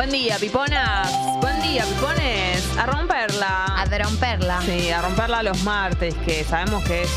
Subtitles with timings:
[0.00, 1.12] Buen día, piponas.
[1.42, 2.66] Buen día, pipones.
[2.78, 3.66] A romperla.
[3.66, 4.58] A romperla.
[4.62, 7.10] Sí, a romperla los martes, que sabemos que es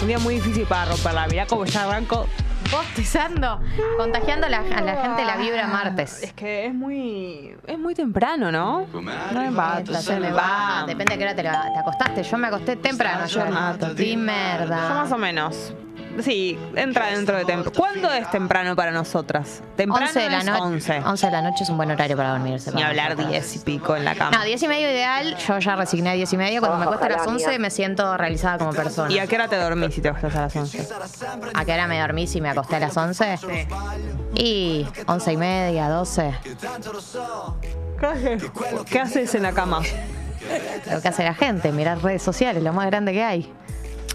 [0.00, 1.26] un día muy difícil para romperla.
[1.26, 2.28] Mirá cómo ya arranco.
[2.70, 3.60] Bostezando,
[3.96, 6.32] contagiando a la, a la gente la vibra Es martes.
[6.36, 7.56] que es muy.
[7.66, 8.86] Es muy temprano, ¿no?
[8.92, 10.84] No me va, se me va.
[10.86, 12.22] Depende de qué hora te, la- te acostaste.
[12.22, 13.94] Yo me acosté temprano ayer.
[13.96, 15.08] Di Yo más merda.
[15.10, 15.72] o menos.
[16.22, 17.72] Sí, entra dentro de temprano.
[17.76, 19.62] ¿Cuándo es temprano para nosotras?
[19.76, 20.62] Temprano 11 de la noche.
[20.62, 21.02] 11.
[21.04, 22.72] 11 de la noche es un buen horario para dormirse.
[22.72, 23.30] Ni hablar nosotras.
[23.30, 24.36] 10 y pico en la cama.
[24.36, 25.36] No, 10 y medio ideal.
[25.36, 26.60] Yo ya resigné a 10 y medio.
[26.60, 29.12] Cuando me cuesta a las 11 me siento realizada como persona.
[29.12, 30.88] ¿Y a qué hora te dormís si te acostás a las 11?
[31.54, 33.38] ¿A qué hora me dormí si me acosté a las 11?
[34.34, 36.34] Y 11 y media, 12.
[38.00, 38.44] ¿Qué haces?
[38.90, 39.80] ¿Qué haces en la cama?
[40.90, 43.52] Lo que hace la gente, mirar redes sociales, lo más grande que hay.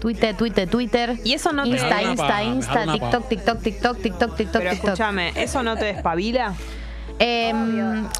[0.04, 1.16] Twitter, Twitter, Twitter.
[1.24, 4.88] Y eso no te- Insta, Insta, Insta, TikTok, TikTok, TikTok, TikTok, TikTok, Pero TikTok.
[4.90, 6.52] escúchame, ¿eso no te despabila?
[7.18, 7.52] Eh,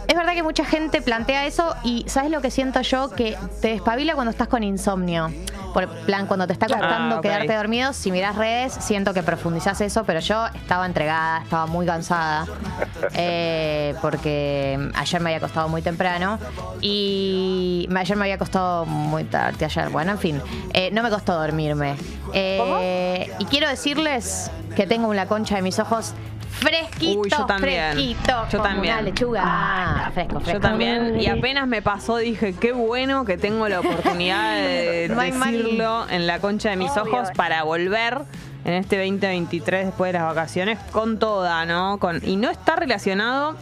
[0.07, 3.11] es verdad que mucha gente plantea eso y ¿sabes lo que siento yo?
[3.11, 5.31] Que te despabila cuando estás con insomnio.
[5.73, 7.23] Por plan, cuando te está costando Ah, ok.
[7.23, 11.85] quedarte dormido, si mirás redes, siento que profundizás eso, pero yo estaba entregada, estaba muy
[11.85, 12.47] cansada,
[13.15, 16.39] eh, porque ayer me había acostado muy temprano
[16.81, 21.33] y ayer me había acostado muy tarde, ayer, bueno, en fin, eh, no me costó
[21.35, 21.97] dormirme.
[22.33, 26.13] Eh, y quiero decirles que tengo una concha de mis ojos
[26.61, 27.93] fresquito, Uy, yo también.
[27.93, 28.95] fresquito, Yo también.
[28.95, 29.43] una lechuga.
[29.45, 30.53] Ah, fresco, fresco.
[30.53, 31.21] Yo también.
[31.21, 36.27] Y apenas me pasó, dije, qué bueno que tengo la oportunidad de No decirlo en
[36.27, 38.23] la concha de mis ojos para volver
[38.65, 41.99] en este 2023 después de las vacaciones con toda, ¿no?
[41.99, 43.57] Con, y no está relacionado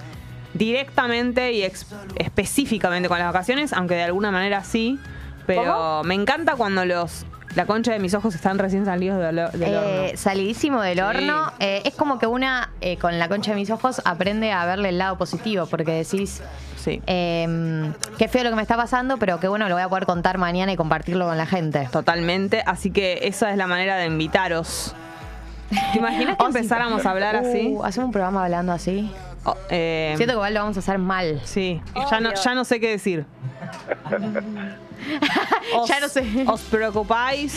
[0.55, 1.63] directamente y
[2.17, 4.99] específicamente con las vacaciones, aunque de alguna manera sí.
[5.47, 9.63] Pero me encanta cuando los la concha de mis ojos están recién salidos del, del
[9.63, 10.17] Eh, horno.
[10.19, 11.01] salidísimo del Sí.
[11.03, 11.53] horno.
[11.59, 14.89] Eh, es como que una, eh, con la concha de mis ojos, aprende a verle
[14.91, 16.43] el lado positivo, porque decís,
[16.77, 17.01] Sí.
[17.07, 20.07] eh, qué feo lo que me está pasando, pero qué bueno, lo voy a poder
[20.07, 21.89] contar mañana y compartirlo con la gente.
[21.93, 24.95] Totalmente, así que esa es la manera de invitaros.
[25.93, 26.57] ¿Te imaginas que Oh, sí.
[26.59, 27.75] empezáramos a hablar así?
[27.77, 29.11] Uh, Hacemos un programa hablando así.
[29.45, 31.41] Oh, eh, Siento que igual lo vamos a hacer mal.
[31.45, 33.25] sí, ya no, ya no sé qué decir.
[35.77, 36.25] Os- Ya no sé.
[36.47, 37.55] ¿Os preocupáis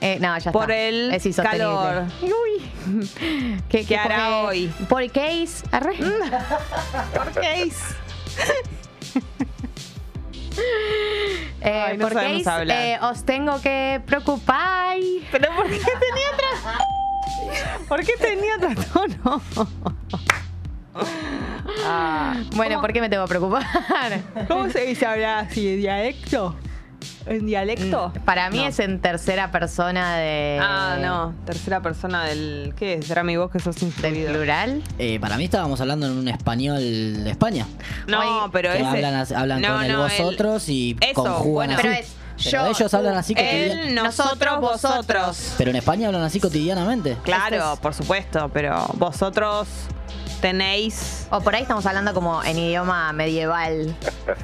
[0.00, 0.76] Eh, no, ya por está.
[0.82, 2.04] el Es calor?
[2.22, 3.10] Uy.
[3.68, 4.68] ¿Qué, ¿Qué hará hoy?
[4.88, 5.62] ¿Por qué es?
[5.70, 5.94] Arre.
[7.14, 7.76] ¿Por qué es?
[11.60, 12.76] Eh, Ay, no ¿Por hablar.
[12.82, 14.96] Eh, os tengo que preocupar.
[15.30, 17.84] ¿Pero por qué tenía otro?
[17.88, 19.42] ¿Por qué tenía otro tono?
[21.84, 23.64] Ah, Bueno, ¿por qué me tengo que preocupar?
[24.48, 25.68] ¿Cómo se dice hablar así?
[25.68, 26.56] ¿En dialecto?
[27.26, 28.12] ¿En dialecto?
[28.24, 28.66] Para mí No.
[28.66, 30.58] es en tercera persona de.
[30.60, 31.34] Ah, no.
[31.44, 32.72] Tercera persona del.
[32.76, 33.06] ¿Qué es?
[33.06, 34.32] ¿Será mi voz que sos Del instruido?
[34.32, 34.82] plural.
[34.98, 36.78] Eh, para mí estábamos hablando en un español
[37.24, 37.66] de España.
[38.06, 38.84] No, pero ese.
[38.84, 41.72] hablan, as- hablan No, con el no, vosotros y Eso, conjugan bueno.
[41.74, 41.82] así.
[41.82, 42.14] Pero es
[42.44, 43.88] Pero yo, ellos hablan así cotidianamente.
[43.88, 45.54] Él, nosotros, vosotros.
[45.58, 47.16] Pero en España hablan así cotidianamente.
[47.24, 49.68] Claro, Esto es- por supuesto, pero vosotros
[50.40, 51.26] tenéis.
[51.30, 53.94] O por ahí estamos hablando como en idioma medieval.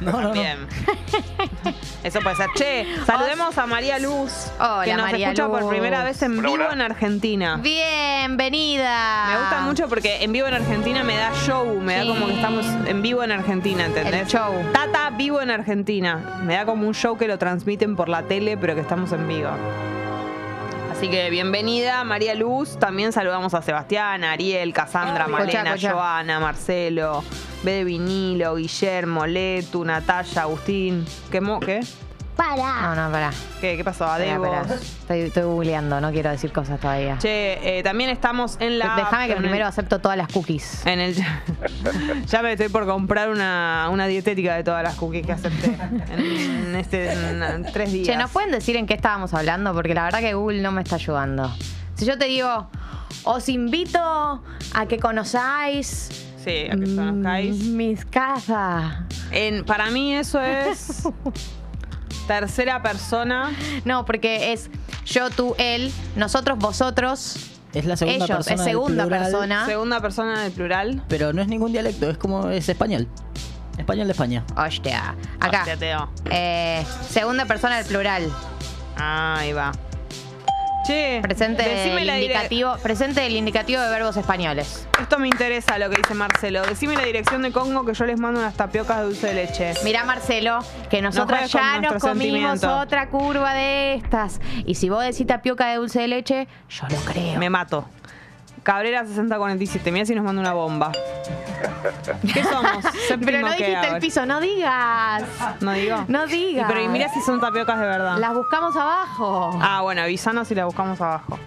[0.01, 0.43] No, no, no.
[2.05, 2.51] Eso puede ser.
[2.55, 6.71] Che, saludemos a María Luz, Hola, que nos María escucha por primera vez en vivo
[6.71, 7.57] en Argentina.
[7.57, 9.25] Bienvenida.
[9.31, 12.35] Me gusta mucho porque en vivo en Argentina me da show, me da como que
[12.35, 14.21] estamos en vivo en Argentina, ¿entendés?
[14.21, 14.53] El show.
[14.75, 16.41] Tata vivo en Argentina.
[16.45, 19.27] Me da como un show que lo transmiten por la tele, pero que estamos en
[19.27, 19.49] vivo.
[20.93, 22.79] Así que bienvenida, María Luz.
[22.79, 25.93] También saludamos a Sebastián, Ariel, Casandra, Cochá, Malena, cochá.
[25.93, 27.25] Joana, Marcelo,
[27.65, 31.05] B de Vinilo, Guillermo, Letu, Natalia, Agustín.
[31.31, 31.41] ¿Qué?
[31.41, 31.81] mo- ¿Qué?
[32.37, 33.31] No, no, pará.
[33.61, 34.05] ¿Qué, qué pasó?
[34.07, 34.45] Pará, Adebo.
[34.51, 34.63] pará.
[34.75, 37.17] Estoy, estoy googleando, no quiero decir cosas todavía.
[37.19, 38.97] Che, eh, también estamos en la.
[38.97, 40.85] Déjame que en el- primero acepto todas las cookies.
[40.85, 41.15] En el,
[42.27, 45.77] ya me estoy por comprar una, una dietética de todas las cookies que acepté
[46.13, 48.07] en, este, en tres días.
[48.09, 49.73] Che, ¿nos pueden decir en qué estábamos hablando?
[49.73, 51.55] Porque la verdad que Google no me está ayudando.
[51.95, 52.69] Si yo te digo,
[53.23, 56.09] os invito a que conozcáis
[56.45, 57.65] Sí, a que conozcáis.
[57.65, 58.97] mm, mis casas.
[59.31, 61.03] En, para mí eso es
[62.27, 63.51] tercera persona.
[63.85, 64.71] No, porque es
[65.07, 67.37] yo, tú, él, nosotros, vosotros,
[67.75, 69.67] Es la segunda ellos, persona es del segunda plural, persona.
[69.67, 71.03] Segunda persona del plural.
[71.09, 73.09] Pero no es ningún dialecto, es como es español.
[73.77, 74.45] Español de España.
[74.57, 75.15] Hostia.
[75.41, 75.59] Acá.
[75.59, 76.09] Hostia, Teo.
[76.31, 78.23] Eh, segunda persona del plural.
[78.97, 79.73] Ah, ahí va.
[80.87, 84.87] Che, Presente dire- indicativo, presente del indicativo de verbos españoles.
[85.01, 86.61] Esto me interesa lo que dice Marcelo.
[86.63, 89.73] Decime la dirección de Congo que yo les mando unas tapiocas de dulce de leche.
[89.83, 90.59] Mirá, Marcelo,
[90.91, 94.41] que nosotros ya nos comimos otra curva de estas.
[94.67, 97.39] Y si vos decís tapioca de dulce de leche, yo lo creo.
[97.39, 97.89] Me mato.
[98.65, 99.93] Cabrera 6047.
[99.93, 100.91] Mira si nos manda una bomba.
[102.33, 102.85] ¿Qué somos?
[103.25, 105.23] Pero no dijiste el piso, no digas.
[105.61, 106.05] No digo.
[106.09, 106.65] No digas.
[106.65, 108.19] Y pero y mira si son tapiocas de verdad.
[108.19, 109.59] Las buscamos abajo.
[109.63, 111.39] Ah, bueno, avisanos si la buscamos abajo.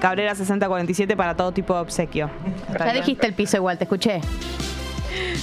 [0.00, 2.30] Cabrera 6047 para todo tipo de obsequio.
[2.78, 4.20] ya dijiste el piso igual, te escuché.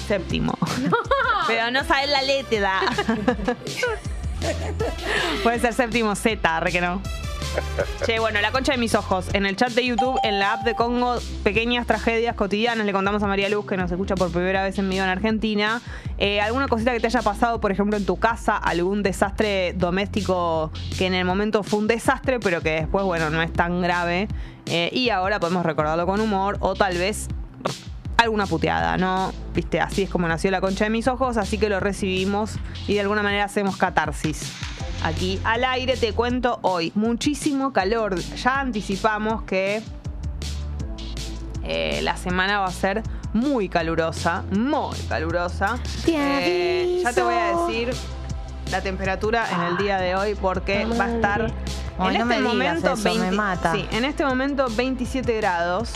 [0.07, 0.57] Séptimo.
[1.47, 2.79] Pero no sabes la letra.
[5.43, 7.01] Puede ser séptimo Z, re que no.
[8.05, 9.27] Che, bueno, la concha de mis ojos.
[9.33, 12.85] En el chat de YouTube, en la app de Congo, pequeñas tragedias cotidianas.
[12.85, 15.81] Le contamos a María Luz, que nos escucha por primera vez en vivo en Argentina.
[16.17, 18.57] Eh, ¿Alguna cosita que te haya pasado, por ejemplo, en tu casa?
[18.57, 23.41] ¿Algún desastre doméstico que en el momento fue un desastre, pero que después, bueno, no
[23.41, 24.27] es tan grave?
[24.65, 27.27] Eh, y ahora podemos recordarlo con humor o tal vez
[28.23, 29.31] alguna puteada, ¿no?
[29.53, 32.55] Viste, así es como nació la concha de mis ojos, así que lo recibimos
[32.87, 34.51] y de alguna manera hacemos catarsis.
[35.03, 38.15] Aquí al aire te cuento hoy, muchísimo calor.
[38.19, 39.81] Ya anticipamos que
[41.63, 43.03] eh, la semana va a ser
[43.33, 45.77] muy calurosa, muy calurosa.
[46.05, 47.93] Te Eh, ya te voy a decir
[48.71, 51.53] la temperatura en el día de hoy porque va a estar
[51.99, 53.73] Ay, en no me este digas momento eso, me mata.
[53.73, 55.91] Sí, en este momento 27 grados.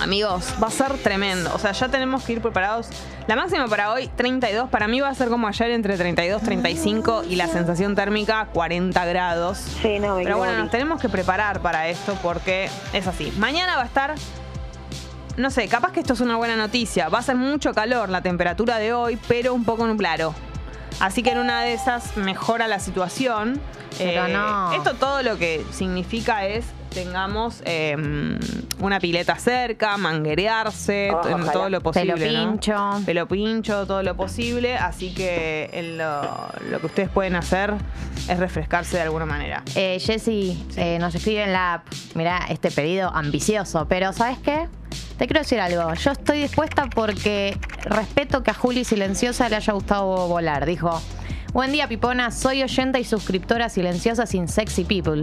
[0.00, 1.50] Amigos, va a ser tremendo.
[1.54, 2.88] O sea, ya tenemos que ir preparados.
[3.26, 4.68] La máxima para hoy, 32.
[4.70, 9.04] Para mí va a ser como ayer entre 32, 35 y la sensación térmica 40
[9.06, 9.58] grados.
[9.82, 13.32] Sí, no, me Pero bueno, nos tenemos que preparar para esto porque es así.
[13.38, 14.14] Mañana va a estar,
[15.36, 17.08] no sé, capaz que esto es una buena noticia.
[17.08, 20.34] Va a ser mucho calor la temperatura de hoy, pero un poco nublado.
[21.00, 23.60] Así que en una de esas mejora la situación.
[23.98, 24.72] Eh, Pero no.
[24.72, 27.96] Esto todo lo que significa es tengamos eh,
[28.80, 31.52] una pileta cerca, manguerearse, Oh, en ojalá.
[31.52, 32.14] todo lo posible.
[32.14, 32.50] Pelo ¿no?
[32.52, 33.00] pincho.
[33.06, 34.76] Pelo pincho, todo lo posible.
[34.76, 36.22] Así que en lo,
[36.70, 37.74] lo que ustedes pueden hacer
[38.28, 39.62] es refrescarse de alguna manera.
[39.74, 44.68] Eh, Jessy eh, nos escribe en la app, mira, este pedido ambicioso, pero ¿sabes qué?
[45.18, 49.72] Te quiero decir algo, yo estoy dispuesta porque respeto que a Juli Silenciosa le haya
[49.72, 50.64] gustado volar.
[50.64, 51.00] Dijo,
[51.52, 55.22] buen día Pipona, soy oyenta y suscriptora silenciosa sin sexy people.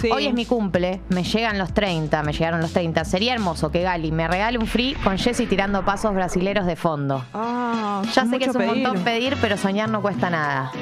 [0.00, 0.10] Sí.
[0.10, 3.04] Hoy es mi cumple, me llegan los 30, me llegaron los 30.
[3.04, 7.24] Sería hermoso que Gali me regale un free con Jessy tirando pasos brasileros de fondo.
[7.34, 8.82] Ah, Ya sé que es un pedir.
[8.84, 10.72] montón pedir, pero soñar no cuesta nada.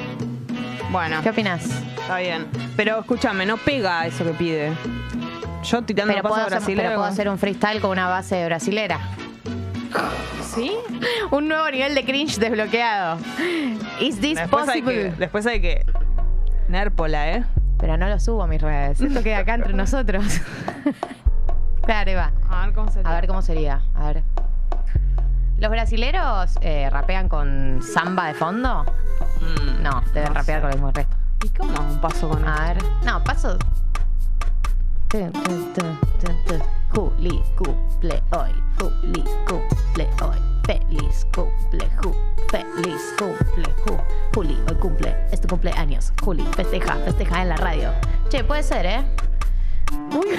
[0.91, 1.65] Bueno, ¿Qué opinas?
[1.99, 2.47] está bien.
[2.75, 4.71] Pero escúchame, no pega eso que pide.
[5.63, 6.87] Yo tirando Pero paso puedo, hacer, brasilero.
[6.89, 8.99] pero puedo hacer un freestyle con una base brasilera.
[10.43, 10.71] ¿Sí?
[11.31, 13.17] Un nuevo nivel de cringe desbloqueado.
[13.99, 15.09] Is this Después hay, possible?
[15.11, 15.85] que, después hay que.
[16.67, 17.45] Nérpola, ¿eh?
[17.77, 18.99] Pero no lo subo a mis redes.
[19.01, 20.23] Esto queda acá entre nosotros.
[21.83, 22.31] claro, Eva.
[22.49, 23.81] A ver cómo se A ver cómo sería.
[23.95, 24.23] A ver.
[25.59, 28.83] ¿Los brasileros eh, rapean con samba de fondo?
[29.41, 30.61] Mm, No, deben no rapear sé.
[30.61, 31.15] con el mismo resto.
[31.43, 32.77] ¿Y cómo un paso con A ver.
[33.05, 33.57] No, paso.
[36.93, 38.51] Juli cumple hoy.
[38.79, 40.37] Juli cumple hoy.
[40.65, 42.13] Feliz cumple, Ju.
[42.51, 43.97] Feliz cumple, Ju.
[44.35, 45.15] Juli, hoy cumple.
[45.31, 46.11] Es tu cumpleaños.
[46.23, 47.91] Juli, festeja, festeja en la radio.
[48.29, 49.05] Che, puede ser, ¿eh?
[50.13, 50.37] Uy,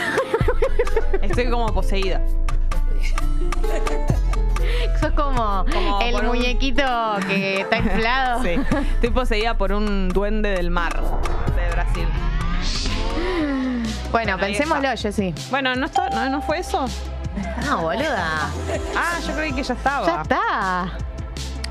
[1.22, 2.20] Estoy como poseída.
[5.00, 6.82] sos como, Como el un- muñequito
[7.26, 8.42] que está inflado.
[8.48, 8.60] Sí.
[8.94, 10.92] Estoy poseída por un duende del mar
[11.56, 12.08] de Brasil.
[14.10, 15.34] Bueno, Bueno, pensémoslo, Jessy.
[15.50, 16.86] Bueno, ¿no, está, no, ¿no fue eso?
[17.66, 18.48] No, boluda.
[18.96, 20.06] Ah, yo creí que ya estaba.
[20.06, 20.88] Ya está.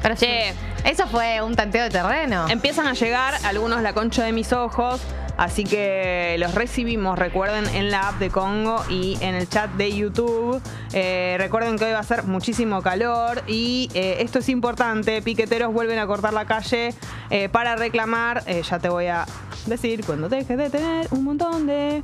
[0.01, 0.53] Pero Che.
[0.83, 2.45] Eso fue un tanteo de terreno.
[2.47, 5.01] Empiezan a llegar algunos la concha de mis ojos,
[5.35, 9.93] así que los recibimos, recuerden, en la app de Congo y en el chat de
[9.93, 10.61] YouTube.
[10.93, 15.73] Eh, recuerden que hoy va a ser muchísimo calor y eh, esto es importante, piqueteros
[15.73, 16.93] vuelven a cortar la calle
[17.29, 19.25] eh, para reclamar, ya te voy a
[19.65, 22.01] decir, cuando dejes de tener un montón de...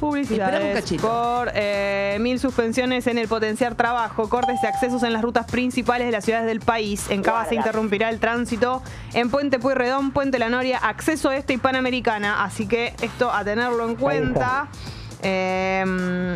[0.00, 5.22] Un Publicidades por eh, mil suspensiones en el potenciar trabajo, cortes de accesos en las
[5.22, 7.10] rutas principales de las ciudades del país.
[7.10, 8.80] En Cava se interrumpirá el tránsito
[9.12, 12.44] en Puente Pueyrredón, Puente La Noria, acceso este y Panamericana.
[12.44, 14.68] Así que esto a tenerlo en cuenta.
[15.22, 15.84] Eh,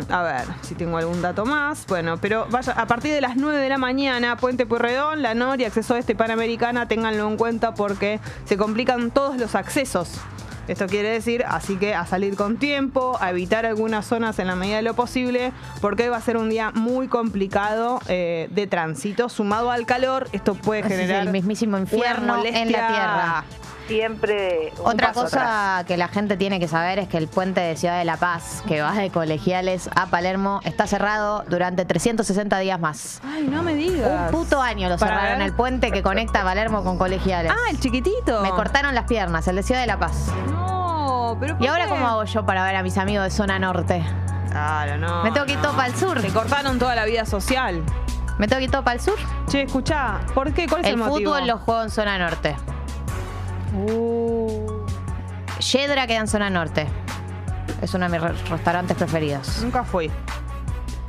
[0.09, 1.85] a ver si tengo algún dato más.
[1.87, 5.67] Bueno, pero vaya, a partir de las 9 de la mañana, Puente Pueyrredón, La Noria,
[5.67, 10.19] acceso este y Panamericana, ténganlo en cuenta porque se complican todos los accesos.
[10.67, 14.55] Esto quiere decir, así que a salir con tiempo, a evitar algunas zonas en la
[14.55, 15.51] medida de lo posible,
[15.81, 20.29] porque hoy va a ser un día muy complicado eh, de tránsito, sumado al calor,
[20.31, 23.43] esto puede es generar el mismísimo infierno en la tierra.
[23.87, 24.71] Siempre.
[24.79, 25.85] un Otra paso cosa atrás.
[25.87, 28.63] que la gente tiene que saber es que el puente de Ciudad de la Paz,
[28.67, 33.21] que va de Colegiales a Palermo, está cerrado durante 360 días más.
[33.25, 34.31] Ay, no me digas.
[34.33, 35.47] Un puto año lo Para cerraron ver.
[35.47, 37.51] el puente que conecta Palermo con Colegiales.
[37.53, 38.41] Ah, el chiquitito.
[38.41, 40.27] Me cortaron las piernas, el de Ciudad de la Paz.
[40.49, 41.89] No, pero ¿Y ¿por ahora qué?
[41.89, 44.03] cómo hago yo para ver a mis amigos de zona norte?
[44.49, 45.23] Claro, no.
[45.23, 46.21] Me tengo que ir todo para el sur.
[46.21, 47.83] Te cortaron toda la vida social.
[48.37, 49.15] Me tengo que ir todo para el sur.
[49.49, 50.67] Che, escuchá, ¿por qué?
[50.67, 51.31] ¿Cuál es el, El motivo?
[51.33, 52.55] fútbol lo juego en zona norte.
[53.73, 54.85] Uh,
[55.59, 56.87] Yedra queda en zona norte.
[57.81, 59.61] Es uno de mis re- restaurantes preferidos.
[59.61, 60.11] nunca fui.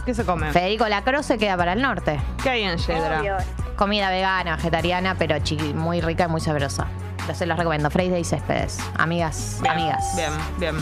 [0.04, 0.52] ¿Qué se come?
[0.52, 2.21] Federico Lacroce queda para el norte.
[2.42, 3.21] ¿Qué hay en Yedra?
[3.21, 3.37] Obvio.
[3.76, 6.87] Comida vegana, vegetariana, pero chiqui- muy rica y muy sabrosa.
[7.26, 7.90] Yo se los recomiendo.
[7.90, 8.78] Freire y Céspedes.
[8.99, 10.12] Amigas, Bien, amigas.
[10.16, 10.76] Bien, bien.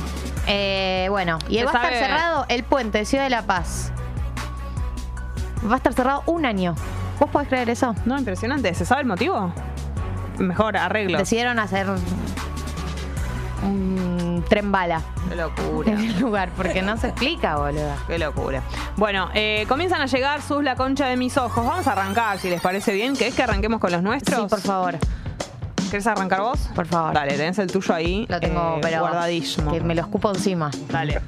[0.49, 3.93] Eh, bueno, y Se va a estar cerrado el puente de Ciudad de la Paz.
[5.69, 6.75] Va a estar cerrado un año.
[7.21, 7.95] ¿Vos podés creer eso?
[8.05, 8.75] No, impresionante.
[8.75, 9.53] ¿Se sabe el motivo?
[10.39, 11.19] Mejor arreglo.
[11.19, 11.87] Decidieron hacer
[13.63, 15.93] un tren bala Qué locura.
[15.93, 17.95] en el lugar, porque no se explica, boludo.
[18.07, 18.63] Qué locura.
[18.97, 21.65] Bueno, eh, comienzan a llegar sus La Concha de mis ojos.
[21.65, 23.15] Vamos a arrancar, si les parece bien.
[23.17, 24.41] ¿Querés que arranquemos con los nuestros?
[24.41, 24.95] Sí, por favor,
[25.91, 26.59] ¿Querés arrancar vos?
[26.75, 27.13] por favor.
[27.15, 28.27] Dale, tenés el tuyo ahí.
[28.29, 29.71] Lo tengo, eh, pero guardadísimo.
[29.73, 30.71] que me lo escupo encima.
[30.91, 31.21] Dale.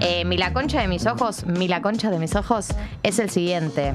[0.00, 2.68] Eh, mi la concha de mis ojos, mi la concha de mis ojos
[3.02, 3.94] es el siguiente.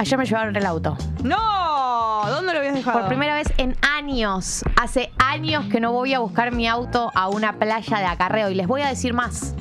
[0.00, 0.96] Ayer me llevaron el auto.
[1.22, 2.22] ¡No!
[2.26, 3.00] ¿Dónde lo habías dejado?
[3.00, 4.64] Por primera vez en años.
[4.80, 8.48] Hace años que no voy a buscar mi auto a una playa de acarreo.
[8.48, 9.54] Y les voy a decir más.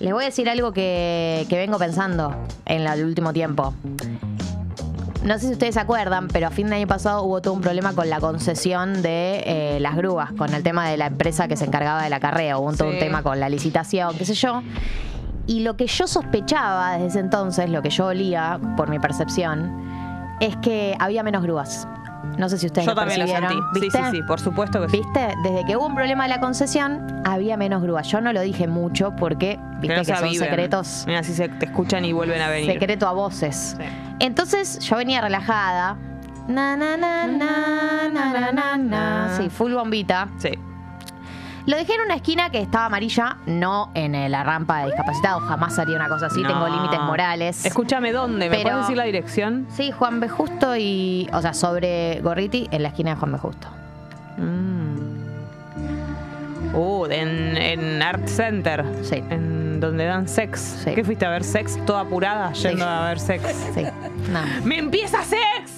[0.00, 2.36] Les voy a decir algo que, que vengo pensando
[2.66, 3.72] en el último tiempo.
[5.24, 7.62] No sé si ustedes se acuerdan, pero a fin de año pasado hubo todo un
[7.62, 11.56] problema con la concesión de eh, las grúas, con el tema de la empresa que
[11.56, 12.60] se encargaba del acarreo.
[12.60, 14.62] Hubo todo un tema con la licitación, qué sé yo.
[15.48, 20.36] Y lo que yo sospechaba desde ese entonces, lo que yo olía por mi percepción,
[20.40, 21.88] es que había menos grúas.
[22.36, 23.54] No sé si ustedes Yo lo también lo sentí.
[23.74, 23.98] Sí, ¿Viste?
[23.98, 24.98] sí, sí, por supuesto que sí.
[24.98, 25.34] ¿Viste?
[25.42, 28.06] Desde que hubo un problema de la concesión, había menos grúas.
[28.08, 32.04] Yo no lo dije mucho porque, viste, que son secretos, Mira, si se te escuchan
[32.04, 32.70] y vuelven a venir.
[32.70, 33.74] secreto a voces.
[33.78, 33.84] Sí.
[34.20, 35.96] Entonces yo venía relajada.
[36.46, 39.36] Na, na, na, na, na, na, na, na.
[39.38, 40.28] Sí, full bombita.
[40.36, 40.50] Sí.
[41.68, 45.42] Lo dejé en una esquina que estaba amarilla, no en eh, la rampa de discapacitados.
[45.44, 46.40] Jamás haría una cosa así.
[46.42, 46.48] No.
[46.48, 47.64] Tengo límites morales.
[47.66, 48.48] Escúchame, ¿dónde?
[48.48, 49.66] ¿Me Pero- puedes decir la dirección?
[49.70, 50.28] Sí, Juan B.
[50.30, 51.28] Justo y.
[51.32, 53.38] O sea, sobre Gorriti en la esquina de Juan B.
[53.38, 53.68] Justo.
[54.38, 55.18] Mm.
[56.74, 58.84] Uh, en, en Art Center.
[59.02, 59.22] Sí.
[59.30, 60.80] En donde dan sex.
[60.84, 60.94] Sí.
[60.94, 61.78] ¿Qué fuiste a ver sex?
[61.86, 63.42] Toda apurada, yendo a ver sex.
[63.74, 63.84] Sí.
[64.64, 65.70] ¡Me empieza sex!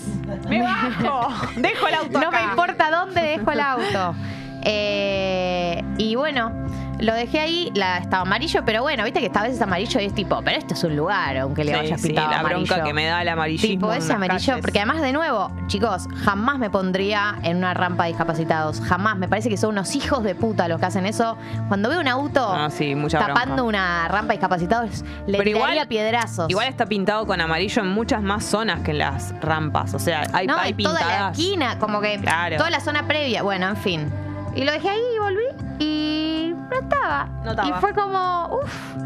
[0.49, 1.29] ¡Me bajo!
[1.57, 2.39] Dejo el auto No acá.
[2.39, 4.15] me importa dónde dejo el auto.
[4.63, 6.53] Eh, y bueno,
[6.99, 10.05] lo dejé ahí, la, estaba amarillo, pero bueno, viste que esta vez es amarillo y
[10.05, 12.67] es tipo, pero este es un lugar, aunque le Sí, hayas sí, pintado la amarillo.
[12.67, 13.69] bronca que me da el amarillismo.
[13.69, 14.61] Tipo ese amarillo, calles.
[14.63, 19.17] porque además de nuevo, chicos, jamás me pondría en una rampa de discapacitados, jamás.
[19.17, 21.37] Me parece que son unos hijos de puta los que hacen eso.
[21.69, 23.63] Cuando veo un auto Ah, sí, tapando bronca.
[23.65, 26.51] una rampa de discapacitados, le Pero piedrazos.
[26.51, 29.95] Igual está pintado con amarillo en muchas más zonas que en las rampas.
[29.95, 31.39] O sea, hay, no, hay en toda la pintadas.
[31.39, 32.57] esquina, como que Claro.
[32.59, 33.43] toda la zona previa.
[33.43, 34.13] Bueno, en fin.
[34.55, 35.45] Y lo dejé ahí y volví
[35.79, 37.27] y no estaba.
[37.45, 37.69] No estaba.
[37.69, 38.97] Y fue como, uff,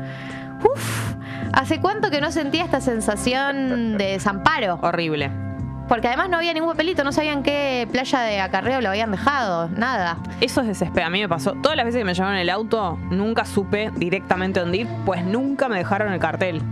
[0.65, 1.15] uff.
[1.53, 4.79] ¿Hace cuánto que no sentía esta sensación de desamparo?
[4.83, 5.31] Horrible.
[5.89, 9.69] Porque además no había ningún papelito, no sabían qué playa de acarreo lo habían dejado,
[9.69, 10.17] nada.
[10.41, 11.09] Eso es desesperado.
[11.09, 11.53] A mí me pasó.
[11.53, 15.69] Todas las veces que me llevaron el auto, nunca supe directamente dónde ir, pues nunca
[15.69, 16.63] me dejaron el cartel.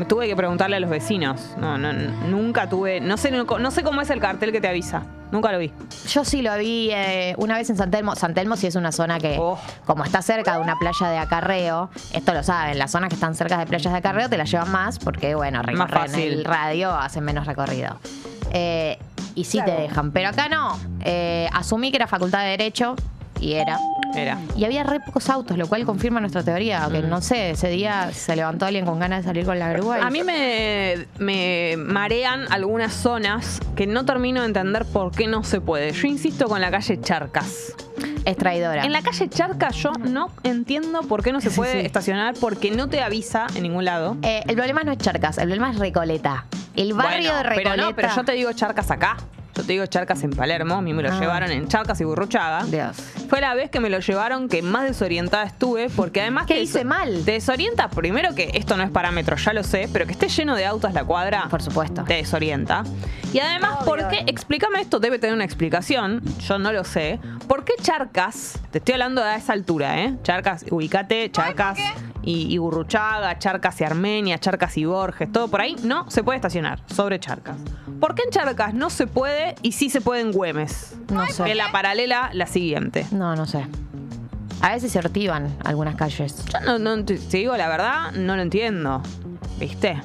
[0.00, 1.38] Me tuve que preguntarle a los vecinos.
[1.58, 3.02] No, no, n- nunca tuve.
[3.02, 5.02] No sé, no, no sé cómo es el cartel que te avisa.
[5.30, 5.70] Nunca lo vi.
[6.08, 8.16] Yo sí lo vi eh, una vez en San Telmo.
[8.16, 9.58] San Telmo sí es una zona que, Oh.
[9.84, 13.34] como está cerca de una playa de acarreo, esto lo saben, las zonas que están
[13.34, 17.22] cerca de playas de acarreo te las llevan más porque, bueno, recorren el radio, hacen
[17.22, 17.98] menos recorrido.
[18.54, 18.98] Eh,
[19.34, 19.74] y sí Claro.
[19.76, 20.78] te dejan, pero acá no.
[21.04, 22.96] Eh, asumí que era facultad de Derecho
[23.40, 23.78] y era.
[24.14, 24.38] Era.
[24.56, 26.88] Y había re pocos autos, lo cual confirma nuestra teoría.
[26.90, 29.98] Que no sé, ese día se levantó alguien con ganas de salir con la grúa.
[29.98, 35.26] y- A mí me, me marean algunas zonas que no termino de entender por qué
[35.28, 35.92] no se puede.
[35.92, 37.72] Yo insisto con la calle Charcas.
[38.24, 38.84] es traidora.
[38.84, 41.86] En la calle Charcas yo no entiendo por qué no se Sí, puede sí.
[41.86, 44.16] estacionar porque no te avisa en ningún lado.
[44.22, 46.46] Eh, el problema no es Charcas, el problema es Recoleta.
[46.74, 47.70] El barrio Bueno, de Recoleta.
[47.76, 49.16] Pero no, pero yo te digo Charcas acá.
[49.60, 50.76] Yo te digo Charcas en Palermo.
[50.76, 51.20] A mí me lo Ah.
[51.20, 52.64] llevaron en Charcas y Burruchaga.
[52.64, 52.96] Dios.
[53.28, 56.62] Fue la vez que me lo llevaron que más desorientada estuve porque además ¿Qué te
[56.62, 57.22] hice mal?
[57.26, 60.56] Te desorienta primero que esto no es parámetro, ya lo sé, pero que esté lleno
[60.56, 61.46] de autos la cuadra.
[61.50, 62.04] Por supuesto.
[62.04, 62.84] Te desorienta.
[63.34, 63.84] Y además, Obvio.
[63.84, 64.24] ¿por qué?
[64.28, 66.22] Explícame esto, debe tener una explicación.
[66.38, 67.20] Yo no lo sé.
[67.46, 68.58] ¿Por qué Charcas?
[68.70, 70.16] Te estoy hablando a esa altura, ¿eh?
[70.22, 71.78] Charcas, ubicate, Charcas
[72.22, 75.76] y, y Burruchaga, Charcas y Armenia, Charcas y Borges, todo por ahí.
[75.82, 77.56] No se puede estacionar sobre Charcas.
[78.00, 80.94] ¿Por qué en Charcas no se puede y sí se puede en Güemes?
[81.10, 81.50] No sé.
[81.50, 83.06] En la paralela, la siguiente.
[83.10, 83.66] No, no sé.
[84.62, 86.44] A veces se ortivan algunas calles.
[86.52, 89.02] Yo no, no te, te digo la verdad, no lo entiendo.
[89.58, 90.00] ¿Viste?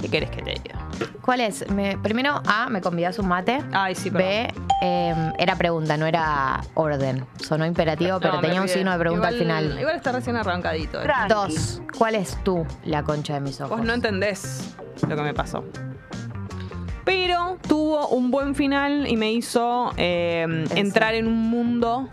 [0.00, 0.78] ¿Qué querés que te diga?
[1.22, 1.68] ¿Cuál es?
[1.70, 3.62] Me- primero, A, me convidas un mate.
[3.72, 4.28] Ay, sí, perdón.
[4.28, 7.24] B, eh, era pregunta, no era orden.
[7.42, 8.76] Sonó imperativo, pero No, me tenía un olvidé.
[8.78, 9.78] signo de pregunta Igual- al final.
[9.80, 11.02] Igual está recién arrancadito.
[11.02, 11.06] eh.
[11.28, 13.78] Dos, ¿cuál es tú la concha de mis ojos?
[13.78, 14.74] Vos no entendés
[15.08, 15.64] lo que me pasó.
[17.04, 20.74] Pero tuvo un buen final y me hizo eh, Eso.
[20.76, 22.08] entrar en un mundo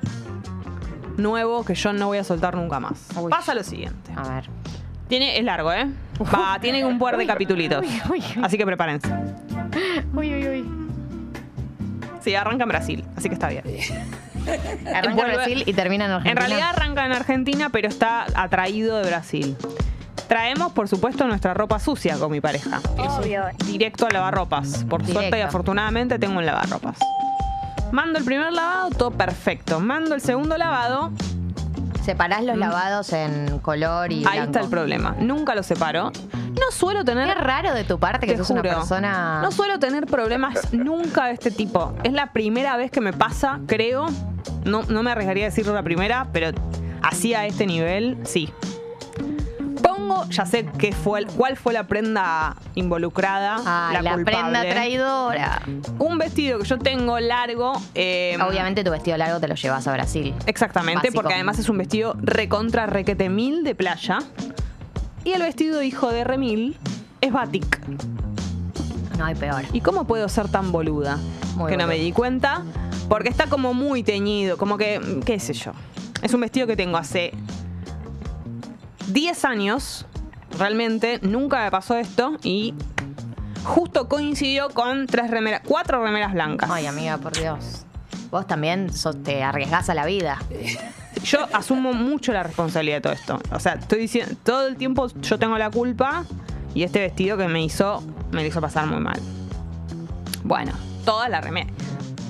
[1.18, 3.08] nuevo que yo no voy a soltar nunca más.
[3.16, 3.30] Uy.
[3.30, 4.12] Pasa lo siguiente.
[4.16, 4.50] A ver.
[5.08, 5.88] Tiene, es largo, ¿eh?
[6.34, 7.86] Va, tiene un par de capitulitos.
[7.86, 8.24] uy, uy.
[8.44, 9.08] Así que prepárense.
[10.14, 10.66] Uy, uy, uy.
[12.22, 13.64] Sí, arranca en Brasil, así que está bien.
[14.94, 16.48] Arranca en Brasil y termina en En Argentina.
[16.48, 19.56] realidad arranca en Argentina, pero está atraído de Brasil.
[20.32, 22.80] Traemos, por supuesto, nuestra ropa sucia con mi pareja.
[22.98, 23.44] Obvio.
[23.66, 24.86] Directo a lavarropas.
[24.86, 26.98] Por suerte y afortunadamente tengo un lavarropas.
[27.92, 29.82] Mando el primer lavado, todo perfecto.
[29.82, 31.12] Mando el segundo lavado,
[32.06, 34.28] Separás los lavados en color y Mm.
[34.28, 34.44] ahí blanco.
[34.46, 35.16] está el problema.
[35.20, 36.14] Nunca lo separo.
[36.34, 37.28] No suelo tener.
[37.28, 38.62] Qué raro de tu parte que sos juro.
[38.62, 39.42] una persona...
[39.44, 41.94] No suelo tener problemas nunca de este tipo.
[42.04, 44.08] Es la primera vez que me pasa, creo.
[44.64, 46.58] No, no me arriesgaría a decirlo la primera, pero
[47.04, 48.50] así a este nivel, sí.
[50.30, 54.24] Ya sé qué fue, cuál fue la prenda involucrada, Ay, la, la, culpable.
[54.42, 55.62] prenda traidora.
[56.00, 57.74] Un vestido que yo tengo largo.
[57.96, 60.34] eh, Obviamente tu vestido largo te lo llevas a Brasil.
[60.46, 61.16] Exactamente, Básico.
[61.16, 64.20] porque además es un vestido recontra requete mil de playa.
[65.24, 66.78] Y el vestido hijo de remil
[67.22, 67.80] es batik.
[69.18, 69.64] No hay peor.
[69.74, 71.20] ¿Y cómo puedo ser tan boluda?
[71.56, 72.64] Muy que no me di cuenta.
[73.08, 75.74] Porque está como muy teñido, como que, qué sé yo.
[76.24, 77.34] Es un vestido que tengo hace
[79.08, 80.06] 10 años.
[80.58, 82.74] Realmente nunca me pasó esto y
[83.64, 86.70] justo coincidió con tres remeras, cuatro remeras blancas.
[86.72, 87.86] Ay, amiga, por Dios.
[88.30, 90.40] Vos también sos- te arriesgás a la vida.
[91.24, 93.40] Yo asumo mucho la responsabilidad de todo esto.
[93.52, 96.24] O sea, estoy diciendo, todo el tiempo yo tengo la culpa
[96.74, 99.20] y este vestido que me hizo, me lo hizo pasar muy mal.
[100.44, 100.72] Bueno,
[101.06, 101.70] toda la remera.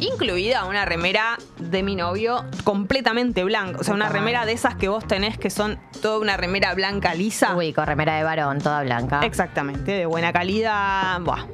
[0.02, 3.78] Incluida una remera de mi novio completamente blanca.
[3.80, 7.14] O sea, una remera de esas que vos tenés que son toda una remera blanca
[7.14, 7.56] lisa.
[7.56, 9.20] Uy, con remera de varón, toda blanca.
[9.24, 11.22] Exactamente, de buena calidad.
[11.22, 11.46] Buah.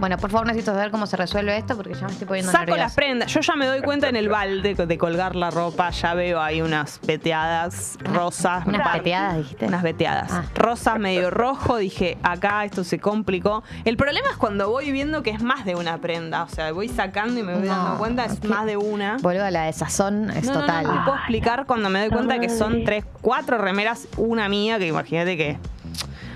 [0.00, 2.64] Bueno, por favor, necesito saber cómo se resuelve esto porque ya me estoy poniendo Saco
[2.64, 2.82] nerviosa.
[2.82, 3.32] las prendas.
[3.32, 5.90] Yo ya me doy cuenta en el balde de colgar la ropa.
[5.90, 8.66] Ya veo ahí unas veteadas rosas.
[8.66, 9.66] Unas peteadas, dijiste.
[9.66, 10.28] Unas veteadas.
[10.32, 10.44] Ah.
[10.56, 11.76] Rosas medio rojo.
[11.76, 13.62] Dije, acá esto se complicó.
[13.84, 16.42] El problema es cuando voy viendo que es más de una prenda.
[16.42, 19.18] O sea, voy sacando y me voy No, dando cuenta, es más de una.
[19.20, 20.84] Boludo, la de sazón es no, total.
[20.84, 24.78] no, no puedo explicar cuando me doy cuenta que son tres, cuatro remeras, una mía,
[24.80, 25.58] que imagínate que.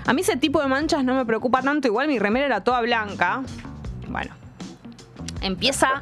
[0.07, 1.87] A mí ese tipo de manchas no me preocupa tanto.
[1.87, 3.41] Igual mi remera era toda blanca.
[4.07, 4.33] Bueno.
[5.41, 6.01] Empieza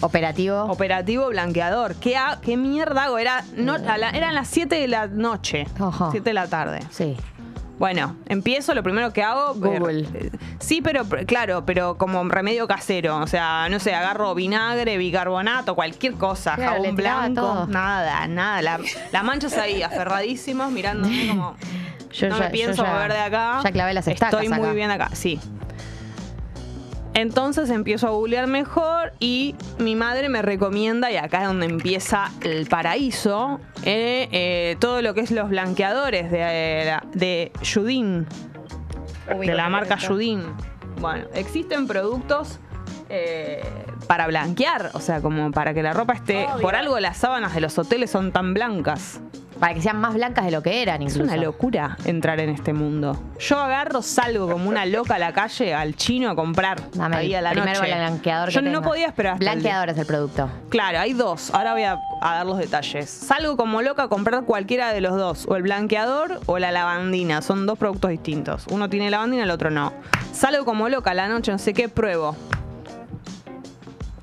[0.00, 0.62] Operativo.
[0.64, 1.96] operativo blanqueador.
[1.96, 3.18] ¿Qué, ha- qué mierda hago?
[3.18, 5.66] Era, no, a la- eran las 7 de la noche.
[5.78, 6.08] Ajá.
[6.12, 6.80] 7 de la tarde.
[6.90, 7.16] sí.
[7.78, 9.54] Bueno, empiezo, lo primero que hago...
[9.54, 10.08] Google.
[10.12, 13.18] eh, Sí, pero pr- claro, pero como remedio casero.
[13.18, 17.40] O sea, no sé, agarro vinagre, bicarbonato, cualquier cosa, Claro, le jabón tiraba blanco.
[17.40, 17.66] todo.
[17.68, 18.62] Nada, nada.
[18.62, 18.80] La-
[19.12, 21.54] las manchas ahí, aferradísimos, mirándome como...
[22.12, 23.60] Yo no ya- me pienso ya- mover de acá.
[23.62, 24.74] ya clavé las estacas Estoy muy acá.
[24.74, 25.40] bien acá, sí.
[27.14, 32.30] Entonces empiezo a googlear mejor y mi madre me recomienda, y acá es donde empieza
[32.42, 38.26] el paraíso, eh, eh, todo lo que es los blanqueadores de, eh, de Judin,
[39.40, 40.42] de la marca Judin.
[41.00, 42.60] Bueno, existen productos
[43.08, 43.62] eh,
[44.06, 46.46] para blanquear, o sea, como para que la ropa esté...
[46.46, 46.60] Obvio.
[46.62, 49.20] Por algo las sábanas de los hoteles son tan blancas.
[49.58, 51.32] Para que sean más blancas de lo que eran, Es incluso.
[51.32, 53.20] una locura entrar en este mundo.
[53.40, 56.80] Yo agarro, salgo como una loca a la calle, al chino a comprar.
[56.92, 57.86] Dame ahí a la primer noche.
[57.94, 58.88] blanqueador Yo que no tenga.
[58.88, 60.48] podía esperar hasta el Blanqueador es el producto.
[60.68, 61.52] Claro, hay dos.
[61.52, 63.10] Ahora voy a, a dar los detalles.
[63.10, 65.46] Salgo como loca a comprar cualquiera de los dos.
[65.48, 67.42] O el blanqueador o la lavandina.
[67.42, 68.64] Son dos productos distintos.
[68.70, 69.92] Uno tiene lavandina, el otro no.
[70.32, 72.36] Salgo como loca a la noche, no sé qué, pruebo.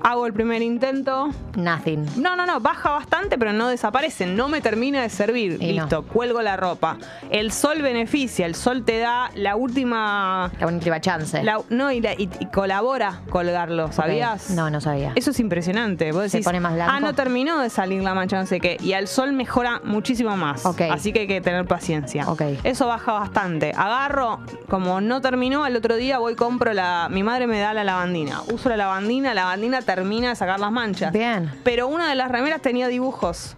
[0.08, 1.30] Hago el primer intento.
[1.56, 2.06] Nothing.
[2.22, 4.24] No, no, no, baja bastante, pero no desaparece.
[4.24, 5.58] No me termina de servir.
[5.60, 5.82] Y no.
[5.82, 6.96] Listo, cuelgo la ropa.
[7.28, 10.52] El sol beneficia, el sol te da la última.
[10.60, 11.42] La última chance.
[11.42, 14.50] la- no, y, la- y- y colabora colgarlo, ¿sabías?
[14.50, 15.10] No, no sabía.
[15.16, 16.12] Eso es impresionante.
[16.12, 16.92] Vos Se decís, pone más blanco.
[16.94, 18.76] ah, no terminó de salir la mancha, no sé qué.
[18.80, 20.64] Y al sol mejora muchísimo más.
[20.66, 22.26] Así que hay que tener paciencia.
[22.62, 23.72] Eso baja bastante.
[23.76, 24.38] Agarro,
[24.68, 27.08] como no terminó, al otro día voy compro la.
[27.10, 28.42] Mi madre me da la lavandina.
[28.52, 31.12] Uso la lavandina, la lavandina termina de sacar las manchas.
[31.12, 31.50] Bien.
[31.64, 33.56] Pero una de las remeras tenía dibujos.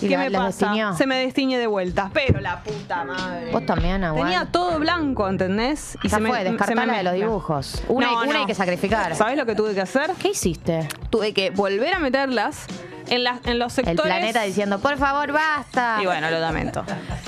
[0.00, 0.46] ¿Y ¿Qué la- me pasa?
[0.66, 0.96] destiñó?
[0.96, 2.08] Se me destiñe de vuelta.
[2.14, 3.50] Pero la puta madre.
[3.50, 4.24] Vos también, Aguán.
[4.26, 5.98] Tenía todo blanco, ¿entendés?
[6.04, 7.82] Ya fue, descartala me de los dibujos.
[7.88, 8.38] Una, No, una no.
[8.40, 9.16] hay que sacrificar.
[9.16, 10.12] ¿Sabés lo que tuve que hacer?
[10.22, 10.86] ¿Qué hiciste?
[11.10, 12.66] Tuve que volver a meterlas
[13.08, 14.12] en, las en los El sectores.
[14.12, 15.98] planeta diciendo, por favor, basta.
[16.00, 16.84] Y bueno, lo lamento.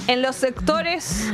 [0.07, 1.29] En los sectores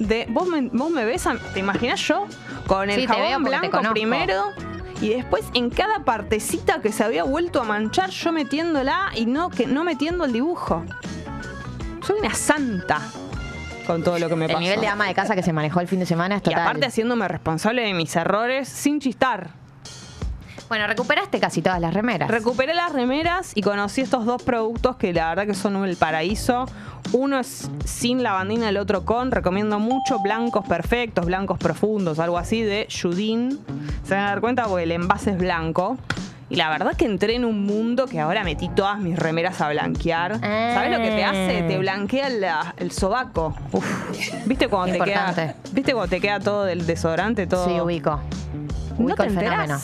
[0.00, 0.26] de.
[0.28, 1.24] ¿Vos me, vos me ves?
[1.28, 2.26] a- ¿Te imaginas yo?
[2.66, 4.44] Con el Sí, jabón blanco primero
[5.00, 9.48] Y después en cada partecita que se había vuelto a manchar, yo metiéndola y no,
[9.48, 10.84] que, no metiendo el dibujo.
[12.06, 13.00] Soy una santa
[13.86, 14.60] con todo lo que me El pasó.
[14.60, 16.60] nivel de ama de casa que se manejó el fin de semana es y total.
[16.60, 19.50] aparte haciéndome responsable de mis errores sin chistar.
[20.70, 22.30] Bueno, recuperaste casi todas las remeras.
[22.30, 26.64] Recuperé las remeras y conocí estos dos productos que la verdad que son el paraíso.
[27.12, 29.32] Uno es sin lavandina, el otro con.
[29.32, 33.58] Recomiendo mucho blancos perfectos, blancos profundos, algo así de Judin.
[34.04, 35.98] Se van a dar cuenta porque el envase es blanco.
[36.48, 39.68] Y la verdad que entré en un mundo que ahora metí todas mis remeras a
[39.70, 40.38] blanquear.
[40.40, 41.62] ¿Sabes lo que te hace?
[41.66, 43.54] Te blanquea la- el sobaco.
[43.72, 44.46] Uf.
[44.46, 45.54] ¿Viste cuando te queda.
[45.72, 47.48] ¿Viste cuando te queda todo del desodorante?
[47.48, 47.64] Todo.
[47.66, 48.20] Sí, ubico.
[48.98, 49.80] ¿No Ubico te el fenómeno.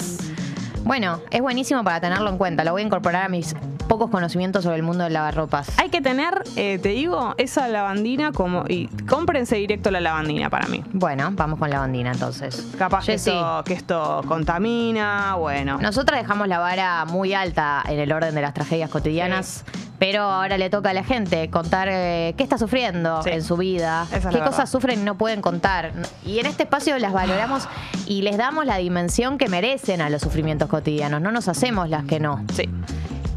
[0.87, 2.63] Bueno, es buenísimo para tenerlo en cuenta.
[2.63, 3.57] Lo voy a incorporar a mis
[3.89, 5.69] pocos conocimientos sobre el mundo del lavarropas.
[5.81, 8.63] Hay que tener, eh, te digo, esa lavandina como.
[8.69, 10.85] Y cómprense directo la lavandina para mí.
[10.93, 12.69] Bueno, vamos con lavandina entonces.
[12.79, 15.79] Capaz que esto, que esto contamina, bueno.
[15.79, 19.65] Nosotras dejamos la vara muy alta en el orden de las tragedias cotidianas,
[19.99, 23.31] pero ahora le toca a la gente contar eh, qué está sufriendo Sí.
[23.31, 25.91] en su vida, Esa qué cosas sufren y no pueden contar.
[26.25, 27.69] Y en este espacio las valoramos
[28.07, 30.76] y les damos la dimensión que merecen a los sufrimientos cotidianos.
[31.21, 32.45] No nos hacemos las que no.
[32.55, 32.69] Sí.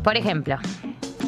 [0.04, 0.58] Por ejemplo,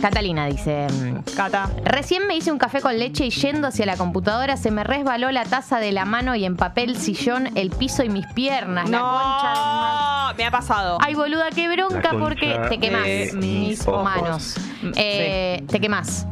[0.02, 0.88] Catalina dice...
[1.36, 1.70] Cata.
[1.84, 5.32] Recién me hice un café con leche y yendo hacia la computadora se me resbaló
[5.32, 8.90] la taza de la mano y empapé el sillón, el piso y mis piernas.
[8.90, 10.32] La concha de mi madre.
[10.32, 10.98] No, me ha pasado.
[11.02, 14.04] Ay, boluda, qué bronca porque te quemás mis ojos.
[14.04, 14.56] manos.
[14.96, 16.26] Eh, Te quemás.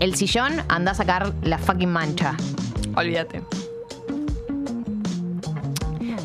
[0.00, 2.34] El sillón, anda a sacar la fucking mancha.
[2.96, 3.42] Olvídate.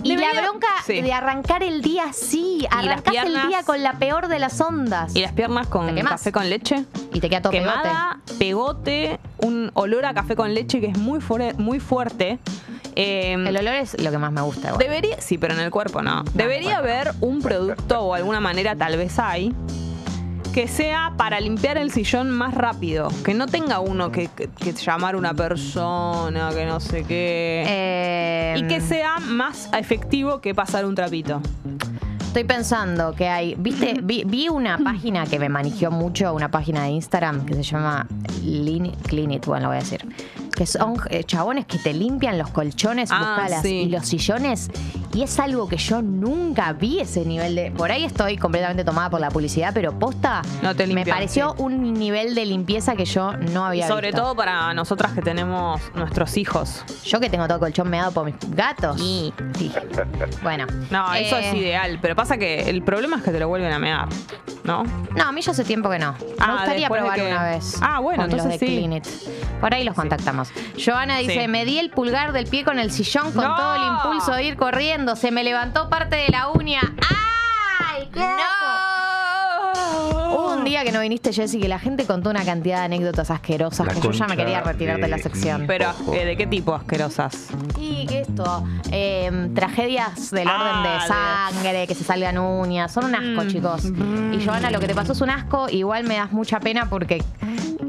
[0.06, 1.02] Y Debería- la bronca sí.
[1.02, 2.60] de arrancar el día así.
[2.72, 5.16] las Arrancás el piernas- día con la peor de las ondas.
[5.16, 6.86] Y las piernas con café con leche.
[7.14, 7.52] Y te queda todo.
[7.52, 11.20] Quemada, pegote, un olor a café con leche que es muy,
[11.58, 12.38] muy fuerte.
[12.96, 14.68] Eh, El olor es lo que más me gusta.
[14.70, 14.80] igual.
[14.80, 16.24] Debería, sí, pero en el cuerpo no.
[16.34, 19.54] Debería haber un producto o alguna manera, tal vez hay,
[20.56, 23.10] que sea para limpiar el sillón más rápido.
[23.26, 27.66] Que no tenga uno que, que- que llamar una persona, que no sé qué.
[27.68, 31.42] Eh, y que sea más efectivo que pasar un trapito.
[32.22, 36.84] Estoy pensando que hay, viste, vi, vi una página que me manigió mucho, una página
[36.84, 38.08] de Instagram que se llama
[38.42, 40.06] Lean, Clean It, bueno, lo voy a decir.
[40.56, 43.74] Que son eh, chabones que te limpian los colchones, Ah, buscalas, sí.
[43.82, 44.70] y los sillones.
[45.14, 47.72] Y es algo que yo nunca vi ese nivel de.
[47.72, 51.56] Por ahí estoy completamente tomada por la publicidad, pero posta No te me limpian, pareció
[51.58, 51.64] sí.
[51.64, 54.22] un nivel de limpieza que yo no Y había sobre visto.
[54.22, 56.84] todo para nosotras que tenemos nuestros hijos.
[57.04, 58.98] Yo que tengo todo colchón meado por mis gatos.
[59.00, 59.34] Sí.
[60.44, 60.66] Bueno.
[60.90, 62.00] No, eso Eh, es ideal.
[62.02, 64.08] Pero pasa que el problema es que te lo vuelven a mear.
[64.64, 64.84] ¿No?
[65.16, 66.14] No, a mí ya hace tiempo que no.
[66.14, 67.76] Me Ah, gustaría probar que- una vez.
[67.82, 68.76] Ah, bueno, con los entonces de sí.
[68.78, 69.06] Clean It.
[69.62, 70.45] Por ahí los contactamos.
[70.84, 71.48] Joana dice, Sí.
[71.48, 73.56] me di el pulgar del pie con el sillón con ¡No!
[73.56, 75.16] todo el impulso de ir corriendo.
[75.16, 76.82] Se me levantó parte de la uña.
[77.90, 78.10] ¡Ay!
[78.14, 78.95] ¡Qué asco!
[80.66, 83.86] Un día que no viniste, Jessy, que la gente contó una cantidad de anécdotas asquerosas
[83.86, 85.66] La que yo ya me quería retirar de la de sección.
[85.68, 87.50] Pero, eh, ¿de qué tipo asquerosas?
[87.80, 93.06] Y que esto, eh, tragedias del Ah, orden de sangre, que se salgan uñas, son
[93.06, 93.48] un asco, Mm.
[93.48, 93.84] chicos.
[94.34, 97.24] Y Joana, lo que te pasó es un asco, igual me das mucha pena porque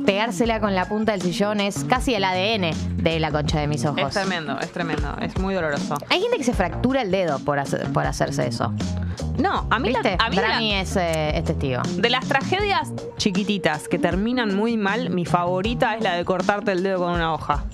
[0.05, 3.81] pegársela con la punta del sillón es casi el ADN de la concha de mis
[3.85, 4.13] Es ojos.
[4.13, 5.17] tremendo, es tremendo.
[5.23, 5.95] Es muy doloroso.
[6.11, 8.71] Hay gente que se fractura el dedo por, hacer- por hacerse eso.
[9.39, 10.17] No, a mí, la- ¿Viste?
[10.19, 11.83] a mí la- es, eh, es testigo.
[11.97, 12.66] de las tragedias
[13.17, 17.33] chiquititas que terminan muy mal, mi favorita es la de cortarte el dedo con una
[17.35, 17.65] hoja.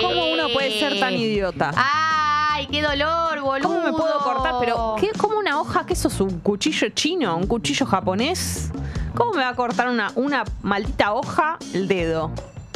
[0.00, 1.72] ¿Cómo uno puede ser tan idiota?
[1.76, 3.68] ¡Ay, qué dolor, boludo!
[3.68, 4.54] ¿Cómo me puedo cortar?
[4.60, 5.84] Pero, ¿qué, ¿cómo una hoja?
[5.86, 6.20] ¿Qué sos?
[6.20, 7.36] ¿Un cuchillo chino?
[7.36, 8.70] ¿Un cuchillo japonés?
[9.16, 12.30] ¿Cómo me va a cortar una, una maldita hoja el dedo?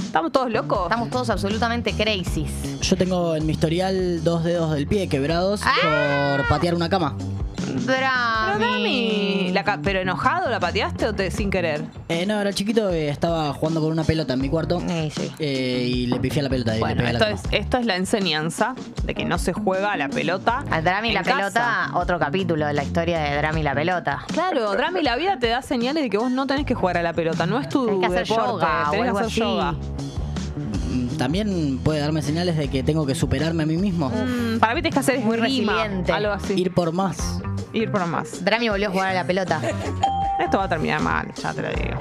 [0.04, 0.84] ¿Estamos todos locos?
[0.84, 2.46] Estamos todos absolutamente crazy.
[2.80, 6.36] Yo tengo en mi historial dos dedos del pie quebrados Ah.
[6.36, 7.16] por patear una cama.
[7.86, 8.06] Pero,
[8.58, 8.64] Drami.
[8.64, 11.82] Dami, la ca- ¿pero enojado la pateaste o te, sin querer?
[12.08, 15.32] Eh, no, era chiquito, eh, estaba jugando con una pelota en mi cuarto Sí, sí.
[15.38, 17.62] eh, y le pifié a la pelota y Bueno, le pegué a esto la es,
[17.64, 18.74] esto es la enseñanza
[19.04, 20.64] de que no se juega a la pelota.
[20.70, 21.36] Al Drami en la casa.
[21.36, 24.24] pelota, otro capítulo de la historia de Drami la pelota.
[24.32, 27.02] Claro, Drami, la vida te da señales de que vos no tenés que jugar a
[27.02, 29.26] la pelota, no es tu Tenés que hacer deporte, yoga o tenés que algo hacer
[29.30, 29.40] así.
[29.40, 29.72] yoga.
[29.72, 34.08] Mm, También puede darme señales de que tengo que superarme a mí mismo.
[34.10, 36.12] Mm, para mí tienes que hacer Muy esgrima, resiliente.
[36.12, 36.54] algo así.
[36.54, 37.40] Ir por más.
[37.76, 38.42] Ir por más.
[38.42, 39.60] Drami volvió a jugar a la pelota.
[40.38, 41.98] Esto va a terminar mal, ya te lo digo.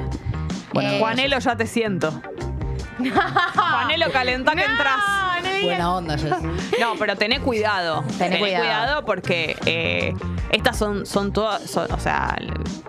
[0.73, 2.21] Bueno, Juanelo, ya te siento.
[3.55, 4.97] Juanelo, calentá que entras.
[5.63, 6.33] Buena onda, Jess.
[6.79, 8.03] No, pero tené cuidado.
[8.17, 9.03] Tené cuidado.
[9.05, 10.13] porque eh,
[10.51, 12.37] estas son, son todas, son- o sea,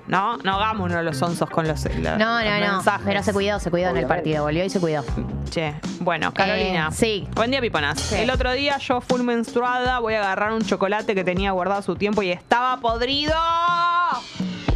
[0.06, 2.72] no, no hagámonos los onzos con los, la- No, los no, no.
[2.74, 3.02] mensajes.
[3.06, 4.44] Pero se cuidó, se cuidó en el partido.
[4.44, 5.04] Volvió y se cuidó.
[5.50, 6.88] Che, bueno, Carolina.
[6.90, 7.28] Eh, sí.
[7.34, 8.00] Buen día, Piponas.
[8.00, 8.16] Sí.
[8.16, 11.96] El otro día yo full menstruada, voy a agarrar un chocolate que tenía guardado su
[11.96, 13.34] tiempo y estaba podrido.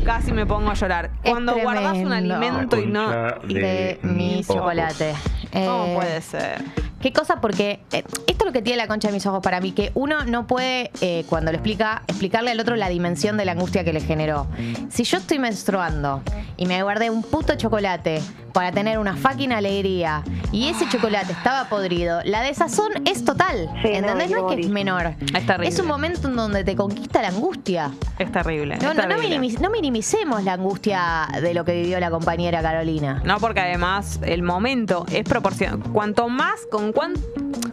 [0.04, 1.10] Casi me pongo a llorar.
[1.22, 2.34] Es Cuando guardas un tremendo.
[2.34, 3.04] alimento y no...
[3.04, 4.62] Concha De mi mis ojos.
[4.62, 5.14] chocolate.
[5.52, 6.62] ¿Cómo Eh, puede ser?
[7.00, 9.60] Qué cosa, porque eh, esto es lo que tiene la concha de mis ojos para
[9.60, 13.44] mí, que uno no puede, eh, cuando lo explica, explicarle al otro la dimensión de
[13.46, 14.46] la angustia que le generó.
[14.90, 16.22] Si yo estoy menstruando
[16.58, 18.20] y me guardé un puto chocolate
[18.52, 23.68] para tener una fucking alegría y ese chocolate estaba podrido, la desazón es total.
[23.82, 24.30] Sí, no, ¿Entendés?
[24.30, 25.14] No, es que es menor.
[25.34, 25.68] Es terrible.
[25.68, 27.90] Es un momento en donde te conquista la angustia.
[28.18, 28.76] Es terrible.
[28.76, 29.38] No, es no, no, terrible.
[29.38, 33.22] minimiz- no minimicemos la angustia de lo que vivió la compañera Carolina.
[33.24, 35.78] No, porque además el momento es proporcional.
[35.92, 37.14] Cuanto más, con cuan-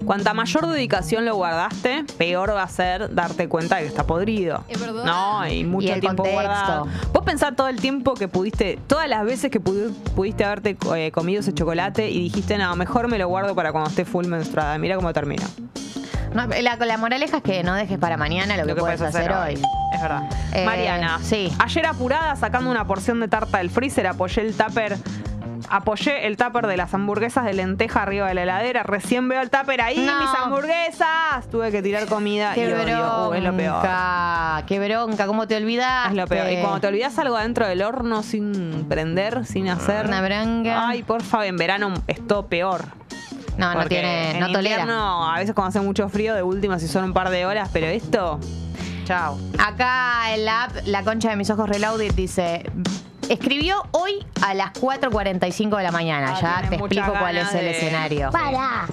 [0.06, 4.64] cuanta mayor dedicación lo guardaste, peor va a ser darte cuenta de que está podrido.
[4.70, 5.04] Es verdad.
[5.04, 6.48] No, y mucho Y el tiempo contexto.
[6.48, 6.88] guardado.
[7.14, 11.12] Vos pensás todo el tiempo que pudiste, todas las veces que pudi- pudiste haberte eh,
[11.12, 14.78] comido ese chocolate y dijiste, no, mejor me lo guardo para cuando esté full menstruada.
[14.78, 15.46] Mira cómo termina.
[16.34, 19.54] No, la, la moraleja es que no dejes para mañana lo, que, puedes hacer, hoy.
[19.94, 20.24] Es verdad.
[20.54, 21.52] Eh, Mariana, sí.
[21.60, 24.98] Ayer apurada sacando una porción de tarta del freezer, apoyé el tupper.
[25.70, 28.84] Apoyé el tupper de las hamburguesas de lenteja arriba de la heladera.
[28.84, 30.20] Recién veo el tupper ahí, No.
[30.20, 31.48] mis hamburguesas.
[31.52, 33.30] Tuve que tirar comida Qué y odio.
[33.30, 33.74] Uh, es lo peor.
[33.82, 36.10] bronca, qué bronca, ¿cómo te olvidas?
[36.10, 36.52] Es lo peor.
[36.52, 40.06] Y cuando te olvidas algo adentro del horno sin prender, sin hacer.
[40.08, 40.88] Una bronca.
[40.90, 42.86] Ay, por favor, en verano es todo peor.
[43.58, 44.82] No, no tiene, en no tolera.
[44.82, 47.70] invierno, a veces cuando hace mucho frío, de última si son un par de horas,
[47.74, 48.40] pero esto.
[49.06, 49.38] Chao.
[49.58, 52.64] Acá en la app, la concha de mis ojos Reloaded dice.
[53.30, 56.34] Escribió hoy a las 4.45 de la mañana.
[56.36, 58.32] Ah, ya te explico cuál es el de- escenario.
[58.32, 58.88] Para.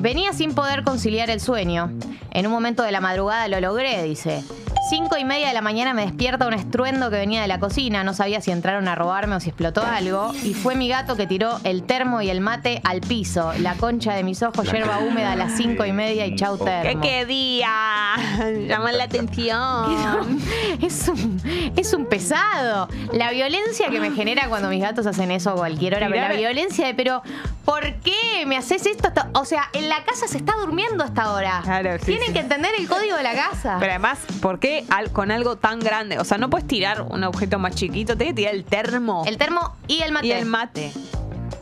[0.00, 1.90] Venía sin poder conciliar el sueño.
[2.30, 4.42] En un momento de la madrugada lo logré, dice.
[4.88, 8.02] Cinco y media de la mañana me despierta un estruendo que venía de la cocina.
[8.02, 10.32] No sabía si entraron a robarme o si explotó algo.
[10.42, 13.52] Y fue mi gato que tiró el termo y el mate al piso.
[13.58, 16.64] La concha de mis ojos, hierba húmeda a las cinco y media y chau ¿Qué,
[16.64, 17.02] termo.
[17.02, 17.68] qué día?
[18.68, 20.40] Llaman la atención.
[20.80, 21.40] Es un,
[21.76, 22.88] es un pesado.
[23.12, 26.08] La violencia que me genera cuando mis gatos hacen eso a cualquier hora.
[26.08, 27.22] Pero la violencia de, pero,
[27.64, 29.10] ¿por qué me haces esto?
[29.34, 31.60] O sea, en la casa se está durmiendo hasta ahora.
[31.64, 32.32] Claro, sí, Tienen sí.
[32.32, 33.76] que entender el código de la casa.
[33.78, 36.18] Pero además, ¿por qué al- con algo tan grande?
[36.18, 39.36] O sea, no puedes tirar un objeto más chiquito, tienes que tirar el termo el
[39.36, 40.26] termo y el mate.
[40.28, 40.92] y el mate.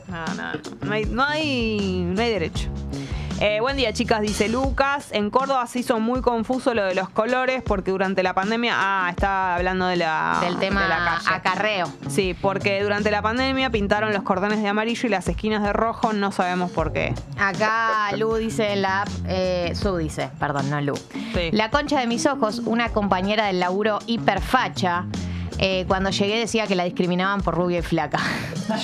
[0.08, 0.58] No, no, no.
[0.86, 2.68] No hay, no hay, no hay derecho.
[3.40, 5.10] Eh, buen día, chicas, dice Lucas.
[5.12, 8.74] En Córdoba se hizo muy confuso lo de los colores porque durante la pandemia.
[8.76, 11.36] Ah, está hablando de la, Del tema de la calle.
[11.36, 11.86] acarreo.
[12.08, 16.12] Sí, porque durante la pandemia pintaron los cordones de amarillo y las esquinas de rojo,
[16.12, 17.14] no sabemos por qué.
[17.38, 20.96] Acá Lu dice en la app, eh, Su dice, perdón, no Lu.
[20.96, 21.50] Sí.
[21.52, 25.04] La concha de mis ojos, una compañera del laburo hiperfacha,
[25.58, 28.18] eh, cuando llegué decía que la discriminaban por rubia y flaca.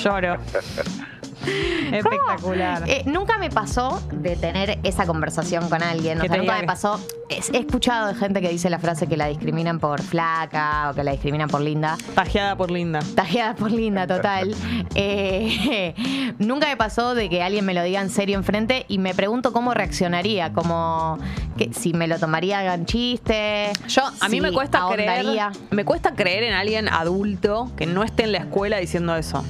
[0.00, 0.38] Lloro.
[1.92, 2.82] Espectacular.
[2.88, 6.20] Eh, nunca me pasó de tener esa conversación con alguien.
[6.20, 7.00] O sea, nunca me pasó.
[7.28, 10.94] es- He escuchado de gente que dice la frase que la discriminan por flaca o
[10.94, 11.96] que la discriminan por linda.
[12.14, 13.00] Tajeada por Linda.
[13.14, 14.54] Tajeada por linda, total.
[14.96, 15.94] Eh,
[16.38, 19.52] nunca me pasó de que alguien me lo diga en serio enfrente y me pregunto
[19.52, 21.18] cómo reaccionaría, como
[21.58, 23.70] que si me lo tomaría en chiste.
[23.88, 25.26] Yo, a mí si me cuesta creer.
[25.70, 29.44] Me cuesta creer en alguien adulto que no esté en la escuela diciendo eso.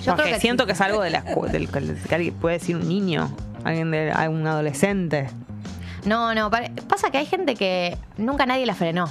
[0.00, 0.66] Yo Porque creo que siento sí.
[0.68, 3.30] que es algo de la del, que alguien puede decir un niño,
[3.64, 5.28] alguien de un adolescente.
[6.04, 6.50] No, no,
[6.88, 9.08] pasa que hay gente que nunca nadie la frenó.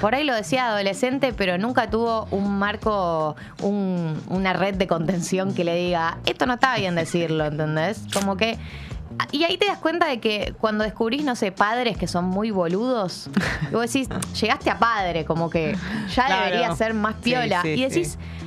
[0.00, 5.54] Por ahí lo decía adolescente, pero nunca tuvo un marco, un- una red de contención
[5.54, 8.02] que le diga, esto no está bien decirlo, ¿entendés?
[8.12, 8.58] Como que...
[9.30, 12.50] Y ahí te das cuenta de que cuando descubrís, no sé, padres que son muy
[12.50, 13.30] boludos,
[13.70, 14.08] y vos decís,
[14.40, 15.76] llegaste a padre, como que
[16.12, 16.44] ya Claro.
[16.46, 17.62] debería ser más Sí, piola.
[17.62, 18.43] sí, y decís, sí.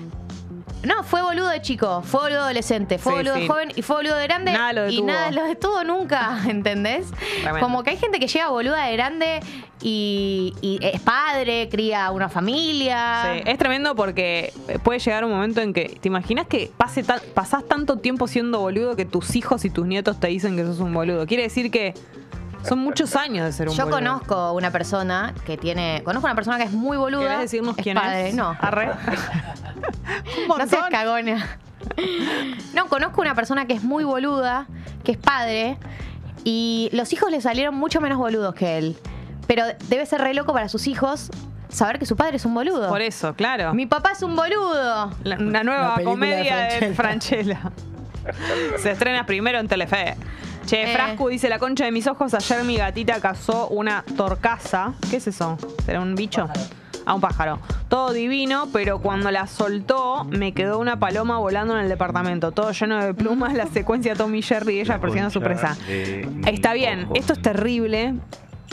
[0.84, 3.48] No, fue boludo de chico, fue boludo adolescente, fue Sí, boludo de sí.
[3.48, 4.54] joven y fue boludo de grande.
[4.54, 7.08] Nada lo y nada lo detuvo nunca, ¿entendés?
[7.42, 7.60] Tremendo.
[7.60, 9.40] Como que hay gente que llega boluda de grande
[9.82, 13.34] y, y es padre, cría una familia.
[13.36, 14.54] Sí, es tremendo porque
[14.84, 18.60] puede llegar un momento en que te imaginas que pase tan- pasás tanto tiempo siendo
[18.60, 21.26] boludo que tus hijos y tus nietos te dicen que sos un boludo.
[21.26, 21.94] Quiere decir que
[22.64, 23.98] son muchos años de ser un Yo boludo.
[24.00, 26.02] conozco una persona que tiene.
[26.04, 27.22] Conozco una persona que es muy boluda.
[27.24, 28.30] ¿Querés decirnos es quién padre.
[28.30, 28.36] es?
[28.36, 28.56] No.
[28.60, 28.92] Arre.
[30.50, 31.46] un No seas cagona.
[32.74, 34.68] No, conozco una persona que es muy boluda,
[35.04, 35.78] que es padre,
[36.44, 38.98] y los hijos le salieron mucho menos boludos que él.
[39.48, 41.30] Pero debe ser re loco para sus hijos
[41.70, 42.90] saber que su padre es un boludo.
[42.90, 43.74] Por eso, claro.
[43.74, 45.12] Mi papá es un boludo.
[45.24, 47.72] La- una nueva comedia de Franchella.
[48.78, 50.16] Se estrena primero en Telefe.
[50.68, 52.34] Che, Eh, Frascu dice la concha de mis ojos.
[52.34, 54.94] Ayer mi gatita cazó una torcaza.
[55.10, 55.58] ¿Qué es eso?
[55.86, 56.48] ¿Será un bicho?
[57.06, 57.60] A un pájaro.
[57.88, 62.52] Todo divino, pero cuando la soltó, me quedó una paloma volando en el departamento.
[62.52, 65.78] Todo lleno de plumas, la secuencia Tommy Jerry y ella persiguiendo su presa.
[66.46, 68.16] Está bien, esto es terrible.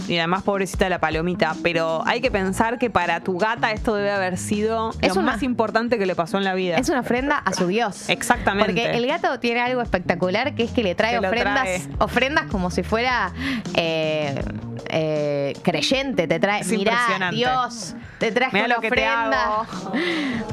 [0.08, 1.54] Y además, pobrecita la palomita.
[1.62, 5.32] Pero hay que pensar que para tu gata esto debe haber sido Es lo una-
[5.32, 6.76] más importante que le pasó en la vida.
[6.76, 8.08] Es una ofrenda a su Dios.
[8.08, 8.66] Exactamente.
[8.72, 11.82] Porque el gato tiene algo espectacular que es que le trae Te ofrendas, trae.
[11.98, 13.32] ofrendas como si fuera
[13.74, 14.42] eh,
[14.90, 16.26] eh, creyente.
[16.26, 17.30] Te trae, Es mirá.
[17.30, 19.44] Dios, te traje Mira una lo que te ofrenda.
[19.44, 19.66] hago.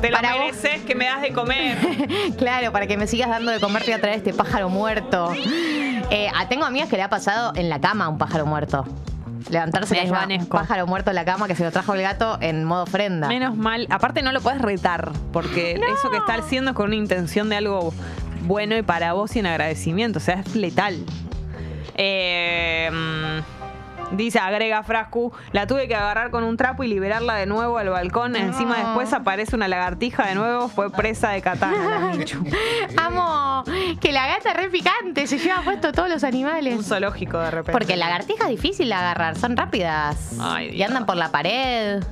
[0.02, 0.40] Te lo Para vos.
[0.46, 1.78] mereces que me das de comer.
[2.38, 5.34] claro, para que me sigas dando de comer te voy a traer este pájaro muerto.
[6.10, 8.86] Eh, ah, tengo amigas que le ha pasado en la cama un pájaro muerto.
[9.50, 12.38] Levantarse Me con un pájaro muerto en la cama que se lo trajo el gato
[12.42, 13.28] en modo ofrenda.
[13.28, 13.88] Menos mal.
[13.90, 17.58] Aparte no lo puedes retar, porque eso que está haciendo es con una intención de
[17.58, 17.94] algo
[18.42, 20.20] bueno y para vos y en agradecimiento.
[20.20, 21.06] O sea, es letal.
[21.96, 23.61] Eh, mm,
[24.14, 27.90] dice, agrega Frascu, la tuve que agarrar con un trapo y liberarla de nuevo al
[27.90, 28.36] balcón.
[28.36, 32.14] Encima después aparece una lagartija de nuevo, fue presa de katana.
[32.98, 33.64] Amo
[34.00, 36.86] que la gata es re picante, se lleva puesto todos los Un animales.
[36.86, 37.72] zoológico de repente.
[37.72, 40.32] Porque la lagartija es difícil de agarrar, son rápidas.
[40.40, 42.04] Ay, y andan por la pared.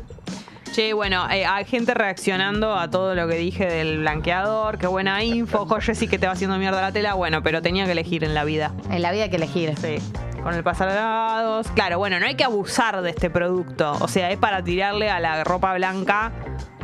[0.72, 4.78] Che, bueno, eh, hay gente reaccionando a todo lo que dije del blanqueador.
[4.78, 5.66] Qué buena info.
[5.66, 7.16] Jo, Jessy, que te va haciendo mierda la tela.
[7.16, 8.72] Bueno, pero tenía que elegir en la vida.
[8.92, 9.76] En la vida hay que elegir.
[9.78, 9.98] Sí.
[10.44, 11.68] Con el pasarados.
[11.72, 13.94] Claro, bueno, no hay que abusar de este producto.
[14.00, 16.32] O sea, es para tirarle a la ropa blanca,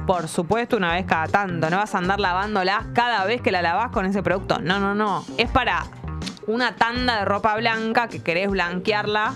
[0.06, 1.70] por supuesto, una vez cada tanto.
[1.70, 4.60] No vas a andar lavándola cada vez que la lavas con ese producto.
[4.60, 5.24] No, no, no.
[5.38, 5.86] Es para
[6.48, 9.34] una tanda de ropa blanca que querés blanquearla.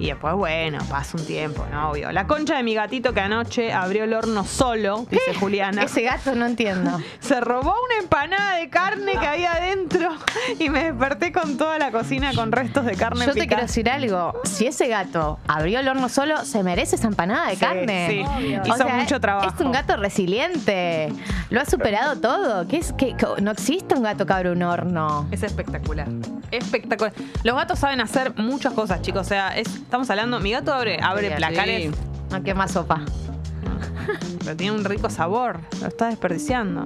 [0.00, 1.90] Y después, bueno, pasa un tiempo, ¿no?
[1.90, 2.12] Obvio.
[2.12, 5.82] La concha de mi gatito que anoche abrió el horno solo, dice Juliana.
[5.82, 7.00] Ese gato no entiendo.
[7.20, 10.10] Se robó una empanada de carne que había adentro
[10.58, 13.90] y me desperté con toda la cocina con restos de carne Yo te quiero decir
[13.90, 14.40] algo.
[14.44, 18.08] Si ese gato abrió el horno solo, se merece esa empanada de Sí, carne.
[18.38, 18.54] sí.
[18.56, 19.52] O Hizo sea, mucho trabajo.
[19.54, 21.12] Es un gato resiliente.
[21.50, 22.68] Lo ha superado todo.
[22.68, 25.26] ¿Qué es, que no existe un gato que abre un horno.
[25.30, 26.06] Es espectacular.
[26.50, 27.12] Espectacular.
[27.42, 29.22] Los gatos saben hacer muchas cosas, chicos.
[29.26, 30.38] O sea, es- estamos hablando.
[30.38, 31.90] Mi gato abre, abre Sí, placares,
[32.30, 33.00] No, qué más sopa.
[34.44, 35.60] pero tiene un rico sabor.
[35.80, 36.84] Lo está desperdiciando.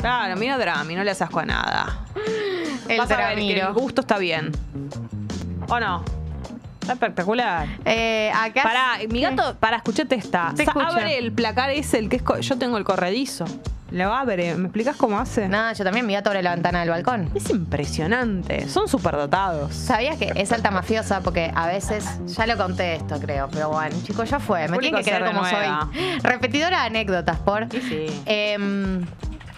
[0.00, 2.00] Claro, mira Drami, no le haces asco a nada.
[2.88, 4.50] El Vas a ver que el gusto está bien.
[5.68, 6.04] ¿O no?
[6.80, 7.68] Está espectacular.
[7.84, 8.64] Eh, acá.
[8.64, 10.54] Pará, mi gato, para, escuchate esta.
[10.74, 12.22] Abre el placar ese, el que es.
[12.40, 13.44] Yo tengo el corredizo.
[13.90, 14.54] Lo abre.
[14.56, 15.48] ¿Me explicas cómo hace?
[15.48, 17.30] No, yo también, mi gato abre la ventana del balcón.
[17.34, 18.68] Es impresionante.
[18.68, 19.74] Son superdotados.
[19.74, 21.20] ¿Sabías que es alta mafiosa?
[21.20, 24.66] Porque a veces, ya lo conté esto, creo, pero bueno, chicos, ya fue.
[24.68, 25.88] Me tienen que creer como renueva.
[25.92, 26.18] soy.
[26.20, 27.68] Repetidora de anécdotas, por.
[27.70, 28.22] Sí, sí.
[28.26, 29.04] Em,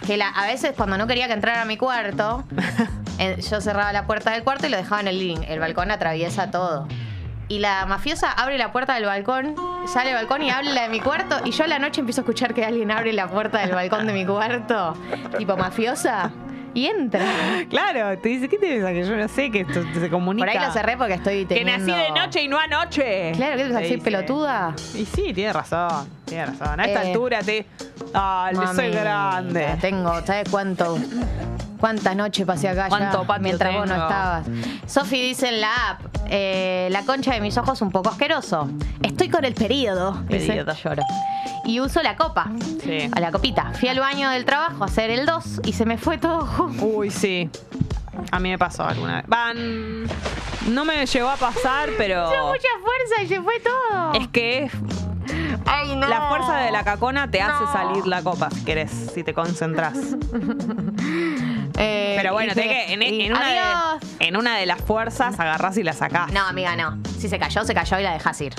[0.05, 2.43] que la- a veces cuando no quería que entrara a mi cuarto,
[3.19, 5.41] eh, yo cerraba la puerta del cuarto y lo dejaba en el living.
[5.47, 6.87] El balcón atraviesa todo.
[7.49, 9.55] Y la mafiosa abre la puerta del balcón,
[9.87, 11.37] sale al balcón y habla de mi cuarto.
[11.45, 14.05] Y yo a la noche empiezo a escuchar que alguien abre la puerta del balcón
[14.05, 14.93] de mi cuarto,
[15.37, 16.31] tipo mafiosa,
[16.75, 17.25] y entra.
[17.67, 18.91] Claro, te dice, ¿qué te piensas?
[18.91, 20.45] Que yo no sé que esto se comunica.
[20.51, 21.87] Por ahí lo cerré porque estoy Que teniendo...
[21.87, 23.31] nací de noche y no anoche.
[23.35, 24.11] Claro, ¿qué te Te vas a decir, dice.
[24.11, 24.75] pelotuda?
[24.93, 26.07] Y sí, tiene razón.
[26.25, 26.79] Tiene razón.
[26.79, 27.65] A esta Eh, altura te.
[28.13, 29.75] Ah, soy grande.
[29.81, 30.99] Tengo, ¿sabes cuánto?
[31.79, 34.07] ¿Cuántas noches pasé acá ya ¿Cuánto patio mientras vos no tengo?
[34.07, 34.45] estabas?
[34.85, 38.69] Sofi dice en la app, eh, la concha de mis ojos un poco asqueroso.
[39.01, 40.21] Estoy con el periodo.
[40.27, 40.47] dice.
[40.47, 40.73] Periodo.
[40.73, 41.03] Lloro.
[41.65, 42.49] Y uso la copa.
[42.83, 43.09] Sí.
[43.11, 43.71] A la copita.
[43.79, 46.47] Fui al baño del trabajo a hacer el 2 y se me fue todo.
[46.81, 47.49] Uy, sí.
[48.31, 49.25] A mí me pasó alguna vez.
[49.27, 50.03] Van.
[50.67, 52.29] No me llegó a pasar, pero.
[52.33, 54.13] Hizo mucha fuerza y se fue todo.
[54.13, 54.71] Es que es-
[55.65, 56.07] Ay, no.
[56.07, 59.97] la fuerza de la cacona te hace salir la copa, si querés, si te concentras.
[61.81, 65.93] Eh, Pero bueno, que en, una de, en una de las fuerzas agarrás y la
[65.93, 66.29] sacás.
[66.33, 66.97] No, amiga, no.
[67.17, 68.53] Si se cayó, se cayó y la dejas ir.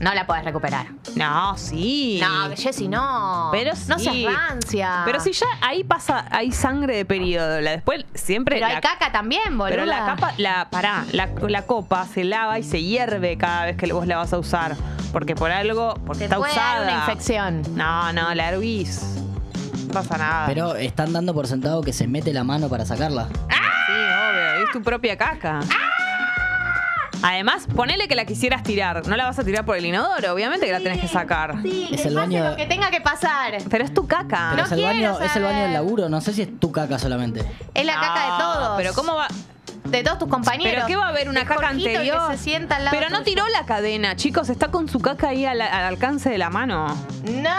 [0.00, 0.86] No la podés recuperar.
[1.16, 2.20] No, sí.
[2.22, 3.48] No, Jessy, no.
[3.50, 4.04] Pero No sí.
[4.04, 5.02] seas rancia.
[5.04, 7.60] Pero si ya ahí pasa, hay sangre de periodo.
[7.60, 8.56] La después siempre.
[8.56, 9.70] Pero la- hay caca también, boludo.
[9.70, 13.76] Pero la capa, la, pará, la, la copa se lava y se hierve cada vez
[13.76, 14.76] que vos la vas a usar.
[15.12, 16.74] Porque por algo, porque Te está puede usada.
[16.74, 17.62] dar una infección.
[17.74, 19.02] No, no, la hervís.
[19.88, 20.46] No pasa nada.
[20.46, 23.26] Pero están dando por sentado que se mete la mano para sacarla.
[23.26, 25.60] Sí, obvio, es tu propia caca.
[27.22, 29.06] Además, ponele que la quisieras tirar.
[29.06, 31.56] No la vas a tirar por el inodoro, obviamente que la tenés que sacar.
[31.62, 33.54] Sí, Es que el pase baño- lo que tenga que pasar.
[33.68, 34.48] Pero es tu caca.
[34.50, 35.82] Pero No es, el quiero baño, es el baño del saber.
[35.82, 37.44] laburo, no sé si es tu caca solamente.
[37.74, 38.76] Es la caca de todos.
[38.76, 39.26] Pero ¿cómo va?
[39.84, 40.72] De todos tus compañeros.
[40.74, 42.30] ¿Pero qué va a haber una De caca Jorgito, el anterior?
[42.30, 43.34] Que se sienta al lado Pero no tuyo.
[43.36, 44.48] tiró la cadena, chicos.
[44.50, 46.86] Está con su caca ahí al, al alcance de la mano.
[47.24, 47.58] ¡No!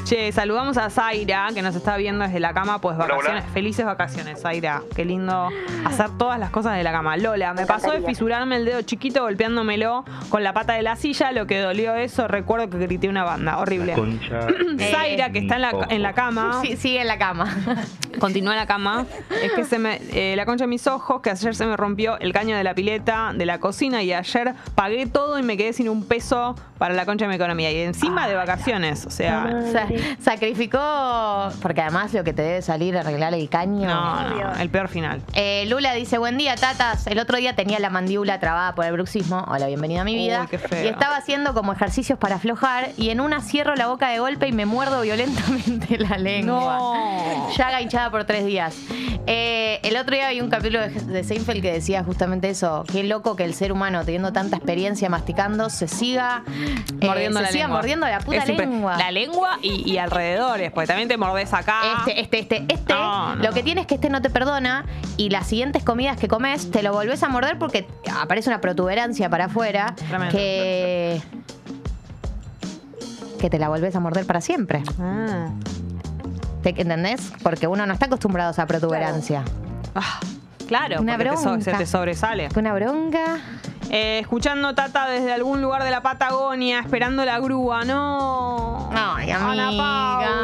[0.09, 3.42] che, saludamos a Zaira, que nos está viendo desde la cama, pues Hola, vacaciones.
[3.44, 3.52] hola.
[3.52, 4.82] Felices vacaciones, Zaira.
[4.94, 5.48] Qué lindo
[5.84, 7.16] hacer todas las cosas de la cama.
[7.16, 11.32] Lola, me pasó de fisurarme el dedo chiquito golpeándomelo con la pata de la silla,
[11.32, 13.59] lo que dolió eso, recuerdo que grité una banda.
[13.59, 13.94] Horrible.
[13.94, 14.46] Concha.
[14.90, 17.54] Zaira, que está en la, en la cama, Sí, sigue en la cama.
[18.20, 19.04] continúa en la cama,
[19.42, 22.18] es que se me, eh, la concha de mis ojos, que ayer se me rompió
[22.18, 25.74] el caño de la pileta de la cocina y ayer pagué todo y me quedé
[25.74, 27.70] sin un peso para la concha de mi economía.
[27.72, 29.62] Y encima de vacaciones, o sea...
[29.70, 29.86] Sa-
[30.20, 33.88] sacrificó, porque además lo que te debe salir arreglar el caño.
[33.88, 35.22] No, no, el peor final.
[35.34, 37.07] Eh, Lula dice, buen día, tatas.
[37.07, 39.44] El otro día tenía la mandíbula trabada por el bruxismo.
[39.49, 40.42] Hola, bienvenida a mi vida.
[40.42, 40.84] Uy, qué feo.
[40.84, 44.49] Y estaba haciendo como ejercicios para aflojar y en una cierro la boca de golpe
[44.49, 46.78] y me muerdo violentamente la lengua.
[46.78, 47.51] No.
[47.57, 48.76] Llaga hinchada por tres días.
[49.26, 52.84] Eh, el otro día vi un capítulo de, de Seinfeld que decía justamente eso.
[52.90, 56.44] Qué loco que el ser humano, teniendo tanta experiencia masticando, se siga
[57.01, 57.78] eh, mordiendo se la siga lengua.
[57.78, 58.97] mordiendo la puta Es lengua.
[58.97, 61.80] La lengua y, y alrededores, porque también te mordés acá.
[62.07, 63.43] Este, este, este, este, No, no.
[63.43, 64.84] lo que tiene es que este no te perdona
[65.16, 67.87] y las siguientes comidas que comes te lo volvés a morder porque
[68.20, 70.32] aparece una protuberancia para afuera Tremendo.
[70.37, 71.22] que
[73.41, 74.82] que te la volvés a morder para siempre.
[75.01, 75.49] Ah.
[76.62, 77.32] ¿Te entendés?
[77.43, 79.45] Porque uno no está acostumbrado a esa protuberancia.
[79.95, 80.18] Ah,
[80.66, 81.64] claro, Una porque te so- bronca.
[81.64, 82.49] se te sobresale.
[82.57, 83.39] Una bronca.
[83.91, 87.84] Eh, escuchando Tata desde algún lugar de la Patagonia, esperando la grúa.
[87.84, 88.91] No.
[88.93, 89.84] Ay, Ana amiga.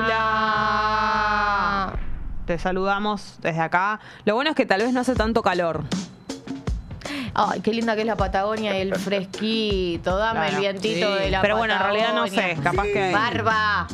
[0.05, 1.99] Paula.
[2.47, 4.01] Te saludamos desde acá.
[4.25, 5.83] Lo bueno es que tal vez no hace tanto calor.
[7.35, 10.17] Ay, qué linda que es la Patagonia y el fresquito.
[10.17, 10.55] Dame Claro.
[10.55, 11.23] el vientito Sí.
[11.25, 13.87] de la Pero bueno, en realidad no sé, capaz que- Barba.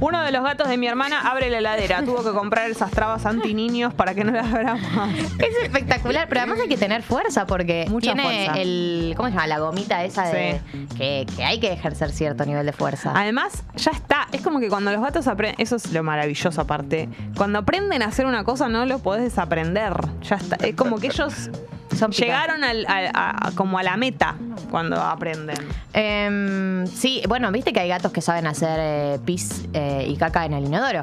[0.00, 2.02] Uno de los gatos de mi hermana abre la heladera.
[2.04, 5.14] Tuvo que comprar esas trabas anti niños para que no las abra más.
[5.38, 8.60] Es espectacular, pero además hay que tener fuerza porque Mucha tiene fuerza.
[8.60, 9.14] el.
[9.16, 9.46] ¿Cómo se llama?
[9.46, 10.60] La gomita esa de.
[10.98, 13.12] Que, que hay que ejercer cierto nivel de fuerza.
[13.14, 14.26] Además, ya está.
[14.32, 15.60] Es como que cuando los gatos aprenden.
[15.60, 17.08] Eso es lo maravilloso, aparte.
[17.36, 19.94] Cuando aprenden a hacer una cosa, no lo podés desaprender.
[20.28, 20.56] Ya está.
[20.56, 21.50] Es como que ellos
[21.96, 22.26] Son pica-
[22.56, 24.36] llegaron al- al- a, como a la meta
[24.70, 25.56] cuando aprenden.
[25.92, 30.44] Em, sí, bueno, viste que hay gatos que saben hacer eh, pis eh, y caca
[30.44, 31.00] en el inodoro.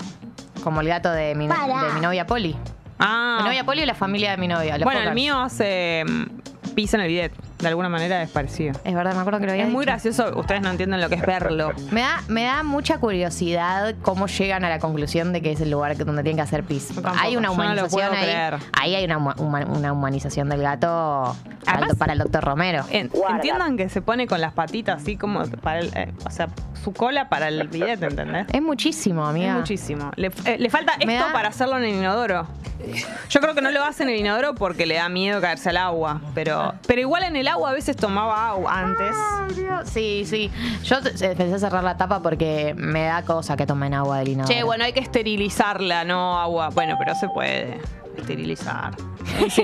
[0.64, 1.54] Como el gato de mi, de
[1.96, 2.56] mi novia Poli.
[3.00, 3.38] Ah.
[3.40, 4.78] Mi novia Poli y la familia de mi novia.
[4.78, 7.34] los bueno, el mío hace mm, pis en el bidet.
[7.62, 8.74] De alguna manera es parecido.
[8.84, 10.32] Es verdad, me acuerdo que lo había Es muy gracioso.
[10.38, 11.72] Ustedes no entienden lo que es verlo.
[11.92, 15.70] Me da, me da mucha curiosidad cómo llegan a la conclusión de que es el
[15.72, 16.90] lugar que- donde tienen que hacer pis.
[16.90, 18.24] Yo tampoco, Hay una yo no lo humanización puedo ahí.
[18.24, 18.56] creer.
[18.74, 21.36] Ahí hay una, huma- huma- una humanización del gato
[21.66, 22.84] para, el, Además- para el doctor Romero.
[22.90, 26.48] En- entiendan que se pone con las patitas así como para el, eh, o sea,
[26.84, 28.48] su cola para el bidet, ¿entendés?
[28.54, 29.52] Es muchísimo, amiga.
[29.52, 30.12] Es muchísimo.
[30.16, 32.48] Le, eh, le falta Me esto da- para hacerlo en el inodoro.
[33.30, 35.78] Yo creo que no lo hace en el inodoro porque le da miedo caerse al
[35.78, 36.20] agua.
[36.34, 39.16] Pero, pero igual en el agua a veces tomaba agua antes.
[39.86, 40.50] Sí, sí.
[40.84, 44.52] Yo se- pensé cerrar la tapa porque me da cosa que tomen agua del inodoro.
[44.52, 46.70] Che, bueno, hay que esterilizarla, no agua.
[46.70, 47.80] Bueno, pero se puede
[48.18, 48.96] esterilizar.
[49.50, 49.64] Sí,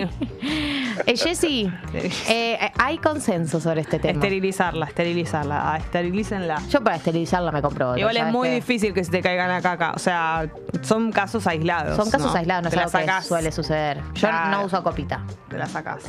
[1.06, 1.72] Eh, Jessy,
[2.30, 4.14] eh, hay consenso sobre este tema.
[4.14, 5.74] esterilizarla, esterilizarla.
[5.74, 6.62] Ah, esterilícenla.
[6.70, 8.56] Yo para esterilizarla me compro otra, Igual es ¿sabes muy qué?
[8.56, 9.92] difícil que se te caigan la caca.
[9.96, 10.48] O sea,
[10.82, 11.96] son casos aislados.
[11.96, 13.98] Son casos aislados, no es Te la algo que sacás, suele suceder.
[14.14, 14.50] Yo Claro.
[14.58, 15.22] no uso copita.
[15.50, 16.04] Te la sacás.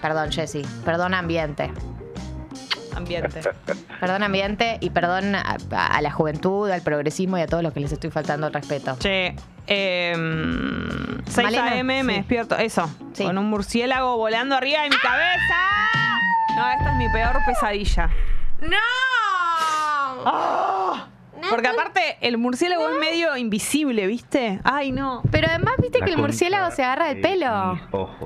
[0.00, 0.62] Perdón, Jessy.
[0.84, 1.70] Perdón, ambiente.
[2.96, 3.40] Ambiente.
[4.00, 4.76] Perdón, ambiente.
[4.80, 8.10] Y perdón a, a la juventud, al progresismo y a todos los que les estoy
[8.10, 8.96] faltando el respeto.
[8.98, 9.34] Che,
[9.66, 10.14] eh,
[11.26, 12.02] 6 Malena, a.m.
[12.02, 12.18] me sí.
[12.18, 12.56] despierto.
[12.56, 13.24] Eso, Sí.
[13.24, 15.58] con un murciélago volando arriba de mi cabeza.
[16.56, 18.10] No, esta es mi peor pesadilla.
[18.60, 18.76] ¡No!
[20.24, 21.06] ¡Ah!
[21.50, 24.60] Porque aparte, el murciélago es medio invisible, ¿viste?
[24.64, 25.22] Ay, no.
[25.30, 27.78] Pero además, viste La que el murciélago se agarra de pelo.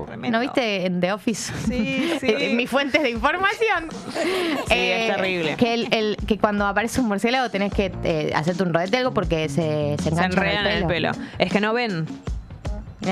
[0.05, 0.37] Tremendo.
[0.37, 1.53] ¿No viste en The Office?
[1.67, 2.27] Sí, sí.
[2.37, 3.89] En mis fuentes de información.
[4.13, 5.55] Sí, es terrible.
[5.57, 9.13] Que, el, el- que cuando aparece un murciélago tenés que eh, hacerte un rodete algo
[9.13, 11.11] porque se, se Se engancha enredan en el pelo.
[11.39, 12.05] Es que no ven,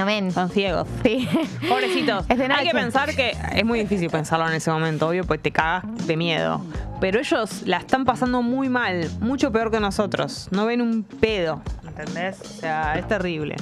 [0.04, 0.32] Ven.
[0.32, 0.88] son ciegos.
[1.04, 1.28] Sí.
[1.70, 2.26] Pobrecitos.
[2.30, 5.84] Hay que pensar que es muy difícil pensarlo en ese momento, obvio, pues te cagas
[6.08, 6.62] de miedo.
[7.00, 10.48] Pero ellos la están pasando muy mal, mucho peor que nosotros.
[10.52, 12.40] No ven un pedo, ¿entendés?
[12.42, 13.56] O sea, es terrible.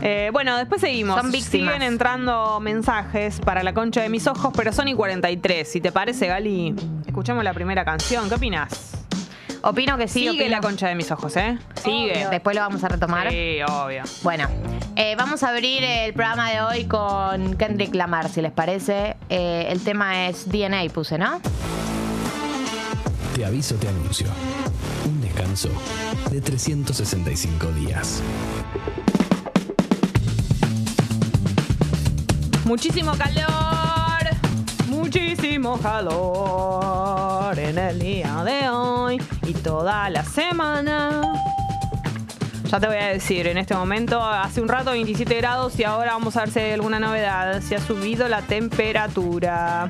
[0.00, 1.20] Eh, bueno, después seguimos.
[1.20, 1.74] Son víctimas.
[1.74, 5.70] Siguen entrando mensajes para la concha de mis ojos, pero son y 43.
[5.70, 6.74] Si te parece, Gali,
[7.06, 8.28] escuchamos la primera canción.
[8.28, 8.97] ¿Qué opinas?
[9.62, 10.20] Opino que sí.
[10.20, 11.58] Sigue opino- la concha de mis ojos, ¿eh?
[11.82, 12.26] Sigue.
[12.30, 13.30] Después lo vamos a retomar.
[13.30, 14.02] Sí, obvio.
[14.22, 14.48] Bueno,
[14.96, 19.16] eh, vamos a abrir el programa de hoy con Kendrick Lamar, si les parece.
[19.28, 21.40] Eh, el tema es DNA, puse, ¿no?
[23.34, 24.26] Te aviso, te anuncio.
[25.06, 25.70] Un descanso
[26.30, 28.22] de 365 días.
[32.64, 33.87] Muchísimo calor.
[34.98, 41.22] Muchísimo calor en el día de hoy y toda la semana.
[42.64, 46.12] Ya te voy a decir, en este momento, hace un rato 27 grados y ahora
[46.12, 47.60] vamos a ver si hay alguna novedad.
[47.62, 49.88] Se ha subido la temperatura.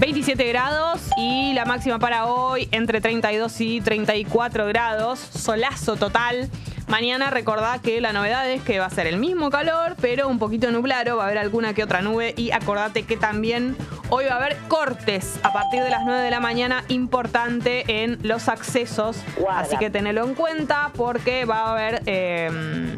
[0.00, 5.18] 27 grados y la máxima para hoy entre 32 y 34 grados.
[5.18, 6.50] Solazo total.
[6.88, 10.38] Mañana recordá que la novedad es que va a ser el mismo calor, pero un
[10.38, 13.76] poquito nublado, va a haber alguna que otra nube y acordate que también
[14.08, 18.18] hoy va a haber cortes a partir de las 9 de la mañana, importante en
[18.22, 22.02] los accesos, así que tenelo en cuenta porque va a haber...
[22.06, 22.96] Eh,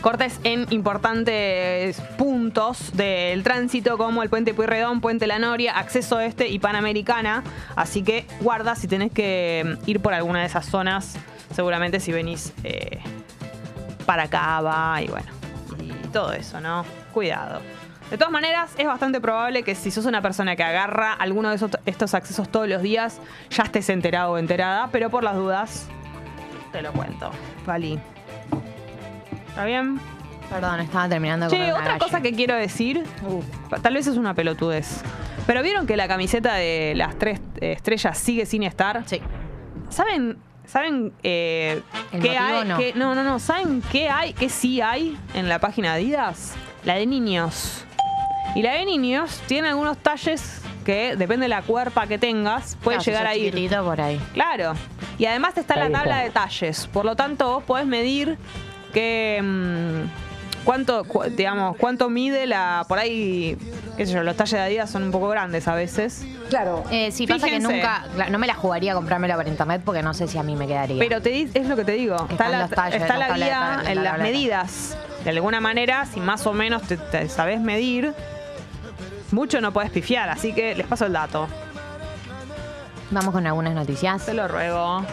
[0.00, 6.46] cortes en importantes puntos del tránsito como el puente Pueyrredón, puente La Noria, acceso este
[6.46, 7.42] y Panamericana.
[7.74, 11.16] Así que guarda si tenés que ir por alguna de esas zonas
[11.56, 13.00] seguramente si venís eh,
[14.04, 15.26] para Cava y bueno,
[15.80, 16.84] y todo eso, ¿no?
[17.14, 17.62] Cuidado.
[18.10, 21.58] De todas maneras, es bastante probable que si sos una persona que agarra alguno de
[21.86, 25.88] estos accesos todos los días, ya estés enterado o enterada, pero por las dudas,
[26.72, 27.30] te lo cuento.
[27.64, 27.98] Vali.
[29.48, 29.98] ¿Está bien?
[30.50, 33.02] Perdón, estaba terminando con otra cosa que quiero decir,
[33.82, 35.00] tal vez es una pelotudez,
[35.46, 39.02] pero ¿vieron que la camiseta de las tres estrellas sigue sin estar?
[39.06, 39.22] Sí.
[39.88, 40.36] ¿Saben
[40.66, 41.82] ¿Saben eh,
[42.20, 42.64] qué hay?
[42.64, 42.78] No?
[42.94, 43.38] no, no, no.
[43.38, 44.32] ¿Saben qué hay?
[44.32, 46.54] ¿Qué sí hay en la página de Adidas?
[46.84, 47.84] La de niños.
[48.54, 53.00] Y la de niños tiene algunos talles que, depende de la cuerpa que tengas, puede
[53.00, 53.70] llegar a ir.
[53.82, 54.20] por ahí.
[54.32, 54.74] Claro.
[55.18, 56.86] Y además está la tabla de talles.
[56.86, 58.38] Por lo tanto, vos podés medir
[58.92, 59.40] que.
[59.42, 60.25] Mm,
[60.66, 61.06] ¿Cuánto,
[61.36, 62.84] digamos, cuánto mide la.
[62.88, 63.56] Por ahí,
[63.96, 66.26] qué sé yo, los talles de Adidas son un poco grandes a veces.
[66.48, 66.82] Claro.
[66.90, 68.04] Eh, sí, pasa que nunca.
[68.30, 70.66] No me la jugaría a comprármela por internet porque no sé si a mí me
[70.66, 70.98] quedaría.
[70.98, 72.16] Pero te, es lo que te digo.
[72.28, 74.98] Está la, está la guía en las medidas.
[75.22, 78.12] De alguna manera, si más o menos te, sabes medir,
[79.30, 80.28] mucho no puedes pifiar.
[80.30, 81.46] Así que les paso el dato.
[83.12, 84.26] Vamos con algunas noticias.
[84.26, 85.06] Te lo ruego.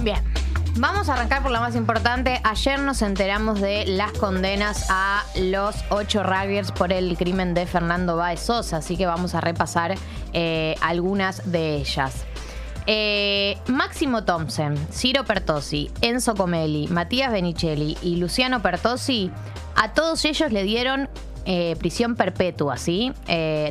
[0.00, 0.29] Bien.
[0.76, 2.40] Vamos a arrancar por la más importante.
[2.44, 8.16] Ayer nos enteramos de las condenas a los ocho rugbyers por el crimen de Fernando
[8.16, 9.96] Baez Sosa, así que vamos a repasar
[10.32, 12.24] eh, algunas de ellas.
[12.86, 19.30] Eh, Máximo Thompson, Ciro Pertosi, Enzo Comelli, Matías Benicelli y Luciano Pertosi,
[19.74, 21.08] a todos ellos le dieron
[21.46, 23.12] eh, prisión perpetua, ¿sí?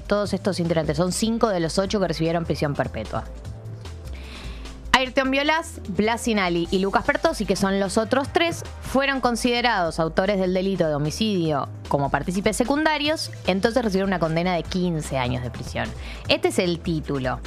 [0.05, 3.23] todos estos integrantes, son cinco de los ocho que recibieron prisión perpetua.
[4.99, 10.53] Ayrton Violas, Blasinali y Lucas Pertosi, que son los otros tres, fueron considerados autores del
[10.53, 15.87] delito de homicidio como partícipes secundarios, entonces recibieron una condena de 15 años de prisión.
[16.27, 17.39] Este es el título.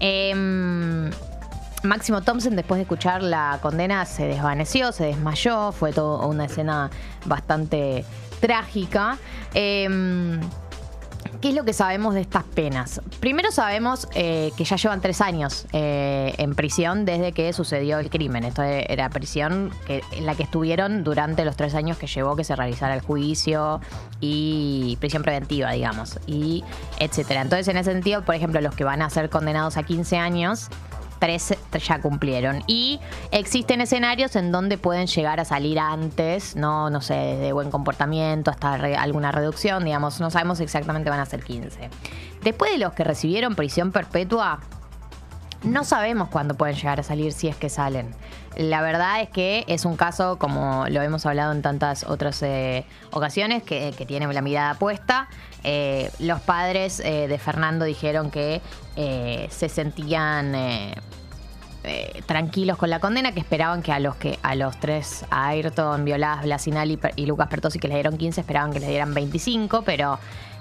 [0.00, 1.08] Em,
[1.84, 6.90] Máximo Thompson, después de escuchar la condena, se desvaneció, se desmayó, fue toda una escena
[7.24, 8.04] bastante
[8.40, 9.16] trágica.
[9.54, 10.40] Em,
[11.40, 13.00] ¿Qué es lo que sabemos de estas penas?
[13.20, 18.10] Primero sabemos eh, que ya llevan tres años eh, en prisión desde que sucedió el
[18.10, 18.44] crimen.
[18.44, 22.56] Esto era prisión en la que estuvieron durante los tres años que llevó que se
[22.56, 23.80] realizara el juicio
[24.20, 26.64] y prisión preventiva, digamos, y
[26.98, 27.42] etcétera.
[27.42, 30.68] Entonces, en ese sentido, por ejemplo, los que van a ser condenados a 15 años
[31.18, 31.54] tres
[31.86, 32.62] ya cumplieron.
[32.66, 33.00] Y
[33.30, 38.50] existen escenarios en donde pueden llegar a salir antes, no, no sé, de buen comportamiento
[38.50, 41.90] hasta alguna reducción, digamos, no sabemos exactamente van a ser 15.
[42.42, 44.60] Después de los que recibieron prisión perpetua,
[45.62, 48.14] no sabemos cuándo pueden llegar a salir si es que salen.
[48.56, 52.86] La verdad es que es un caso, como lo hemos hablado en tantas otras eh,
[53.10, 55.28] ocasiones, que, que, tiene la mirada puesta.
[55.62, 58.62] Eh, los padres eh, de Fernando dijeron que
[58.96, 60.54] se sentían
[62.24, 66.04] tranquilos con la condena, que esperaban que a los que a los tres, a Ayrton,
[66.06, 69.82] Violás, Blasinal y, y Lucas Pertosi, que les dieron 15, esperaban que les dieran 25,
[69.82, 70.18] pero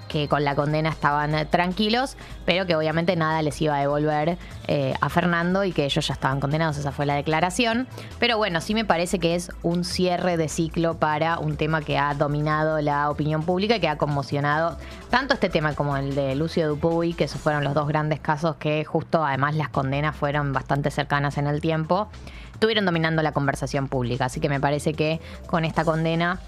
[0.08, 4.38] que con la condena estaban tranquilos, pero que obviamente nada les iba a devolver
[4.68, 7.88] eh, a Fernando y que ellos ya estaban condenados, esa fue la declaración.
[8.20, 11.98] Pero bueno, sí me parece que es un cierre de ciclo para un tema que
[11.98, 14.78] ha dominado la opinión pública y que ha conmocionado
[15.10, 18.56] tanto este tema como el de Lucio Dupuy, que esos fueron los dos grandes casos
[18.58, 22.10] que justo además las condenas fueron bastante cercanas en el tiempo,
[22.54, 24.26] estuvieron dominando la conversación pública.
[24.26, 26.40] Así que me parece que con esta condena...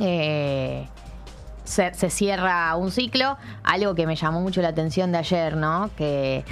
[0.00, 0.86] Eh,
[1.68, 3.36] se, cierra un ciclo.
[3.62, 5.90] Algo que me llamó mucho la atención de ayer, ¿no?
[5.96, 6.44] Que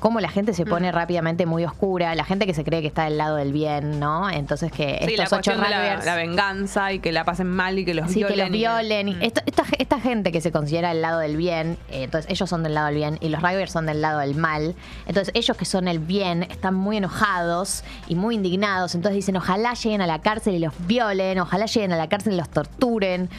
[0.00, 0.94] cómo la gente se pone mm.
[0.94, 4.28] rápidamente muy oscura, la gente que se cree que está del lado del bien, ¿no?
[4.28, 8.12] Entonces que estos la ocho la, venganza y que la pasen mal y que los
[8.12, 8.34] violen.
[8.34, 9.18] que los violen.
[9.18, 9.22] Mm.
[9.22, 12.88] esta, gente que se considera del lado del bien, eh, entonces ellos son del lado
[12.88, 14.74] del bien y los Rivers son del lado del mal.
[15.06, 18.94] Entonces ellos que son el bien están muy enojados y muy indignados.
[18.94, 22.34] Entonces dicen, ojalá lleguen a la cárcel y los violen, ojalá lleguen a la cárcel
[22.34, 23.30] y los torturen.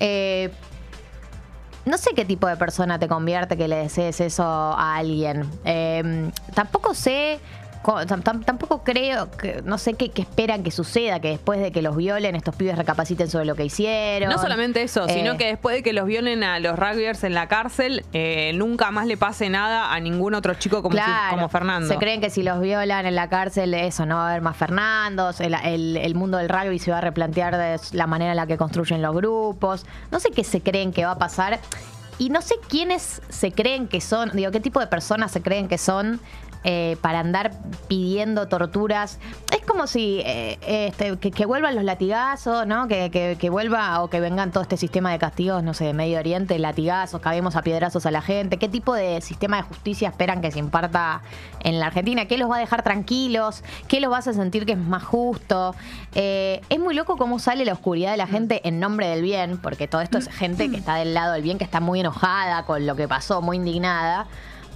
[0.00, 0.50] Eh,
[1.84, 5.48] no sé qué tipo de persona te convierte que le desees eso a alguien.
[5.64, 7.40] Eh, tampoco sé
[7.84, 11.96] tampoco creo, que, no sé qué, qué esperan que suceda, que después de que los
[11.96, 14.30] violen, estos pibes recapaciten sobre lo que hicieron.
[14.30, 17.34] No solamente eso, Eh, sino que después de que los violen a los rugbyers en
[17.34, 21.48] la cárcel, eh, nunca más le pase nada a ningún otro chico como, si- como
[21.48, 21.88] Fernando.
[21.88, 24.56] Se creen que si los violan en la cárcel, eso, no va a haber más
[24.56, 28.36] Fernandos, el, el- el mundo del rugby se va a replantear de la manera en
[28.36, 29.84] la que construyen los grupos.
[30.10, 31.60] No sé qué se creen que va a pasar.
[32.16, 35.66] Y no sé quiénes se creen que son, digo, qué tipo de personas se creen
[35.66, 36.20] que son
[36.64, 37.52] eh, para andar
[37.88, 39.18] pidiendo torturas.
[39.54, 42.88] Es como si eh, este, que, que vuelvan los latigazos, ¿no?
[42.88, 45.92] Que, que- que vuelva o que vengan todo este sistema de castigos, no sé, de
[45.94, 48.56] Medio Oriente, latigazos, cabemos a piedrazos a la gente.
[48.58, 51.22] ¿Qué tipo de sistema de justicia esperan que se imparta
[51.60, 52.26] en la Argentina?
[52.26, 53.62] ¿Qué los va a dejar tranquilos?
[53.88, 55.74] ¿Qué los vas a sentir que es más justo?
[56.14, 59.58] Eh, es muy loco cómo sale la oscuridad de la gente en nombre del bien,
[59.58, 62.64] porque todo esto es gente que está del lado del bien, que está muy enojada
[62.64, 64.26] con lo que pasó, muy indignada.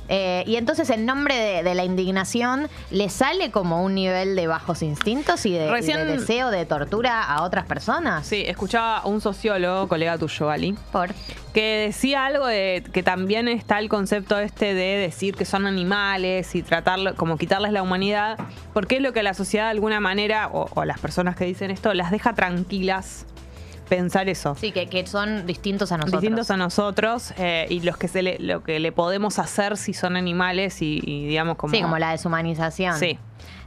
[0.08, 4.46] Eh, y entonces en nombre de, de la indignación le sale como un nivel de
[4.46, 8.26] bajos instintos y de, y de Recién- deseo de tortura a otras personas.
[8.26, 11.10] Sí, escuchaba a un sociólogo, colega tuyo, Ali, Por.
[11.52, 16.54] que decía algo de que también está el concepto este de decir que son animales
[16.54, 18.38] y tratarlo, como quitarles la humanidad,
[18.72, 21.70] porque es lo que la sociedad de alguna manera, o, o las personas que dicen
[21.70, 23.26] esto, las deja tranquilas
[23.88, 24.54] pensar eso.
[24.54, 26.20] Sí, que, que son distintos a nosotros.
[26.22, 29.94] distintos a nosotros eh, y los que se le, lo que le podemos hacer si
[29.94, 32.96] son animales y, y digamos como Sí, como la deshumanización.
[32.98, 33.18] Sí.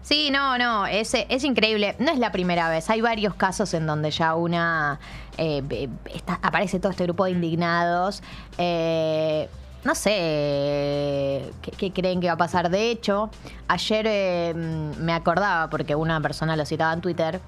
[0.04, 1.96] Sí, no, no, es, es increíble.
[2.00, 2.90] No es la primera vez.
[2.90, 5.00] Hay varios casos en donde ya una.
[5.38, 8.24] eh, está- aparece todo este grupo de indignados.
[8.58, 9.48] Eh,
[9.84, 9.94] no
[10.42, 12.70] sé qué, qué creen que va a pasar.
[12.70, 13.30] De hecho,
[13.68, 17.40] ayer eh, me acordaba, porque una persona lo citaba en Twitter,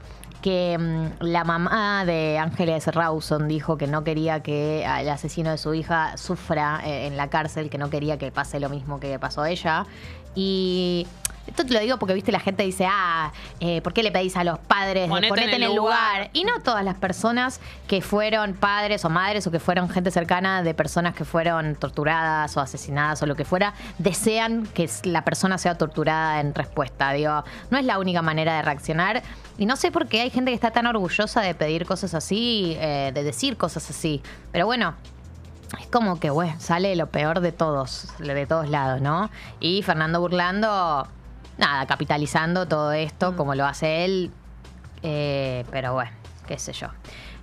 [0.44, 5.58] que mm, la mamá de Ángeles Rawson dijo que no quería que el asesino de
[5.58, 9.18] su hija sufra eh, en la cárcel, que no quería que pase lo mismo que
[9.18, 9.88] pasó a ella.
[10.36, 11.08] Y
[11.48, 14.36] esto te lo digo porque, viste, la gente dice, ah, eh, ¿por qué le pedís
[14.38, 16.18] a los padres de Ponete ponete, en el el lugar?
[16.18, 16.30] lugar.
[16.34, 20.64] Y no todas las personas que fueron padres o madres o que fueron gente cercana
[20.64, 25.58] de personas que fueron torturadas o asesinadas o lo que fuera, desean que la persona
[25.58, 27.12] sea torturada en respuesta.
[27.12, 29.22] Digo, no es la única manera de reaccionar.
[29.58, 32.76] Y no sé por qué hay gente que está tan orgullosa de pedir cosas así,
[32.80, 34.22] eh, de decir cosas así.
[34.52, 34.96] Pero bueno,
[35.80, 39.30] es como que, bueno, sale lo peor de todos, de todos lados, ¿no?
[39.60, 41.08] Y Fernando Burlando,
[41.58, 44.32] nada, capitalizando todo esto como lo hace él.
[45.02, 46.12] Eh, pero bueno,
[46.48, 46.88] qué sé yo.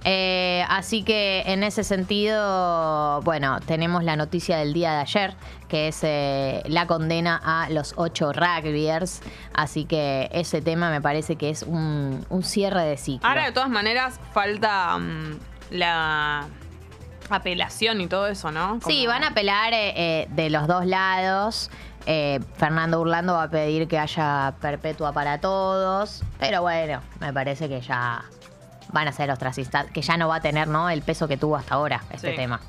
[0.05, 5.35] Eh, así que en ese sentido, bueno, tenemos la noticia del día de ayer,
[5.69, 9.21] que es eh, la condena a los ocho rugbyers.
[9.53, 13.29] Así que ese tema me parece que es un, un cierre de ciclo.
[13.29, 15.39] Ahora, de todas maneras, falta mm,
[15.73, 16.49] la
[17.29, 18.81] apelación y todo eso, ¿no?
[18.87, 21.71] Sí, van a apelar eh, eh, de los dos lados.
[22.13, 26.25] Eh, Fernando Urlando va a pedir que haya perpetua para todos.
[26.41, 28.25] Pero bueno, me parece que ya
[28.93, 30.91] van a ser ostracistas, que ya no va a tener ¿no?
[30.91, 32.37] el peso que tuvo hasta ahora este Sí.
[32.37, 32.61] tema.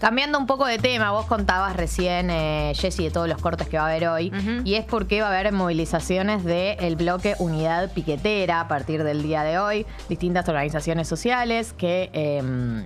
[0.00, 3.78] Cambiando un poco de tema, vos contabas recién, eh, Jessy, de todos los cortes que
[3.78, 4.32] va a haber hoy,
[4.64, 9.42] y es porque va a haber movilizaciones del bloque Unidad Piquetera a partir del día
[9.44, 12.84] de hoy, distintas organizaciones sociales que em,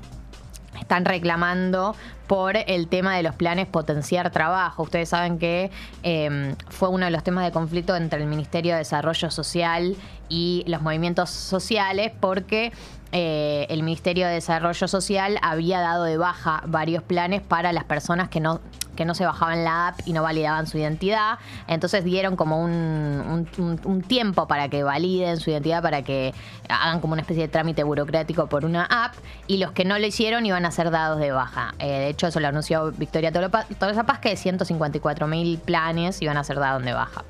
[0.91, 1.95] están reclamando
[2.26, 4.82] por el tema de los planes potenciar trabajo.
[4.82, 5.70] Ustedes saben que
[6.03, 9.95] eh, fue uno de los temas de conflicto entre el Ministerio de Desarrollo Social
[10.28, 12.72] y los movimientos sociales porque
[13.12, 18.28] eh, el Ministerio de Desarrollo Social había dado de baja varios planes para las personas
[18.28, 18.61] que no
[18.96, 21.38] que no se bajaban la app y no validaban su identidad.
[21.68, 23.48] Entonces dieron como un,
[23.84, 26.34] un- tiempo para que validen su identidad, para que
[26.68, 29.14] hagan como una especie de trámite burocrático por una app.
[29.46, 31.72] Y los que no lo hicieron iban a ser dados de baja.
[31.78, 36.44] Eh, de hecho, eso lo anunció Victoria Tolosa Paz, que 154 mil planes iban a
[36.44, 37.24] ser dados de baja.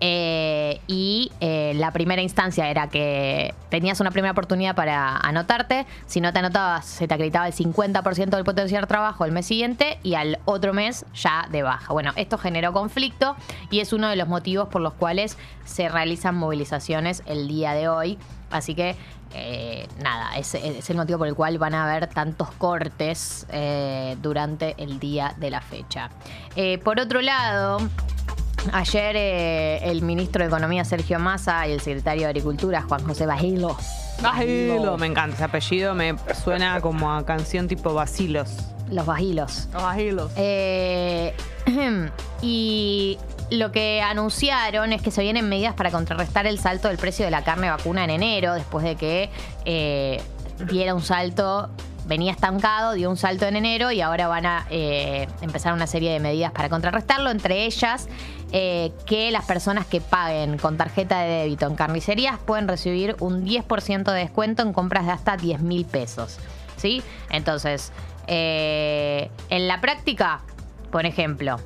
[0.00, 5.86] Eh, y eh, la primera instancia era que tenías una primera oportunidad para anotarte.
[6.06, 9.98] Si no te anotabas, se te acreditaba el 50% del potencial trabajo el mes siguiente
[10.02, 11.92] y al otro mes ya de baja.
[11.92, 13.36] Bueno, esto generó conflicto
[13.70, 17.88] y es uno de los motivos por los cuales se realizan movilizaciones el día de
[17.88, 18.18] hoy.
[18.50, 18.96] Así que,
[19.34, 23.46] eh, nada, es, es el motivo por el cual van a haber tantos cortes
[24.22, 26.08] durante el día de la fecha.
[26.82, 27.78] Por otro lado,
[28.72, 33.26] Ayer eh, el ministro de Economía Sergio Massa y el secretario de Agricultura Juan José
[33.26, 33.76] Bajilo.
[34.22, 38.50] Bajilo, me encanta ese apellido, me suena como a canción tipo Basilos.
[38.90, 39.68] Los Bajilos.
[39.72, 40.32] Bajilos.
[40.36, 41.34] Eh,
[42.42, 43.18] y
[43.50, 47.30] lo que anunciaron es que se vienen medidas para contrarrestar el salto del precio de
[47.30, 49.30] la carne vacuna en enero, después de que
[49.64, 50.20] eh,
[50.70, 51.70] diera un salto
[52.08, 56.10] venía estancado, dio un salto en enero y ahora van a eh, empezar una serie
[56.10, 58.08] de medidas para contrarrestarlo, entre ellas
[58.50, 63.44] eh, que las personas que paguen con tarjeta de débito en carnicerías pueden recibir un
[63.44, 66.38] 10% de descuento en compras de hasta 10 mil pesos.
[66.76, 67.02] ¿Sí?
[67.30, 67.92] Entonces,
[68.26, 70.40] eh, en la práctica,
[70.90, 71.56] por ejemplo,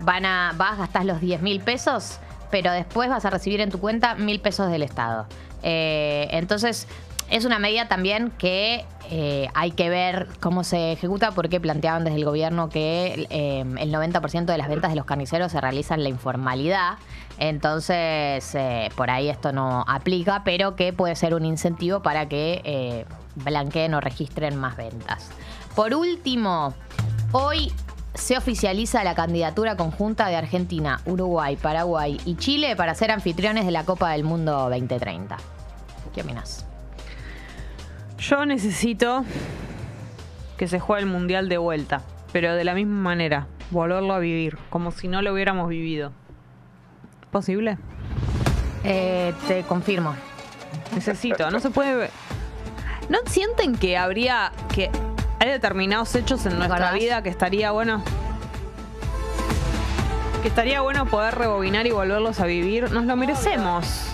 [0.00, 2.20] van a, vas, gastar los 10 mil pesos,
[2.50, 5.26] pero después vas a recibir en tu cuenta mil pesos del Estado.
[5.62, 6.88] Entonces,
[7.30, 12.18] es una medida también que eh, hay que ver cómo se ejecuta, porque planteaban desde
[12.18, 16.04] el gobierno que eh, el 90% de las ventas de los carniceros se realizan en
[16.04, 16.98] la informalidad.
[17.38, 23.06] Entonces, eh, por ahí esto no aplica, pero que puede ser un incentivo para que
[23.36, 25.30] blanqueen o registren más ventas.
[25.76, 26.74] Por último,
[27.30, 27.72] hoy
[28.14, 33.70] se oficializa la candidatura conjunta de Argentina, Uruguay, Paraguay y Chile para ser anfitriones de
[33.70, 35.36] la Copa del Mundo 2030.
[36.12, 36.69] ¿Qué opinas?
[38.20, 39.24] Yo necesito
[40.58, 42.02] que se juegue el mundial de vuelta,
[42.32, 46.12] pero de la misma manera, volverlo a vivir, como si no lo hubiéramos vivido.
[47.30, 47.78] ¿Posible?
[48.84, 50.14] Eh, te confirmo.
[50.94, 52.10] Necesito, no se puede.
[53.08, 54.90] ¿No sienten que habría que
[55.38, 58.04] hay determinados hechos en nuestra vida que estaría bueno?
[60.42, 62.92] Que estaría bueno poder rebobinar y volverlos a vivir.
[62.92, 64.10] Nos lo merecemos.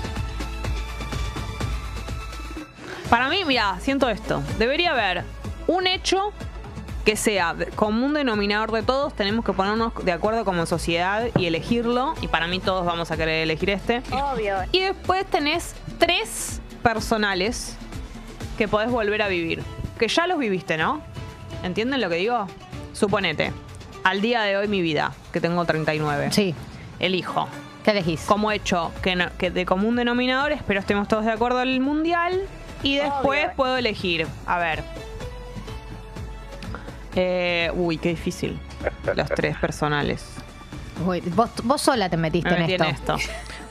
[3.10, 4.42] Para mí, mira, siento esto.
[4.58, 5.24] Debería haber
[5.66, 6.32] un hecho
[7.04, 9.14] que sea común denominador de todos.
[9.14, 12.14] Tenemos que ponernos de acuerdo como sociedad y elegirlo.
[12.20, 14.02] Y para mí todos vamos a querer elegir este.
[14.10, 14.56] Obvio.
[14.72, 17.76] Y después tenés tres personales
[18.58, 19.62] que podés volver a vivir.
[19.98, 21.00] Que ya los viviste, ¿no?
[21.62, 22.46] ¿Entienden lo que digo?
[22.92, 23.52] Suponete,
[24.02, 26.32] al día de hoy mi vida, que tengo 39.
[26.32, 26.54] Sí.
[26.98, 27.46] Elijo.
[27.84, 28.22] ¿Qué elegís?
[28.22, 32.40] Como hecho que, no- que de común denominador, espero estemos todos de acuerdo al mundial.
[32.82, 33.56] Y después Obvio.
[33.56, 34.26] puedo elegir.
[34.46, 34.82] A ver.
[37.14, 38.58] Eh, uy, qué difícil.
[39.14, 40.24] Los tres personales.
[41.06, 42.84] Uy, vos, vos sola te metiste Me en metí esto.
[42.84, 43.16] en esto.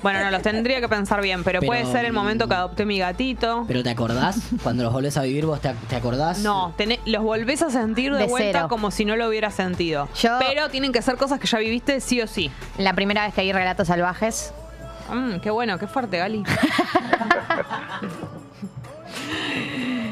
[0.03, 2.85] Bueno, no, los tendría que pensar bien, pero, Pero, puede ser el momento que adopté
[2.85, 3.65] mi gatito.
[3.67, 4.37] ¿Pero te acordás?
[4.61, 6.39] Cuando los volvés a vivir, vos te, te acordás?
[6.39, 6.75] No,
[7.05, 8.67] los volvés a sentir de, De vuelta cero.
[8.69, 10.07] como si no lo hubieras sentido.
[10.21, 12.51] Yo- Pero tienen que ser cosas que ya viviste sí o sí.
[12.77, 14.53] La primera vez que vi relatos salvajes,
[15.11, 16.43] Mm, qué bueno, qué fuerte, Gali.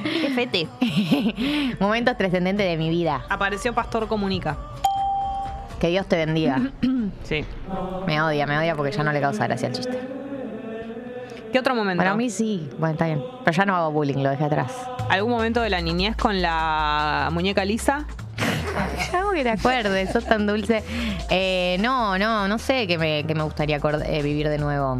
[0.04, 0.68] qué fete.
[1.80, 3.24] momentos trascendentes de mi vida.
[3.30, 4.58] Apareció Pastor Comunica.
[5.80, 6.62] Que Dios te bendiga.
[7.24, 7.46] Sí.
[8.06, 10.00] Me odia, me odia porque ya no le causa gracia el chiste.
[11.52, 12.04] ¿Qué otro momento?
[12.04, 12.70] Para mí sí.
[12.80, 13.24] Bueno, está bien.
[13.44, 14.74] Pero ya no hago bullying, lo dejé atrás.
[15.10, 18.06] ¿Algún momento de la niñez con la muñeca lisa?
[19.14, 20.84] Algo que te acuerdes, sos tan dulce.
[21.30, 24.98] Eh, no, no, no sé qué me, qué me gustaría eh, vivir de nuevo.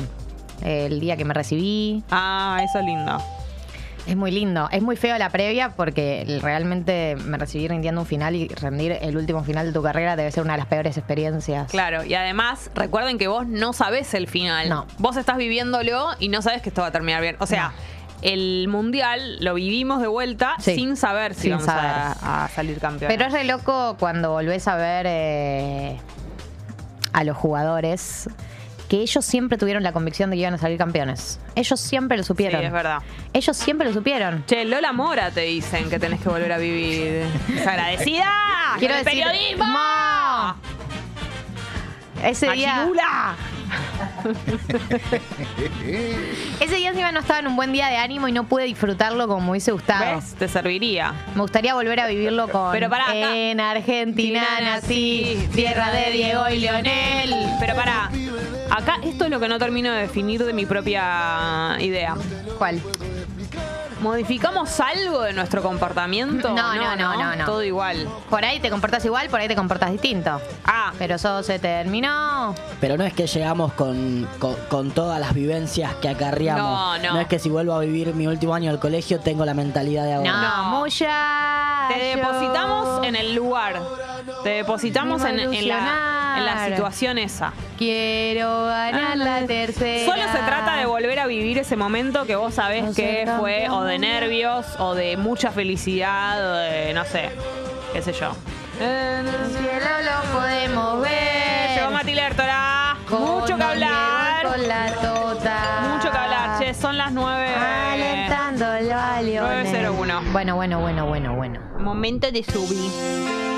[0.62, 2.04] Eh, el día que me recibí.
[2.12, 3.18] Ah, eso es lindo.
[4.06, 4.68] Es muy lindo.
[4.72, 9.16] Es muy feo la previa porque realmente me recibí rindiendo un final y rendir el
[9.16, 11.72] último final de tu carrera debe ser una de las peores experiencias.
[11.72, 14.68] Claro, y además, recuerden que vos no sabés el final.
[14.68, 14.88] No.
[14.98, 17.38] Vos estás viviéndolo y no sabes que esto va a terminar bien.
[17.40, 17.72] O sea,
[18.22, 20.76] el mundial lo vivimos de vuelta Sí.
[20.76, 21.92] sin saber si Sin vamos saber.
[21.92, 23.16] A, a salir campeones.
[23.18, 25.98] Pero es re loco cuando volvés a ver eh,
[27.14, 28.30] a los jugadores
[28.94, 31.40] que ellos siempre tuvieron la convicción de que iban a salir campeones.
[31.56, 32.62] Ellos siempre lo supieron.
[32.62, 33.00] Sí, es verdad.
[33.34, 34.46] Ellos siempre lo supieron.
[34.46, 37.26] Che, Lola Mora te dicen que tenés que volver a vivir.
[37.48, 38.32] ¡Desagradecida!
[38.78, 39.66] Quiero ¡Con el decir, periodismo!
[39.66, 40.58] ¡Ma!
[42.24, 42.88] Ese día,
[46.60, 49.28] ese día encima no estaba en un buen día de ánimo y no pude disfrutarlo
[49.28, 50.18] como me hubiese gustado.
[50.18, 50.36] ¿Ves?
[50.36, 51.14] Te serviría.
[51.34, 56.48] Me gustaría volver a vivirlo con Pero pará, acá- En Argentina nací, tierra de Diego
[56.48, 57.34] y Leonel.
[57.60, 58.12] Pero pará,
[58.76, 62.16] acá esto es lo que no termino de definir de mi propia idea.
[62.58, 62.82] ¿Cuál?
[64.02, 66.50] ¿Modificamos algo de nuestro comportamiento?
[66.50, 67.46] No, no, no, no, no.
[67.46, 68.06] Todo igual.
[68.30, 70.42] Por ahí te comportas igual, por ahí te comportas distinto.
[70.66, 72.54] Ah, Pero eso se terminó.
[72.82, 77.02] Pero no es que llegamos con, con, con todas las vivencias que acarreamos.
[77.02, 77.20] No, no.
[77.22, 80.14] es que si vuelvo a vivir mi último año del colegio tengo la mentalidad de
[80.16, 80.32] ahora.
[80.32, 80.80] No, No.
[80.82, 81.88] mucha.
[81.88, 83.82] te depositamos en el lugar.
[84.44, 87.54] Te depositamos en, en la, en la situación esa.
[87.78, 90.06] Quiero ganar la tercera.
[90.12, 93.70] Solo se trata de volver a vivir ese momento que vos sabés No que fue
[93.70, 97.30] o de nervios o de mucha felicidad o de, no sé,
[97.94, 98.36] qué sé yo.
[98.80, 101.78] El cielo lo podemos ver.
[101.78, 102.98] Llegó Mati Lertora.
[103.10, 104.48] Mucho que hablar.
[104.48, 105.94] Con la tota.
[105.94, 106.60] Mucho que hablar.
[106.60, 107.48] Che, son las 9.
[107.48, 109.64] Alentándolo a Lionel.
[109.64, 110.22] 901.
[110.32, 111.60] Bueno, bueno, bueno, bueno, bueno.
[111.80, 113.53] Momento de subir.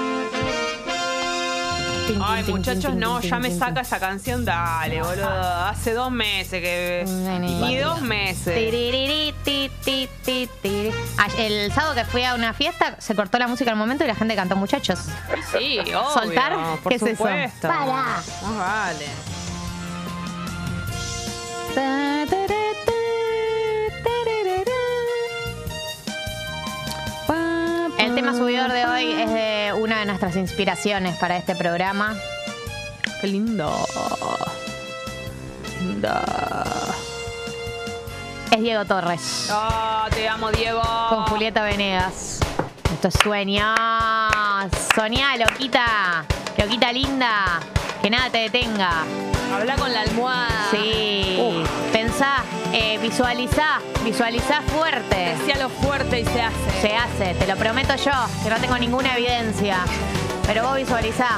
[2.21, 4.45] Ay, muchachos, no, ya me saca esa canción.
[4.45, 5.27] Dale, boludo.
[5.29, 7.05] Hace dos meses que.
[7.39, 8.55] Ni dos meses.
[11.37, 14.15] El sábado que fui a una fiesta se cortó la música al momento y la
[14.15, 14.99] gente cantó muchachos.
[15.51, 16.03] Sí, obvio.
[16.13, 16.53] ¿Soltar?
[16.81, 17.11] Por ¿Qué es eso?
[17.11, 17.67] supuesto.
[17.67, 18.21] Para.
[18.57, 19.05] Vale.
[27.97, 32.15] El tema subidor de hoy es de una de nuestras inspiraciones para este programa.
[33.21, 33.71] Qué lindo.
[35.81, 36.09] Lindo.
[38.51, 39.49] Es Diego Torres.
[39.51, 40.81] Oh, te amo, Diego.
[41.09, 42.39] Con Julieta Venegas.
[42.95, 43.75] Esto es sueña.
[44.95, 46.23] Soñá, loquita.
[46.57, 47.59] Loquita linda.
[48.01, 49.03] Que nada te detenga.
[49.53, 50.69] Habla con la almohada.
[50.71, 51.61] Sí.
[51.91, 52.37] Pensá,
[52.71, 53.81] eh, visualizá.
[54.05, 55.35] Visualizá fuerte.
[55.37, 56.81] Decía lo fuerte y se hace.
[56.81, 59.79] Se hace, te lo prometo yo, que no tengo ninguna evidencia.
[60.47, 61.31] Pero vos visualizá,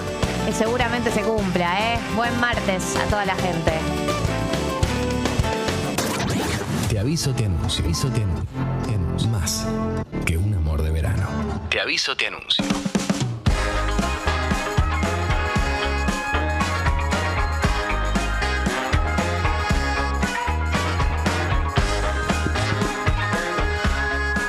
[0.45, 1.97] que seguramente se cumpla, ¿eh?
[2.15, 3.73] Buen martes a toda la gente.
[6.87, 7.81] Te aviso, te anuncio.
[7.81, 9.29] Te aviso, te anuncio.
[9.31, 9.65] Más
[10.23, 10.46] que un.
[11.79, 12.65] Aviso, te anuncio.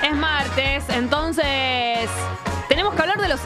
[0.03, 2.09] Es martes, entonces
[2.69, 3.41] tenemos que hablar de los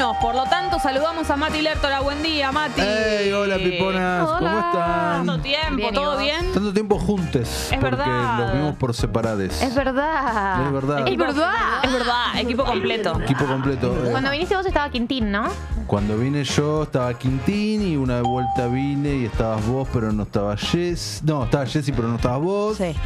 [0.00, 2.00] Por lo tanto, saludamos a Mati Lertora.
[2.00, 2.80] Buen día, Mati.
[2.80, 3.30] ¡Hey!
[3.32, 4.26] Hola, piponas.
[4.26, 5.26] ¿Cómo están?
[5.26, 5.76] ¿Tanto tiempo?
[5.76, 6.52] Bien, ¿y ¿Todo bien?
[6.54, 7.40] Tanto tiempo juntos.
[7.70, 8.38] Es porque verdad.
[8.38, 9.60] los vimos por separades.
[9.60, 10.64] Es verdad.
[10.66, 11.06] Es verdad.
[11.06, 11.52] Es verdad.
[11.84, 13.20] Es verdad, equipo completo.
[13.20, 13.94] Equipo completo.
[14.06, 15.48] Eh, Cuando viniste vos estaba Quintín, ¿no?
[15.86, 20.56] Cuando vine yo estaba Quintín y una vuelta vine y estabas vos, pero no estaba
[20.56, 21.20] Jess.
[21.24, 22.76] No, estaba Jessy, pero no estabas vos.
[22.78, 22.96] Sí.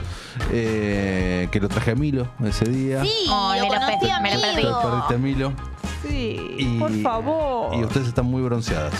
[0.52, 3.02] Eh, que lo traje a Milo ese día.
[3.02, 4.62] Sí, Ay, lo me lo conocí a me lo perdí.
[4.62, 5.73] Te perdiste a Milo.
[6.08, 7.74] Sí, Y, por favor.
[7.74, 8.92] Y ustedes están muy bronceadas.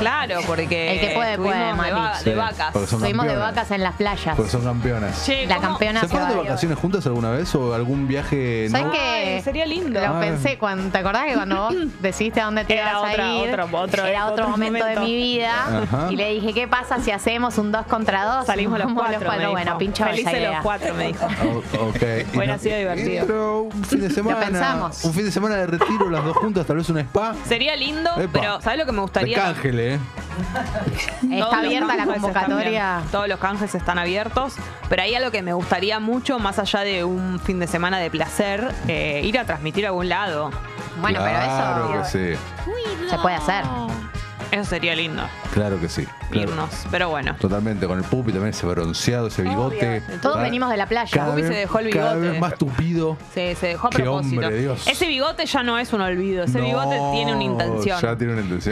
[0.00, 0.92] Claro, porque.
[0.94, 1.90] El que puede, puede, de, Mati.
[1.92, 2.70] va- Sí, de vacas.
[2.72, 3.54] porque son Estuvimos de campeonas.
[3.54, 4.36] vacas en las playas.
[4.36, 5.24] Porque son campeonas.
[5.26, 6.42] Che, La ¿cómo- campeona ¿Se fueron de va.
[6.42, 8.68] vacaciones juntas alguna vez o algún viaje?
[8.70, 8.92] ¿Sabes no?
[8.92, 9.40] qué?
[9.44, 10.00] Sería lindo.
[10.00, 10.20] Lo Ah.
[10.20, 13.48] pensé cuando te acordás que cuando vos decidiste a dónde te ibas a otra- ir,
[13.60, 15.00] otro- otro- era otro, otro momento, momento.
[15.02, 16.06] de mi vida Ajá.
[16.10, 19.30] y le dije qué pasa si hacemos un 2 contra 2 Salimos los cuatro.
[19.30, 19.50] me dijo.
[19.52, 20.52] bueno pincho esa Felices idea.
[20.52, 21.26] los cuatro, me dijo.
[21.44, 22.02] Oh, ok.
[22.32, 23.26] Y Hubiera no- sido divertido.
[23.26, 24.40] Pero un fin de semana.
[24.40, 25.04] pensamos.
[25.04, 27.34] Un fin de semana de retiro, las dos juntas, tal vez un spa.
[27.46, 29.36] Sería lindo, pero ¿sabes lo que me De gustaría?
[29.36, 29.98] cángel, ¿eh?
[31.30, 33.02] Está abierta la convocatoria.
[33.10, 34.54] Todos los canjes están abiertos.
[34.88, 38.10] Pero hay algo que me gustaría mucho, más allá de un fin de semana de
[38.10, 40.50] placer, eh, ir a transmitir a algún lado.
[41.00, 43.08] Bueno, claro pero eso que sí.
[43.08, 43.64] se puede hacer.
[44.50, 45.22] Eso sería lindo,
[45.52, 46.06] Claro que sí.
[46.30, 46.50] claro.
[46.50, 46.70] irnos.
[46.90, 47.36] Pero bueno.
[47.40, 50.02] Totalmente, con el pupi también ese bronceado, ese bigote.
[50.22, 51.10] Todos Cada- venimos de la playa.
[51.12, 52.30] Cada Pupi vez, se dejó el Cada bigote.
[52.32, 53.16] vez más tupido.
[53.34, 54.40] Se, se dejó a Qué propósito.
[54.42, 54.86] hombre, Dios.
[54.86, 56.44] Ese bigote ya no es un olvido.
[56.44, 58.00] Ese No, bigote tiene una intención.
[58.00, 58.70] Ya tiene una intención.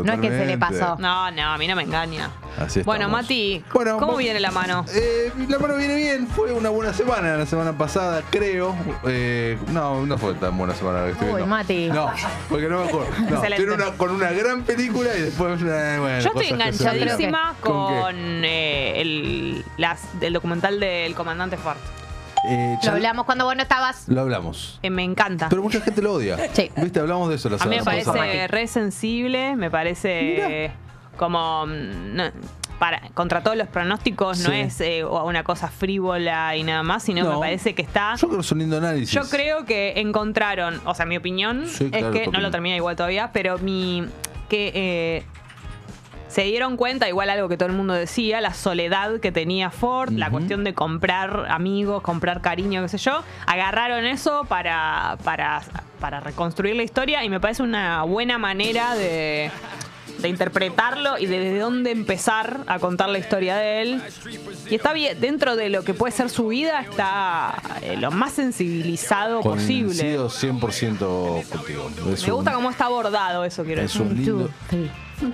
[0.04, 0.58] No es que se le totalmente.
[0.58, 0.96] pasó.
[0.98, 2.30] No, no, a mí no me engaña.
[2.58, 3.22] Así Bueno, estamos.
[3.22, 4.84] Mati, Bueno, ¿cómo vos- viene la mano?
[4.94, 8.74] Eh, la mano viene bien, fue una buena semana la semana pasada, creo.
[9.06, 11.46] Eh, no, no fue tan buena semana la que estoy Uy, viendo.
[11.46, 11.88] Mati.
[11.88, 12.10] No,
[12.48, 13.08] porque no me acuerdo.
[13.20, 13.56] No, Excelente.
[13.56, 15.98] tiene una, con una gran película y después una.
[16.00, 18.40] Bueno, Yo estoy cosas que se enganchadísima ¿Con con, qué?
[18.44, 21.80] eh, el, las, el documental del comandante Fart.
[22.48, 24.08] Eh, Lo hablamos cuando vos no estabas.
[24.08, 24.78] Lo hablamos.
[24.82, 25.48] Eh, me encanta.
[25.50, 26.38] Pero mucha gente lo odia.
[26.52, 26.70] Sí.
[26.76, 27.00] ¿Viste?
[27.00, 30.72] Hablamos de eso la a mí me semana parece re sensible, me parece
[31.18, 32.24] como mm, no,
[32.78, 34.56] para contra todos los pronósticos no Sí.
[34.56, 37.34] es eh, una cosa frívola y nada más, sino No.
[37.34, 39.10] me parece que está Yo creo que es un lindo análisis.
[39.10, 42.76] Yo creo que encontraron, o sea, mi opinión Sí, es claro, que no lo terminé
[42.76, 44.06] igual todavía, pero mi
[44.50, 45.22] que eh,
[46.28, 50.12] se dieron cuenta, igual algo que todo el mundo decía, la soledad que tenía Ford,
[50.12, 55.62] la cuestión de comprar amigos, comprar cariño, qué sé yo, agarraron eso para, para,
[55.98, 59.50] para reconstruir la historia y me parece una buena manera de,
[60.20, 64.02] de interpretarlo y de desde dónde empezar a contar la historia de él.
[64.70, 68.32] Y está bien, dentro de lo que puede ser su vida, está eh, lo más
[68.32, 70.16] sensibilizado posible.
[70.16, 71.90] Coincido 100% contigo.
[72.26, 74.02] Me gusta cómo está abordado eso, quiero Es decir.
[74.06, 74.50] un lindo.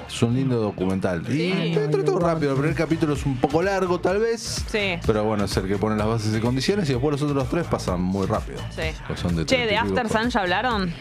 [0.08, 1.24] Es un lindo documental.
[1.26, 1.52] Sí.
[1.52, 2.52] Y todo rápido.
[2.52, 4.64] El primer capítulo es un poco largo, tal vez.
[4.68, 4.98] Sí.
[5.06, 6.88] Pero bueno, es el que pone las bases y condiciones.
[6.88, 8.58] Y después los otros tres pasan muy rápido.
[8.70, 8.82] Sí.
[9.06, 10.92] Pues son de Che, 30 de After Sun ya hablaron.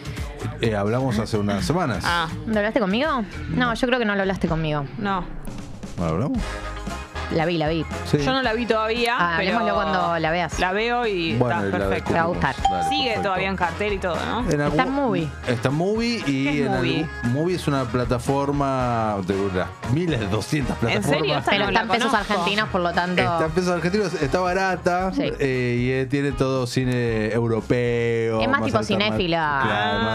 [0.62, 2.04] Eh, hablamos hace unas semanas.
[2.06, 3.24] Ah, ¿Lo hablaste conmigo?
[3.50, 4.86] No, yo creo que no lo hablaste conmigo.
[5.00, 5.24] no.
[5.98, 6.40] ¿No hablamos?
[7.32, 7.86] La vi, la vi.
[8.06, 8.18] Sí.
[8.20, 9.16] Yo no la vi todavía.
[9.18, 10.60] Ah, pero cuando la veas.
[10.60, 12.10] La veo y Bueno, está perfecto.
[12.12, 12.56] Te va a gustar.
[12.70, 13.22] Dale, Sigue perfecto.
[13.24, 14.40] todavía en cartel y todo, ¿no?
[14.50, 15.28] En Está en Movie.
[15.48, 17.08] Está en Movie y ¿Qué es en Movie?
[17.24, 19.36] algún- Movie es una plataforma de
[19.94, 21.10] miles, 200 plataformas.
[21.18, 21.38] serio?
[21.38, 22.34] Esta Pero no está en pesos conozco.
[22.34, 23.22] argentinos, por lo tanto.
[23.22, 25.24] Está en pesos argentinos, está barata Sí.
[25.40, 28.42] eh, y eh, tiene todo cine europeo.
[28.42, 30.10] Es más tipo cinéfila, Claro, como-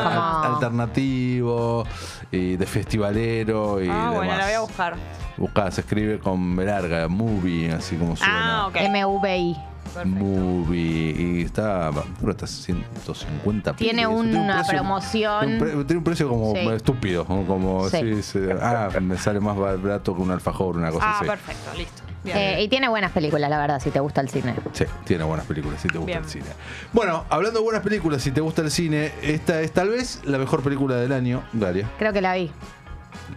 [0.45, 1.85] al- alternativo
[2.31, 4.95] y de festivalero y Ah, bueno, la voy a buscar.
[5.37, 6.65] Buscá, se escribe con B
[7.09, 8.63] movie, así como suena.
[8.63, 8.77] Ah, ok.
[8.89, 9.57] MVI.
[10.05, 11.15] movie.
[11.19, 11.91] Y está,
[12.21, 15.41] creo está 150 Tiene una un precio- promoción.
[15.41, 16.61] tiene un, pre- tiene un precio como Sí.
[16.69, 17.25] estúpido.
[17.25, 17.99] Como Sí.
[18.01, 21.27] sí, sí, ah, me sale más barato que un alfajor, una cosa Ah, así.
[21.27, 22.03] perfecto, listo.
[22.23, 22.37] Bien.
[22.37, 24.55] Eh, y tiene buenas películas, la verdad, si te gusta el cine.
[24.75, 26.23] Sí, tiene buenas películas, si te gusta Bien.
[26.23, 26.45] el cine.
[26.93, 30.37] Bueno, hablando de buenas películas, si te gusta el cine, esta es tal vez la
[30.39, 31.89] mejor película del año, Daria.
[31.99, 32.51] Creo que la vi.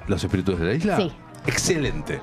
[0.08, 0.98] Los espíritus de la isla.
[0.98, 1.12] Sí.
[1.48, 2.20] Excelente.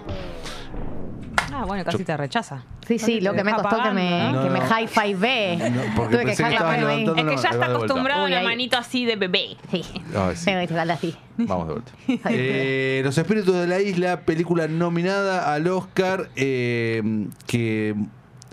[1.61, 2.63] Ah, bueno, casi te rechaza.
[2.87, 4.45] Sí, sí, lo que me costó que me, pagando, ¿no?
[4.45, 4.71] que me No, no.
[4.71, 5.57] high-five ve.
[5.71, 7.01] No, porque Tuve que pensé que dejar la estabas mano ahí.
[7.05, 8.45] levantando- Es que ya está acostumbrado a Uy, la ahí.
[8.47, 9.57] manito así de bebé.
[9.71, 9.83] Sí.
[10.17, 10.45] Ay, sí.
[10.47, 11.15] Tengo que tocarla así.
[11.37, 11.93] Vamos de vuelta.
[12.31, 17.03] Eh, Los espíritus de la isla, película nominada al Oscar, eh,
[17.47, 17.95] que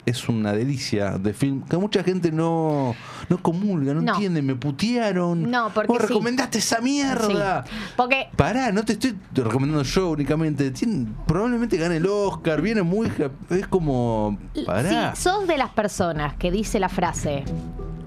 [0.07, 2.95] es una delicia de film, que mucha gente no,
[3.29, 4.13] no comulga, no, No.
[4.13, 5.51] entiende, me putearon.
[5.51, 6.07] No, porque Vos sí.
[6.07, 7.65] recomendaste esa mierda.
[7.67, 7.71] Sí.
[7.97, 10.71] Porque Pará, no te estoy recomendando yo únicamente.
[10.71, 13.11] Tiene- probablemente gane el Oscar, viene muy...
[13.49, 14.37] Es como...
[14.65, 15.13] Pará.
[15.15, 17.43] si sos de las personas que dice la frase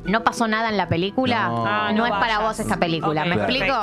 [0.04, 1.56] no pasó nada en la película, No.
[1.64, 3.24] no, Ah, no es para vos esta película.
[3.24, 3.74] ¿Me explico?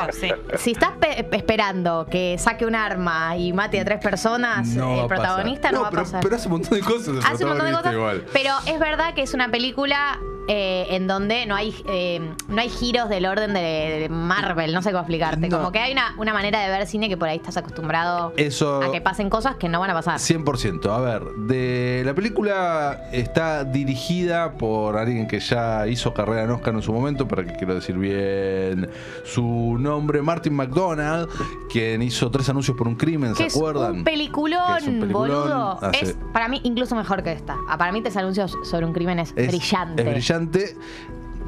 [0.57, 5.07] Si estás pe- esperando que saque un arma y mate a tres personas, No el
[5.07, 6.21] protagonista no, va a pero, pasar.
[6.23, 7.07] Pero hace un montón de cosas.
[7.09, 8.25] el Hace un montón de cosas, igual.
[8.33, 12.69] pero es verdad que es una película eh, en donde no hay eh, no hay
[12.69, 13.59] giros del orden de,
[13.99, 15.49] de Marvel, no sé cómo explicarte.
[15.49, 15.57] No.
[15.57, 18.81] Como que hay una, una manera de ver cine que por ahí estás acostumbrado Eso...
[18.81, 20.19] a que pasen cosas que no van a pasar.
[20.19, 20.89] 100%.
[20.89, 26.73] A ver, de la película está dirigida por alguien que ya hizo carrera en Oscar
[26.73, 28.89] en su momento, para que quiero decir bien
[29.23, 31.29] su nombre, Martin McDonald,
[31.69, 33.97] quien hizo tres anuncios por un crimen, ¿se es acuerdan?
[33.97, 35.79] un peliculón, Que es un peliculón, boludo.
[35.83, 37.55] hace- Es para mí incluso mejor que esta.
[37.69, 40.01] Ah, Para mí tres anuncios sobre un crimen es, Es- brillante.
[40.03, 40.77] Es brillante.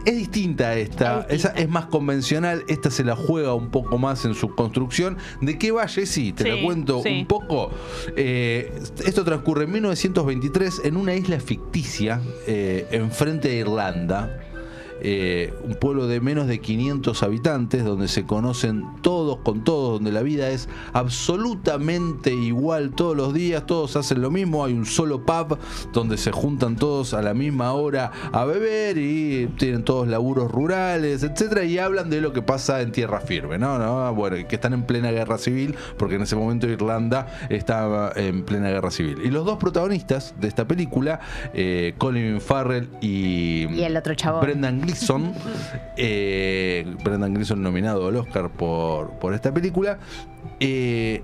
[0.06, 1.50] Es distinta a esta, Es distinta.
[1.50, 5.18] Esa es más convencional, esta se la juega un poco más en su construcción.
[5.42, 6.32] ¿De qué va Jessy?
[6.32, 7.10] Te Sí, la cuento sí.
[7.20, 7.70] un poco.
[8.16, 8.72] Eh,
[9.06, 14.40] esto transcurre en 1923 en una isla ficticia eh, enfrente de Irlanda.
[15.02, 20.12] Eh, un pueblo de menos de 500 habitantes donde se conocen todos con todos, donde
[20.12, 25.26] la vida es absolutamente igual todos los días, todos hacen lo mismo, hay un solo
[25.26, 25.58] pub
[25.94, 31.24] donde se juntan todos a la misma hora a beber y tienen todos laburos rurales,
[31.24, 33.78] etcétera, y hablan de lo que pasa en tierra firme, ¿no?
[33.80, 34.14] ¿no?
[34.14, 38.44] Bueno, y que están en plena guerra civil, porque en ese momento Irlanda estaba en
[38.44, 39.20] plena guerra civil.
[39.24, 41.20] Y los dos protagonistas de esta película,
[41.54, 44.42] eh, Colin Farrell y, Y el otro chabón.
[44.42, 44.82] Brendan
[45.98, 49.98] Eh, Brendan Gleeson nominado al Oscar por, por esta película,
[50.60, 51.24] eh,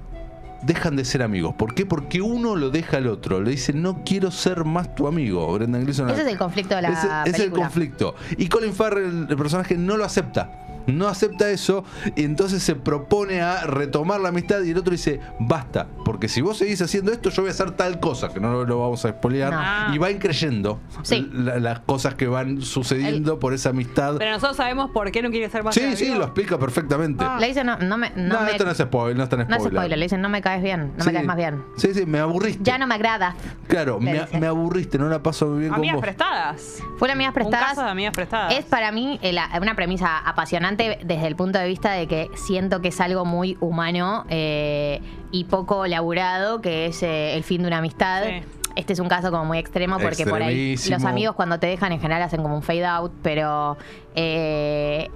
[0.63, 1.53] dejan de ser amigos.
[1.55, 1.85] ¿Por qué?
[1.85, 3.41] Porque uno lo deja al otro.
[3.41, 5.51] Le dice, no quiero ser más tu amigo.
[5.53, 6.09] Brendan Gleeson.
[6.09, 8.15] Ese es el conflicto de la Ese- es el conflicto.
[8.37, 10.49] Y Colin Farrell, el personaje, no lo acepta.
[10.87, 11.83] No acepta eso
[12.15, 16.41] y entonces se propone a retomar la amistad y el otro dice, basta, porque si
[16.41, 19.09] vos seguís haciendo esto yo voy a hacer tal cosa, que no lo, vamos a
[19.09, 19.95] spoilear, No.
[19.95, 21.29] y va increyendo Sí.
[21.33, 24.15] la- las cosas que van sucediendo por esa amistad.
[24.17, 25.97] Pero nosotros sabemos por qué no quiere ser más Sí, amigo.
[25.97, 27.23] sí, lo explica perfectamente.
[27.27, 27.37] Ah.
[27.39, 28.11] Le dicen, no, no me.
[28.15, 29.71] No, No, me, esto no es spoiler, no es tan no es spoiler.
[29.79, 31.09] spoiler, le dicen, no me caes bien, no Sí.
[31.09, 31.63] me caes más bien.
[31.77, 32.63] Sí, sí, me aburriste.
[32.63, 33.35] Ya no me agrada.
[33.67, 36.01] Claro, me, me aburriste, no la paso bien con Amigas vos.
[36.03, 36.79] prestadas.
[36.97, 37.69] Fue amigas Un prestadas.
[37.69, 38.53] caso de amigas prestadas.
[38.53, 42.29] Es para mí eh, la- una premisa apasionante desde el punto de vista de que
[42.35, 45.01] siento que es algo muy humano eh,
[45.31, 48.23] y poco elaborado, que es eh, el fin de una amistad.
[48.23, 48.41] Sí.
[48.75, 51.93] Este es un caso como muy extremo porque por ahí los amigos cuando te dejan
[51.93, 53.77] en general hacen como un fade out, pero
[54.15, 55.09] eh,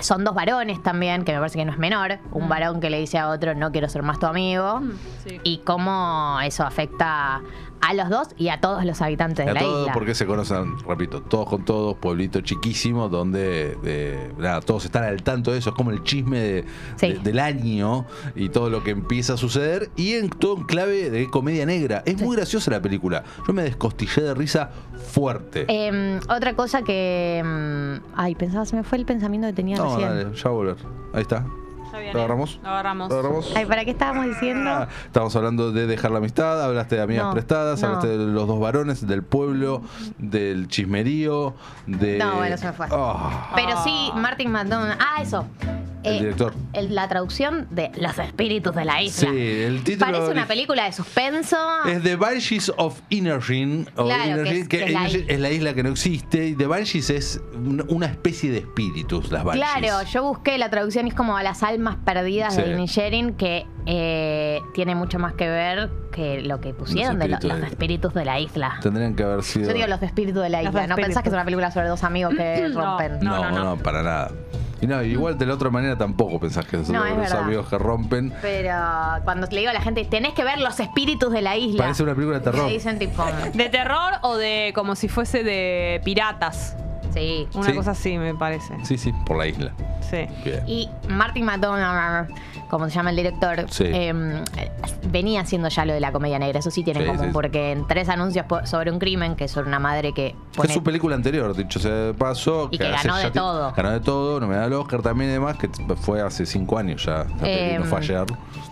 [0.00, 2.18] son dos varones también, que me parece que no es menor.
[2.32, 2.48] Un Mm.
[2.48, 4.80] varón que le dice a otro no quiero ser más tu amigo.
[5.26, 5.40] Sí.
[5.42, 7.40] Y cómo eso afecta
[7.80, 9.92] a los dos y a todos los habitantes de A la todos isla.
[9.92, 15.22] porque se conocen, repito, todos con todos, pueblito chiquísimo donde eh, nada, todos están al
[15.22, 16.64] tanto de eso, es como el chisme de-
[16.96, 17.12] Sí.
[17.12, 18.04] de- del año
[18.34, 22.02] y todo lo que empieza a suceder y en todo en clave de comedia negra.
[22.04, 23.22] Es muy graciosa la película.
[23.46, 24.70] Yo me descostillé de risa
[25.10, 25.64] fuerte.
[25.68, 27.42] Eh, otra cosa que.
[27.44, 30.08] mm, ay, pensaba, se me fue el pensamiento que tenía no, recién.
[30.08, 30.76] dale, ya voy a volver.
[31.14, 31.46] Ahí está.
[31.98, 32.12] Viene.
[32.14, 32.60] ¿Lo agarramos?
[32.62, 33.08] Lo agarramos.
[33.10, 33.52] ¿Lo agarramos?
[33.56, 34.70] Ay, ¿para qué estábamos diciendo?
[34.70, 37.86] Ah, Estamos hablando de dejar la amistad, hablaste de amigas No, prestadas, no.
[37.88, 39.82] hablaste de los dos varones, del pueblo,
[40.18, 41.54] del chismerío,
[41.86, 42.18] de.
[42.18, 42.86] No, bueno, se me fue.
[42.90, 44.98] Ah, Pero sí, Martin McDonald.
[45.00, 45.46] Ah, eso.
[46.04, 46.54] El director.
[46.72, 49.30] el- la traducción de Los espíritus de la isla.
[49.30, 50.12] Sí, el título.
[50.12, 51.56] Parece una película de suspenso.
[51.86, 53.88] Es The Banshees of Inisherin.
[53.96, 55.24] o Claro, que es- que que es la isla.
[55.28, 56.46] es la isla que no existe.
[56.48, 59.66] Y The Banshees es un- una especie de espíritus, las Banshees.
[59.80, 62.62] Claro, yo busqué la traducción y es como a las almas perdidas Sí.
[62.62, 67.38] de Inisherin, que eh, tiene mucho más que ver que lo que pusieron de lo-
[67.40, 68.78] los espíritus de la isla.
[68.82, 69.68] Tendrían que haber sido.
[69.68, 70.86] Yo digo los espíritus de la isla.
[70.86, 72.80] ¿No pensás que es una película sobre dos amigos que No.
[72.98, 73.18] rompen?
[73.22, 73.76] No, No, no, no, no.
[73.82, 74.30] para nada.
[74.80, 77.42] Y no, igual de la otra manera tampoco pensás que son No, es los verdad.
[77.42, 78.32] amigos que rompen.
[78.40, 78.70] Pero
[79.24, 81.82] cuando le digo a la gente, tenés que ver los espíritus de la isla.
[81.84, 82.66] Parece una película de terror.
[82.66, 83.24] Me dicen tipo,
[83.54, 86.76] ¿De terror o de como si fuese de piratas?
[87.12, 87.48] sí.
[87.54, 87.72] Una Sí.
[87.74, 88.74] cosa así, me parece.
[88.84, 89.72] Sí, sí, por la isla.
[90.08, 90.26] Sí.
[90.44, 90.62] Bien.
[90.66, 92.28] Y Martin McDonagh,
[92.68, 93.84] como se llama el director, Sí.
[93.86, 94.42] eh,
[95.10, 96.58] venía haciendo ya lo de la comedia negra.
[96.58, 99.44] Eso sí tiene en Sí, común, sí, porque en tres anuncios sobre un crimen, que
[99.44, 102.68] es sobre una madre que Es pone su película anterior, dicho sea de paso.
[102.70, 103.72] Y que ganó de todo.
[103.76, 107.04] Ganó de todo, no me da el Oscar también, además, que fue hace cinco años
[107.04, 107.24] ya.
[107.24, 108.26] La peli no fue Em, ayer.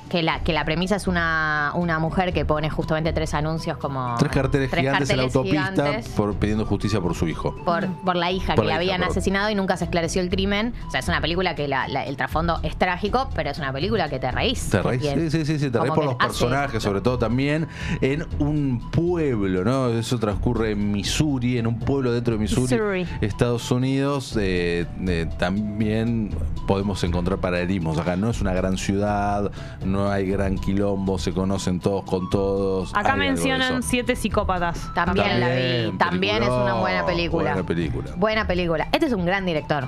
[0.09, 4.15] Que la, que la premisa es una, una mujer que pone justamente tres anuncios como...
[4.19, 5.37] Tres carteles tres gigantes en la carteles
[5.77, 7.55] autopista por, pidiendo justicia por su hijo.
[7.65, 10.31] por, por la hija Por que la hija, habían asesinado y nunca se esclareció el
[10.31, 10.75] crimen.
[10.87, 13.73] O sea, es una película que la- la- el trasfondo es trágico, pero es una
[13.73, 14.71] película que te reís.
[14.71, 17.67] Te reís, sí, sí, sí, sí, te reís por los personajes, sobre todo también
[18.01, 19.89] en un pueblo, ¿no?
[19.89, 23.07] Eso transcurre en Missouri, en un pueblo dentro de Missouri, Missouri.
[23.21, 24.37] Estados Unidos.
[24.39, 26.31] eh, eh, también
[26.67, 27.99] podemos encontrar paralelismos.
[27.99, 29.51] Acá no es una gran ciudad,
[29.85, 32.95] no hay gran quilombo, se conocen todos con todos.
[32.95, 34.93] Acá mencionan siete psicópatas.
[34.95, 35.97] También, la vi.
[35.99, 37.53] También, es una buena película.
[37.53, 38.11] Buena película.
[38.17, 38.89] Buena película.
[38.93, 39.85] Este es un gran director.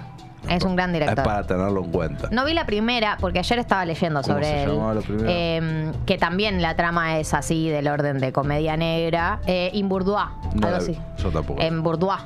[0.49, 1.25] Es un gran Es director.
[1.25, 2.29] para tenerlo en cuenta.
[2.31, 4.79] No vi la primera, porque ayer estaba leyendo ¿Cómo sobre se él.
[4.95, 5.29] la primera?
[5.31, 9.41] eh, que también la trama es así, del orden de comedia negra.
[9.47, 10.97] Eh, In Bourdois, No algo así.
[11.23, 11.61] Yo tampoco.
[11.61, 12.21] En Bourdois.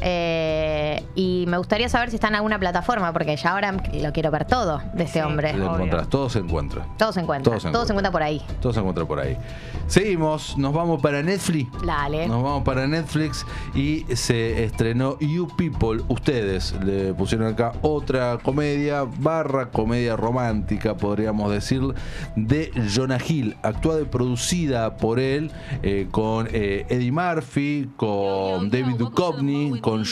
[0.00, 4.30] Eh, y me gustaría saber si está en alguna plataforma, porque ya ahora lo quiero
[4.30, 5.24] ver todo de este Sí.
[5.24, 5.52] hombre.
[5.54, 6.86] Lo encontrás, todo se encuentra.
[6.96, 7.50] Todo se encuentra.
[7.52, 8.08] Todo se Todo se encuentra.
[8.08, 8.42] encuentra por ahí.
[8.60, 9.36] Todo se encuentra por ahí.
[9.86, 11.70] Seguimos, nos vamos para Netflix.
[11.84, 12.28] Dale.
[12.28, 13.44] Nos vamos para Netflix
[13.74, 16.02] y se estrenó You People.
[16.08, 21.82] Ustedes le pusieron acá otra comedia, barra comedia romántica, podríamos decir,
[22.36, 25.50] de Jonah Hill, actuada y producida por él,
[25.82, 30.04] eh, con eh, Eddie Murphy, con David Duchovny, con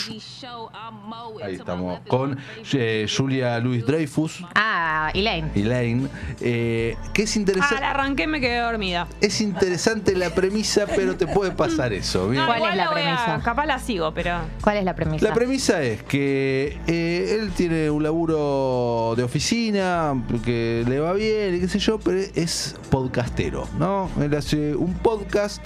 [1.42, 2.38] ahí estamos, con
[2.72, 4.44] eh, Julia Louis Dreyfus.
[4.54, 5.50] Ah, Elaine.
[5.54, 6.08] Elaine,
[6.40, 7.80] eh, que es Ah, interesante.
[7.80, 9.06] la arranqué y me quedé dormida.
[9.20, 12.26] Es interesante la premisa, pero te puede pasar eso.
[12.28, 13.40] ¿Cuál es la a- premisa?
[13.44, 14.38] capaz la sigo, pero.
[14.62, 15.26] ¿Cuál es la premisa?
[15.28, 20.14] La premisa es que eh, él tiene un laburo de oficina,
[20.44, 24.10] que le va bien y qué sé yo, pero es podcastero, ¿no?
[24.20, 25.62] Él hace un podcast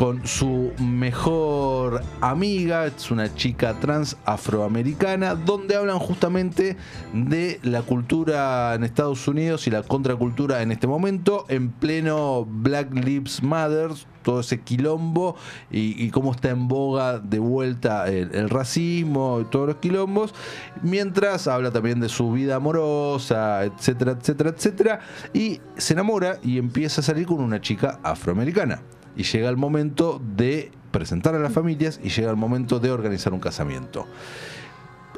[0.00, 6.78] con su mejor amiga, es una chica trans afroamericana, donde hablan justamente
[7.12, 12.94] de la cultura en Estados Unidos y la contracultura en este momento, en pleno Black
[12.94, 13.90] Lives Matter,
[14.22, 15.36] todo ese quilombo
[15.70, 20.34] y, cómo está en boga de vuelta el, el racismo y todos los quilombos,
[20.82, 25.00] mientras habla también de su vida amorosa, etcétera, etcétera, etcétera,
[25.34, 28.80] y se enamora y empieza a salir con una chica afroamericana.
[29.16, 33.32] Y llega el momento de presentar a las familias y llega el momento de organizar
[33.32, 34.06] un casamiento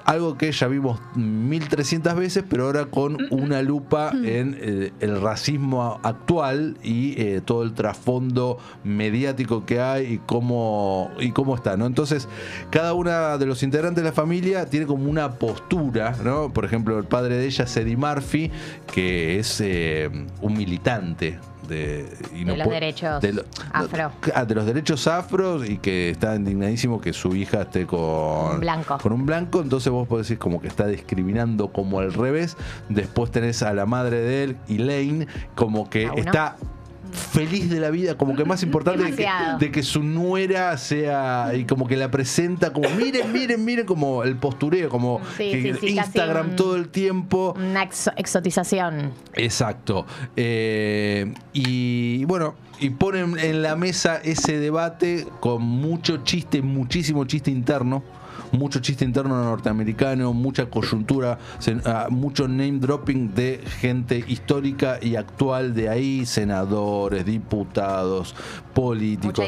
[0.05, 6.01] algo que ya vimos 1300 veces, pero ahora con una lupa en eh, el racismo
[6.03, 11.87] actual y eh, todo el trasfondo mediático que hay y cómo, y cómo está, ¿no?
[11.87, 12.29] Entonces,
[12.71, 16.53] cada una de los integrantes de la familia tiene como una postura, ¿no?
[16.53, 18.51] Por ejemplo, el padre de ella Eddie Murphy,
[18.93, 21.39] que es eh, un militante.
[21.73, 24.13] De, y De los derechos de lo- afro.
[24.47, 28.01] De los derechos afros y que está indignadísimo que su hija esté con
[28.57, 28.99] Un blanco.
[28.99, 32.57] con un blanco, entonces vos podés decir como que está discriminando como al revés.
[32.89, 36.57] Después tenés a la madre de él, Elaine, como que está
[37.13, 39.59] feliz de la vida, como que más importante de que, Demasiado.
[39.59, 44.25] de que su nuera sea y como que la presenta como miren, miren, miren como
[44.25, 47.55] el postureo, como Sí, que sí, sí, casi Instagram un- todo el tiempo.
[47.57, 49.13] Una exo- exotización.
[49.35, 50.07] Exacto.
[50.37, 57.51] Eh, y bueno, y ponen en la mesa ese debate con mucho chiste, muchísimo chiste
[57.51, 58.03] interno.
[58.53, 65.17] Mucho chiste interno norteamericano, mucha coyuntura, se- ah, mucho name dropping de gente histórica y
[65.17, 68.35] actual de ahí, senadores, diputados,
[68.75, 69.39] políticos.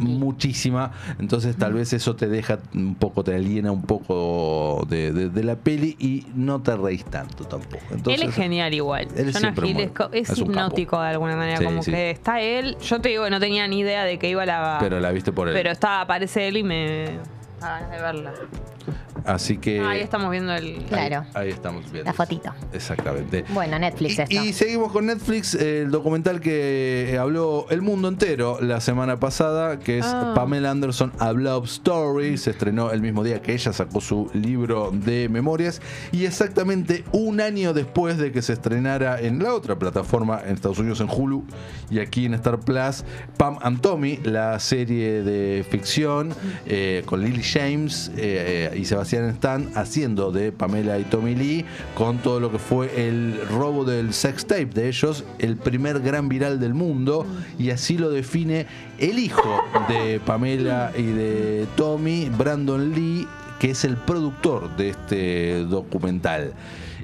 [0.00, 0.16] Mucha.
[0.18, 0.92] Muchísima.
[1.18, 5.44] Entonces tal vez eso te deja un poco, te aliena un poco de, de- de
[5.44, 7.82] la peli y no te reís tanto tampoco.
[7.90, 9.08] Entonces, él es genial igual.
[9.16, 9.90] él es Jonah Hill
[10.36, 11.58] hipnótico de alguna manera.
[11.58, 11.90] Sí, como sí.
[11.90, 12.76] que está él.
[12.80, 14.78] Yo te digo que no tenía ni idea de que iba la.
[14.80, 15.54] Pero la viste por él.
[15.54, 17.35] Pero está, aparece él y me.
[17.60, 18.32] Ganas de verla.
[19.26, 19.80] Así que.
[19.80, 20.76] Ah, ahí estamos viendo el.
[20.88, 21.26] Claro.
[21.34, 22.04] Ahí, ahí estamos viendo.
[22.10, 22.54] La fotito.
[22.72, 23.44] Exactamente.
[23.50, 24.34] Bueno, Netflix esto.
[24.34, 28.80] Y, y seguimos con Netflix, eh, el documental que eh, habló el mundo entero la
[28.80, 30.32] semana pasada, que es Ah.
[30.34, 32.36] Pamela Anderson A Love Story.
[32.38, 35.80] Se estrenó el mismo día que ella sacó su libro de memorias.
[36.12, 40.78] Y exactamente un año después de que se estrenara en la otra plataforma, en Estados
[40.78, 41.44] Unidos en Hulu
[41.90, 43.04] y aquí en Star Plus,
[43.36, 46.32] Pam and Tommy, la serie de ficción
[46.66, 51.64] eh, con Lily James eh, y Sebastián Stan haciendo de Pamela y Tommy Lee
[51.94, 56.28] con todo lo que fue el robo del sex tape de ellos, el primer gran
[56.28, 57.26] viral del mundo,
[57.58, 58.66] y así lo define
[58.98, 63.26] el hijo de Pamela y de Tommy, Brandon Lee,
[63.58, 66.52] que es el productor de este documental.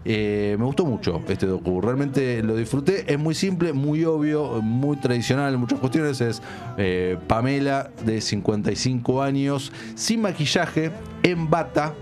[0.05, 3.13] Eh, me gustó mucho este docu, realmente lo disfruté.
[3.13, 6.21] Es muy simple, muy obvio, muy tradicional en muchas cuestiones.
[6.21, 6.43] Es
[6.77, 10.91] eh, Pamela de 55 años, sin maquillaje,
[11.23, 11.95] en bata,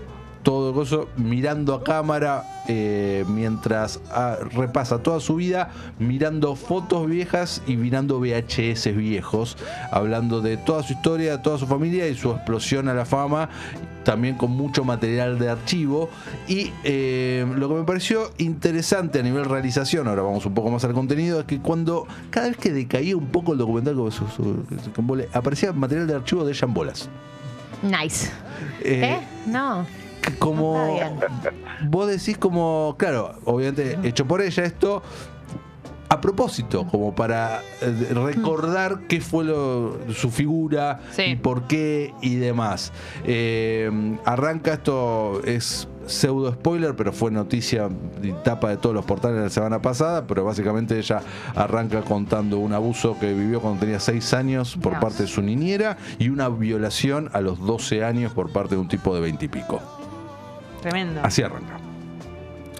[0.43, 5.69] todo eso, mirando a cámara eh, mientras ah, repasa toda su vida,
[5.99, 9.57] mirando fotos viejas y mirando VHS viejos,
[9.91, 13.49] hablando de toda su historia, toda su familia y su explosión a la fama,
[14.03, 16.09] también con mucho material de archivo.
[16.47, 20.83] Y eh, lo que me pareció interesante a nivel realización, ahora vamos un poco más
[20.83, 24.27] al contenido, es que cuando cada vez que decaía un poco el documental, como su-
[24.27, 27.09] su- su- aparecía material de archivo de ella en bolas.
[27.83, 28.29] Nice.
[28.83, 29.27] Eh, ¿Eh?
[29.47, 29.85] No.
[30.37, 31.51] como Está
[31.89, 35.01] vos decís como claro obviamente hecho por ella esto
[36.13, 41.21] a propósito como para eh, recordar qué fue lo- su figura Sí.
[41.23, 42.91] y por qué y demás
[43.23, 43.89] Eh,
[44.25, 47.87] arranca esto es pseudo spoiler pero fue noticia
[48.21, 51.21] y tapa de todos los portales la semana pasada pero básicamente ella
[51.55, 55.01] arranca contando un abuso que vivió cuando tenía 6 años por Dios.
[55.01, 58.87] parte de su niñera y una violación a los 12 años por parte de un
[58.89, 59.79] tipo de 20 y pico
[60.81, 61.21] Tremendo.
[61.23, 61.77] Así arranca.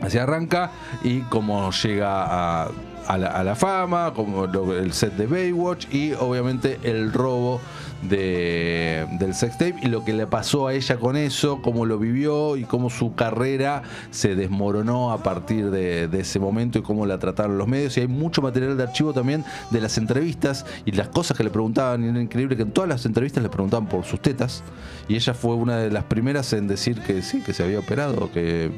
[0.02, 0.72] Así arranca
[1.04, 2.68] y como llega a,
[3.12, 7.60] a la, a la fama, como el set de Baywatch y obviamente el robo
[8.04, 12.00] de, del sex tape y lo que le pasó a ella con eso, cómo lo
[12.00, 17.06] vivió y cómo su carrera se desmoronó a partir de, de ese momento y cómo
[17.06, 17.98] la trataron los medios.
[17.98, 21.50] Y hay mucho material de archivo también de las entrevistas y las cosas que le
[21.50, 22.06] preguntaban.
[22.06, 24.64] Y era increíble que en todas las entrevistas le preguntaban por sus tetas
[25.10, 28.32] y ella fue una de las primeras en decir que sí, que se había operado,
[28.32, 28.72] que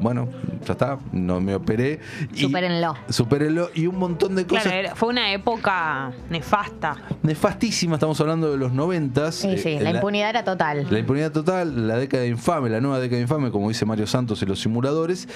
[0.00, 0.28] bueno,
[0.64, 2.00] ya está, no me operé.
[2.34, 2.94] Y, Supérenlo.
[3.08, 6.96] Supérenlo y un montón de cosas Claro, fue una época nefasta.
[7.22, 7.96] nefastísimas.
[7.96, 9.36] Estamos hablando de los noventas.
[9.36, 10.86] Sí, eh, sí, en la impunidad era total.
[10.90, 14.46] la impunidad total, la década infame, la nueva década infame, como dice Mario Santos y
[14.46, 15.28] los simuladores.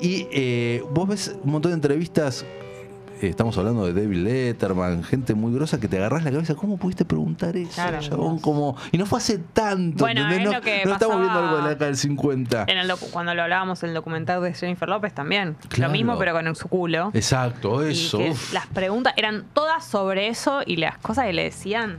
[0.00, 2.44] Y eh, vos ves un montón de entrevistas.
[3.20, 6.54] Eh, estamos hablando de David Letterman, gente muy grosa que te agarrás la cabeza.
[6.54, 8.00] ¿Cómo pudiste preguntar eso, Claro.
[8.00, 8.38] chabón?
[8.38, 10.04] Como, y no fue hace tanto.
[10.04, 12.64] Bueno, no lo que no estamos viendo algo de la década del 50.
[12.68, 15.56] En el cuando lo hablábamos en el documental de Jennifer López también.
[15.68, 15.88] Claro.
[15.88, 17.10] Lo mismo, pero con su culo.
[17.14, 18.18] Exacto, eso.
[18.52, 21.98] las preguntas eran todas sobre eso y las cosas que le decían.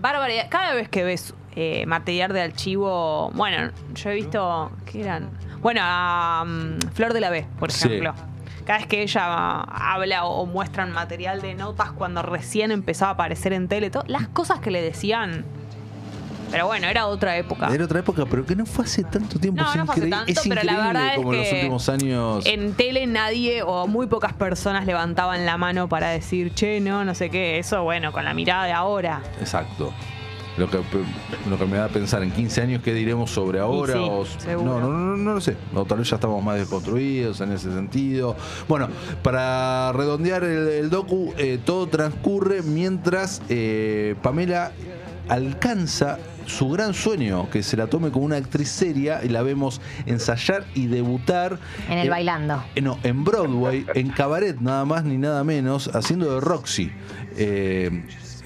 [0.00, 0.46] Barbaridad.
[0.48, 5.30] Cada vez que ves eh, material de archivo, bueno, yo he visto, ¿qué eran?
[5.60, 8.00] Bueno, a mm, Flor de la B, por Sí.
[8.70, 13.52] Cada vez que ella habla o, muestran material de notas cuando recién empezaba a aparecer
[13.52, 15.44] en tele, todo, las cosas que le decían.
[16.52, 17.66] Pero bueno, era otra época.
[17.74, 19.60] Era otra época, pero que no fue hace tanto tiempo.
[19.60, 21.48] No, es no fue hace tanto, es pero la increíble verdad es como en los
[21.48, 22.46] que últimos años.
[22.46, 27.16] En tele nadie o muy pocas personas levantaban la mano para decir, che, no, no
[27.16, 27.58] sé qué.
[27.58, 29.20] Eso, bueno, con la mirada de ahora.
[29.40, 29.92] Exacto.
[30.56, 30.78] Lo que,
[31.48, 33.94] lo que me da a pensar en 15 años, ¿qué diremos sobre ahora?
[33.94, 34.80] sí, O- seguro.
[34.80, 35.56] no, no, no, no lo sé.
[35.74, 38.36] O tal vez ya estamos más desconstruidos en ese sentido.
[38.68, 38.88] Bueno,
[39.22, 44.72] para redondear el, el docu, eh, todo transcurre mientras eh, Pamela
[45.28, 49.80] alcanza su gran sueño, que se la tome como una actriz seria y la vemos
[50.06, 51.58] ensayar y debutar.
[51.88, 52.62] En el bailando.
[52.74, 56.90] eh, No, en Broadway, en cabaret nada más ni nada menos, haciendo de Roxy.
[57.36, 58.02] Eh,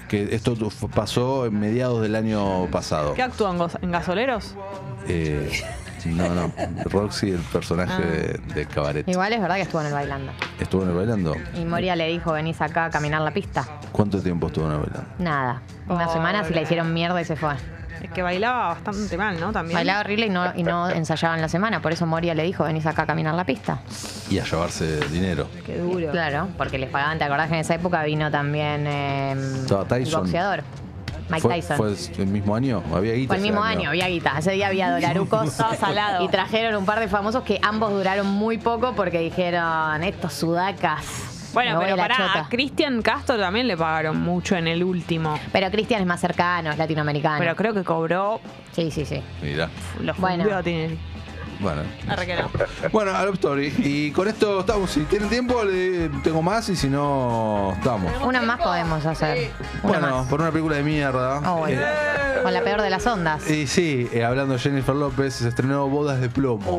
[0.07, 0.55] que esto
[0.93, 3.13] pasó en mediados del año pasado.
[3.13, 4.55] ¿Qué actúan en gasoleros?
[5.07, 5.51] Eh,
[6.05, 6.51] no, no.
[6.85, 8.05] Roxy, el personaje Ah.
[8.05, 9.07] de, de cabaret.
[9.07, 10.31] Igual es verdad que estuvo en el bailando.
[10.59, 11.35] ¿Estuvo en el bailando?
[11.55, 13.67] Y Moria le dijo, venís acá a caminar la pista.
[13.91, 15.09] ¿Cuánto tiempo estuvo en el bailando?
[15.19, 15.61] Nada.
[15.87, 16.13] Una Pobre.
[16.13, 17.53] semana se la hicieron mierda y se fue.
[18.05, 19.51] Es que bailaba bastante mal, ¿no?
[19.51, 19.75] También.
[19.75, 21.81] Bailaba horrible y no, y no ensayaban la semana.
[21.81, 23.79] Por eso Moria le dijo, venís acá a caminar la pista.
[24.29, 25.47] Y a llevarse dinero.
[25.65, 26.11] Qué duro.
[26.11, 27.17] Claro, porque les pagaban.
[27.17, 29.35] ¿Te acordás que en esa época vino también eh,
[29.89, 30.21] Tyson.
[30.21, 30.63] boxeador?
[31.29, 31.77] Mike ¿Fue, Tyson.
[31.77, 32.83] fue el mismo año?
[32.93, 34.37] ¿Había guita Fue el mismo año, había guita.
[34.37, 35.51] Ese día había dolarucos.
[35.51, 36.23] Salado.
[36.23, 41.34] Y trajeron un par de famosos que ambos duraron muy poco porque dijeron, estos sudacas.
[41.55, 42.39] Bueno, pero para chota".
[42.41, 45.39] a Cristian Castro también le pagaron mucho en el último.
[45.51, 47.39] Pero Cristian es más cercano, es latinoamericano.
[47.39, 48.39] Pero creo que cobró
[48.73, 49.21] Sí, sí, sí.
[49.41, 49.69] Mirá.
[50.01, 50.43] los Bueno.
[51.59, 51.81] Bueno.
[52.07, 52.49] Arre que no.
[52.91, 53.73] Bueno, a Love Story.
[53.77, 54.89] Y con esto estamos.
[54.91, 56.67] Si tienen tiempo, le- tengo más.
[56.69, 58.11] Y si no, estamos.
[58.23, 59.51] Una más podemos hacer.
[59.83, 60.27] Una Bueno, más.
[60.27, 61.39] por una película de mierda.
[61.51, 61.81] Oh, bueno.
[61.81, 63.49] Eh, Con la peor de las ondas.
[63.49, 66.71] y sí, eh, hablando de Jennifer López, se estrenó Bodas de Plomo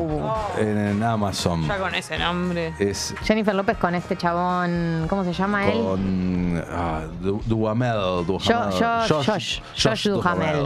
[0.55, 0.59] Uh.
[0.61, 1.67] en, en Amazon.
[1.67, 2.73] Ya con ese nombre.
[2.79, 5.81] Es Jennifer López con este chabón, ¿cómo se llama él?
[5.81, 8.25] con ah, Du- Duhamel.
[8.25, 8.39] Duhamel.
[8.39, 8.69] Jo-
[9.07, 10.65] Jo- Josh- Josh Duhamel.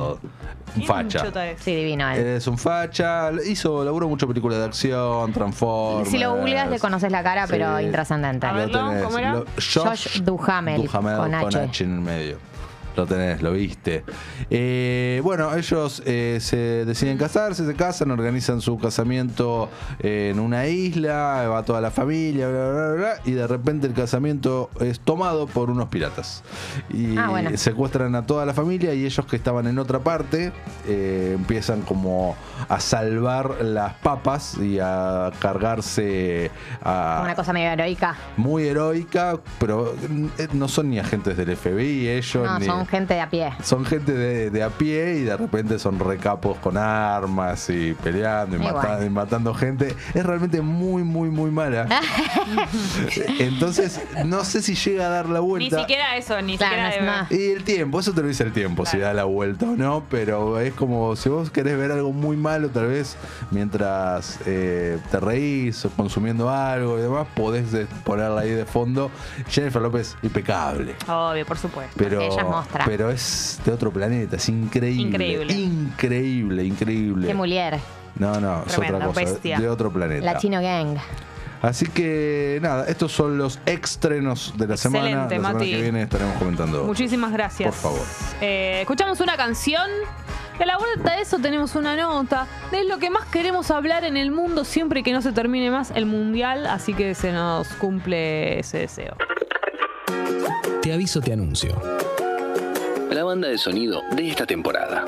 [0.76, 1.24] Un facha.
[1.60, 2.20] Sí, divino él.
[2.26, 6.10] Es un facha, hizo, laburó mucho películas de acción, Transformers.
[6.10, 7.84] Si lo googleas le conoces la cara, pero Sí.
[7.86, 8.46] intrascendente.
[8.48, 9.04] A Lo verlo, tenés.
[9.04, 9.34] ¿cómo era?
[9.34, 11.60] Lo- Josh Duhamel, Duhamel con con, H.
[11.60, 11.84] H.
[11.84, 12.38] en el medio.
[12.96, 14.04] Lo tenés, lo viste.
[14.50, 19.70] Eh, bueno, ellos eh, se deciden casarse, se casan, organizan su casamiento
[20.00, 23.94] en una isla, va toda la familia, bla, bla, bla, bla, y de repente el
[23.94, 26.44] casamiento es tomado por unos piratas.
[26.90, 27.52] Y Ah, bueno.
[27.56, 30.52] secuestran a toda la familia y ellos que estaban en otra parte
[30.88, 32.36] eh, empiezan como
[32.68, 36.52] a salvar las papas y a cargarse
[36.84, 38.16] a Una cosa medio heroica.
[38.38, 39.96] muy heroica, pero
[40.38, 43.54] eh, no son ni agentes del FBI ellos, No, ni- son gente de a pie.
[43.64, 48.56] son gente de, de a pie y de repente son recapos con armas y peleando
[48.58, 49.96] y, matando gente.
[50.14, 51.88] Es realmente muy, muy, muy mala.
[53.40, 55.80] Entonces, no sé si llega a dar la Ni vuelta.
[55.80, 57.28] siquiera eso, ni Claro, siquiera no es de- nada.
[57.30, 60.04] Y el tiempo, eso te lo dice el tiempo, si da la vuelta o no,
[60.10, 63.18] pero es como si vos querés ver algo muy malo, tal vez
[63.52, 67.66] mientras eh, te reís o consumiendo algo y demás, podés
[68.04, 69.12] ponerla ahí de fondo.
[69.50, 70.96] Jennifer López, impecable.
[71.08, 71.94] Obvio, por supuesto.
[71.98, 72.22] Pero,
[72.86, 75.02] Pero es de otro planeta, es increíble.
[75.04, 75.54] Increíble.
[75.54, 77.28] Increíble, increíble.
[77.28, 77.80] Qué mulier.
[78.16, 79.60] No, no, es otra cosa, bestia.
[79.60, 80.26] de otro planeta.
[80.26, 80.98] La Chino Gang.
[81.62, 85.06] Así que nada, estos son los estrenos de la semana.
[85.06, 85.72] Excelente, La semana Mati.
[85.72, 86.84] que viene estaremos comentando.
[86.86, 87.70] Muchísimas gracias.
[87.76, 88.06] Por favor.
[88.42, 89.88] Eh, escuchamos una canción.
[90.60, 94.04] Y a la vuelta de eso tenemos una nota de lo que más queremos hablar
[94.04, 96.68] en el mundo siempre que no se termine más el mundial.
[96.68, 99.16] Así que se nos cumple ese deseo.
[100.82, 101.80] Te aviso, te anuncio.
[103.12, 105.04] La banda de sonido de esta temporada.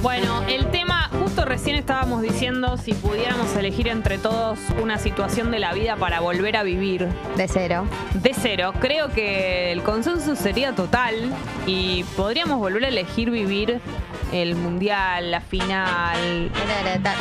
[0.00, 0.70] Bueno, el
[1.38, 6.18] justo recién estábamos diciendo si pudiéramos elegir entre todos una situación de la vida para
[6.18, 7.06] volver a vivir
[7.36, 7.86] De cero.
[8.14, 11.14] de cero, creo que el consenso sería total
[11.64, 13.80] y podríamos volver a elegir vivir
[14.32, 16.50] el mundial, la final.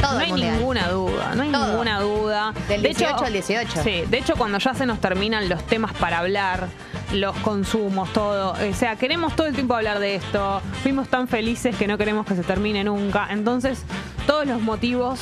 [0.02, 0.56] Todo no hay mundial.
[0.58, 1.68] ninguna duda, no hay Todo.
[1.68, 2.54] ninguna duda.
[2.68, 3.84] Del De hecho- 18 al 18.
[3.84, 6.68] Sí, de hecho cuando ya se nos terminan los temas para hablar,
[7.14, 11.76] los consumos, todo, o sea, queremos todo el tiempo hablar de esto, fuimos tan felices
[11.76, 13.84] que no queremos que se termine nunca, entonces
[14.26, 15.20] todos los motivos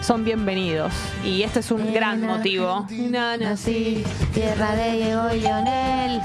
[0.00, 0.92] son bienvenidos.
[1.24, 2.86] Y este es un gran motivo.
[3.10, 6.20] Nací, tierra de Diego y Lionel.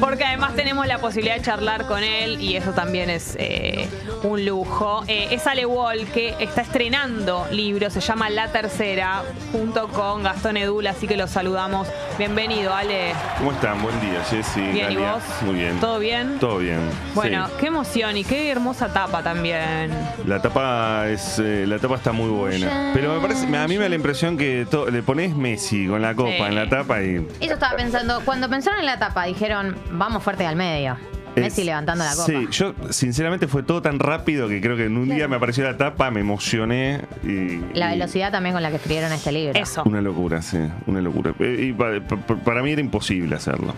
[0.00, 3.88] Porque además tenemos la posibilidad de charlar con él y eso también es eh,
[4.22, 5.04] un lujo.
[5.08, 9.22] Eh, es Ale Wall que está estrenando libro, se llama La Tercera,
[9.52, 11.88] junto con Gastón Edul, así que los saludamos.
[12.18, 13.12] Bienvenido, Ale.
[13.38, 13.80] ¿Cómo están?
[13.82, 14.60] Buen día, Jessy.
[14.60, 15.12] Bien, ¿y Galia.
[15.14, 15.22] vos?
[15.42, 15.80] Muy bien.
[15.80, 16.38] ¿Todo bien?
[16.38, 16.80] Todo bien.
[17.14, 17.52] Bueno, Sí.
[17.60, 19.90] qué emoción y qué hermosa tapa también.
[20.26, 22.90] La tapa es eh, la tapa está muy buena.
[22.94, 26.02] Pero me parece, a mí me da la impresión que to- le pones Messi con
[26.02, 26.42] la copa Sí.
[26.42, 28.20] en la tapa y Eso estaba pensando.
[28.24, 29.49] Cuando pensaron en la tapa, dijeron,
[29.92, 30.96] vamos fuerte al medio.
[31.36, 32.24] Messi es- levantando la copa.
[32.26, 35.62] Sí, yo sinceramente fue todo tan rápido que creo que en un día me apareció
[35.62, 39.58] la tapa, me emocioné y La y- velocidad también con la que escribieron este libro.
[39.58, 39.84] Eso.
[39.86, 41.32] Una locura, sí, una locura.
[41.38, 43.74] Eh, Y pa- pa- para mí era imposible hacerlo.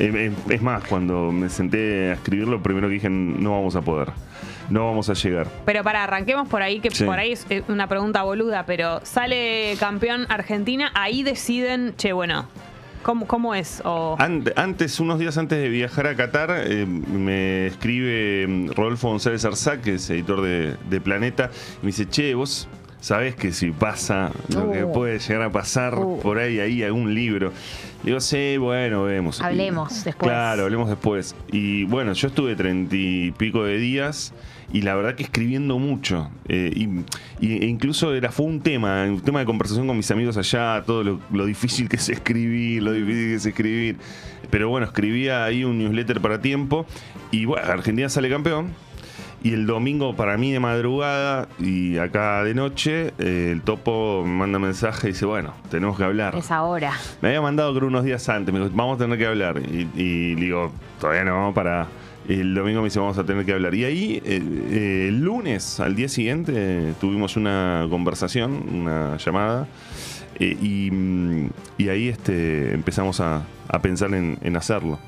[0.00, 3.82] Eh, eh, Es más, cuando me senté a escribirlo, primero que dije, no vamos a
[3.82, 4.08] poder,
[4.68, 5.46] no vamos a llegar.
[5.64, 7.04] Pero para, arranquemos por ahí, que Sí.
[7.04, 12.46] por ahí es una pregunta boluda, pero sale campeón Argentina, ahí deciden, che, bueno,
[13.06, 13.80] ¿cómo, cómo es?
[14.18, 19.80] Antes, unos días antes de viajar a Qatar, eh, me escribe mm, Rodolfo González Arzac,
[19.82, 21.50] que es editor de, de Planeta,
[21.80, 22.68] y me dice, che, vos
[23.06, 24.92] sabés que si pasa lo que Uh.
[24.92, 26.18] puede llegar a pasar Uh.
[26.20, 27.52] por ahí, ahí algún libro.
[28.02, 29.40] Le digo, sí, bueno, vemos.
[29.40, 30.28] Hablemos Y- después.
[30.28, 31.36] Claro, hablemos después.
[31.52, 34.34] Y bueno, yo estuve treinta y pico de días
[34.72, 36.30] y la verdad que escribiendo mucho.
[36.48, 36.88] Eh, y,
[37.46, 40.82] y- e incluso era, fue un tema, un tema de conversación con mis amigos allá,
[40.84, 43.96] todo lo, lo difícil que es escribir, lo difícil que es escribir.
[44.50, 46.86] Pero bueno, escribía ahí un newsletter para tiempo
[47.30, 48.72] y bueno, Argentina sale campeón.
[49.46, 54.32] Y el domingo para mí de madrugada y acá de noche, eh, el topo me
[54.32, 56.34] manda mensaje y dice, bueno, tenemos que hablar.
[56.34, 56.92] Es ahora.
[57.22, 59.60] Me había mandado creo unos días antes, me dijo, vamos a tener que hablar.
[59.60, 61.86] Y, digo, todavía no, para...
[62.28, 63.72] El domingo me dice, vamos a tener que hablar.
[63.76, 69.68] Y ahí, eh, eh, el lunes, al día siguiente, tuvimos una conversación, una llamada.
[70.40, 74.98] y, mm, y ahí este, empezamos a, a pensar en, en hacerlo.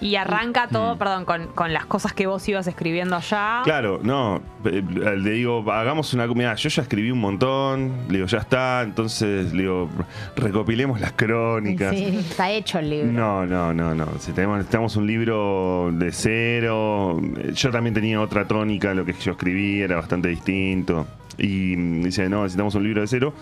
[0.00, 0.98] Y arranca todo, Mm.
[0.98, 3.60] perdón, con, con las cosas que vos ibas escribiendo allá.
[3.64, 4.82] Claro, no, eh,
[5.18, 6.54] le digo, hagamos una comida.
[6.54, 9.88] Yo ya escribí un montón, le digo, ya está, entonces le digo,
[10.36, 11.94] recopilemos las crónicas.
[11.94, 13.12] Sí, está hecho el libro.
[13.12, 14.06] No, no, no, no.
[14.20, 17.20] Si tenemos, necesitamos un libro de cero.
[17.54, 21.06] Yo también tenía otra tónica, lo que yo escribí era bastante distinto.
[21.40, 23.32] y mm, dice, no, necesitamos un libro de cero.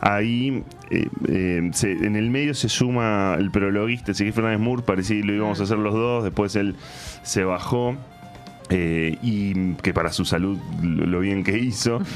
[0.00, 5.20] Ahí eh, eh, se- en el medio se suma el prologuista, Ezequiel Fernández Moore, parecía
[5.20, 6.76] que lo íbamos a hacer los dos, después él
[7.22, 7.96] se bajó
[8.68, 12.00] eh, y que para su salud lo bien que hizo.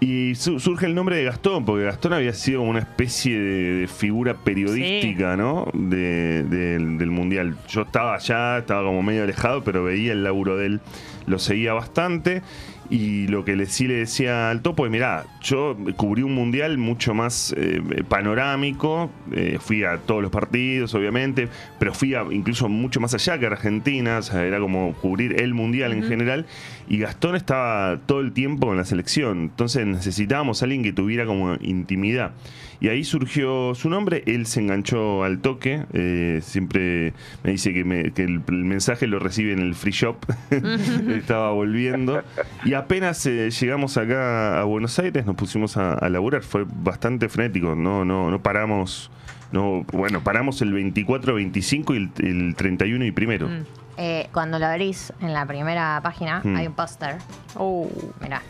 [0.00, 3.86] Y su- surge el nombre de Gastón, porque Gastón había sido una especie de, de
[3.86, 5.66] figura periodística, ¿no?
[5.72, 7.56] De- del, del Mundial.
[7.68, 10.80] Yo estaba allá, estaba como medio alejado, pero veía el laburo de él,
[11.26, 12.42] lo seguía bastante.
[12.90, 16.76] Y lo que le, sí le decía al topo es, mirá, yo cubrí un mundial
[16.76, 21.48] mucho más eh, panorámico, eh, fui a todos los partidos, obviamente,
[21.78, 25.54] pero fui a, incluso mucho más allá que Argentina, o sea, era como cubrir el
[25.54, 26.46] mundial en general,
[26.88, 31.24] y Gastón estaba todo el tiempo con la selección, entonces necesitábamos a alguien que tuviera
[31.26, 32.32] como intimidad.
[32.80, 37.84] Y ahí surgió su nombre, él se enganchó al toque, eh, siempre me dice que,
[37.84, 40.16] me- que el, mensaje lo recibe en el free shop,
[41.08, 42.22] estaba volviendo.
[42.64, 47.28] Y apenas eh, llegamos acá a Buenos Aires, nos pusimos a, a laburar, fue bastante
[47.28, 49.10] frenético, no, no, no paramos.
[49.52, 53.48] No, bueno, paramos el 24, 25 y el, el 31 y primero.
[53.96, 56.56] Eh, cuando lo abrís en la primera página, Mm.
[56.56, 57.16] hay un póster.
[57.56, 57.88] Uh,
[58.20, 58.42] Mirá.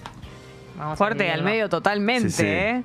[0.79, 2.47] Vamos fuerte al medio totalmente, Sí, sí.
[2.47, 2.83] ¿eh?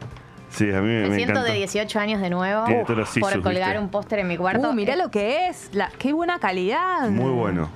[0.49, 1.51] Sí, a mí me, Me me siento encanta.
[1.51, 3.79] de 18 años de nuevo Tiene todos los por colgar ¿viste?
[3.79, 4.69] un póster en mi cuarto.
[4.69, 5.69] Uh, mirá Eh, lo que es.
[5.73, 7.07] La, qué buena calidad.
[7.09, 7.69] Muy bueno.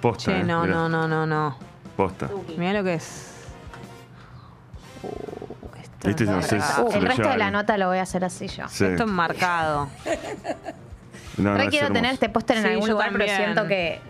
[0.00, 0.32] Posta.
[0.32, 1.56] Che, eh, no, mirá, no, no, no, no.
[1.96, 2.28] Posta.
[2.56, 3.32] Mirá lo que es.
[5.02, 5.08] Uh,
[5.80, 6.90] esto Este es no sé marcado.
[6.92, 7.52] El resto lleva de la ahí.
[7.52, 8.66] nota lo voy a hacer así yo.
[8.68, 8.84] Sí.
[8.84, 9.88] Esto es marcado.
[11.38, 14.00] No, no, Re quiero tener este póster en Sí, algún lugar, pero siento que.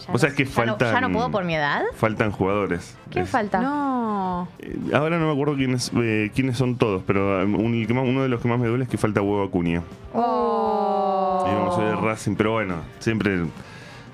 [0.00, 0.88] ya Vos no- sabés que ya faltan.
[0.88, 1.82] No, ya no puedo por mi edad.
[1.96, 2.96] Faltan jugadores.
[3.10, 3.60] ¿Quién Es- falta?
[3.60, 4.48] No.
[4.58, 7.94] Eh, Ahora no me acuerdo quiénes, eh, quiénes son todos, pero um, un- el que
[7.94, 9.82] más- uno de los que más me duele es que falta Huevo Acuña.
[10.14, 11.44] Oh.
[11.48, 13.38] Y vamos, soy de Racing, pero bueno, siempre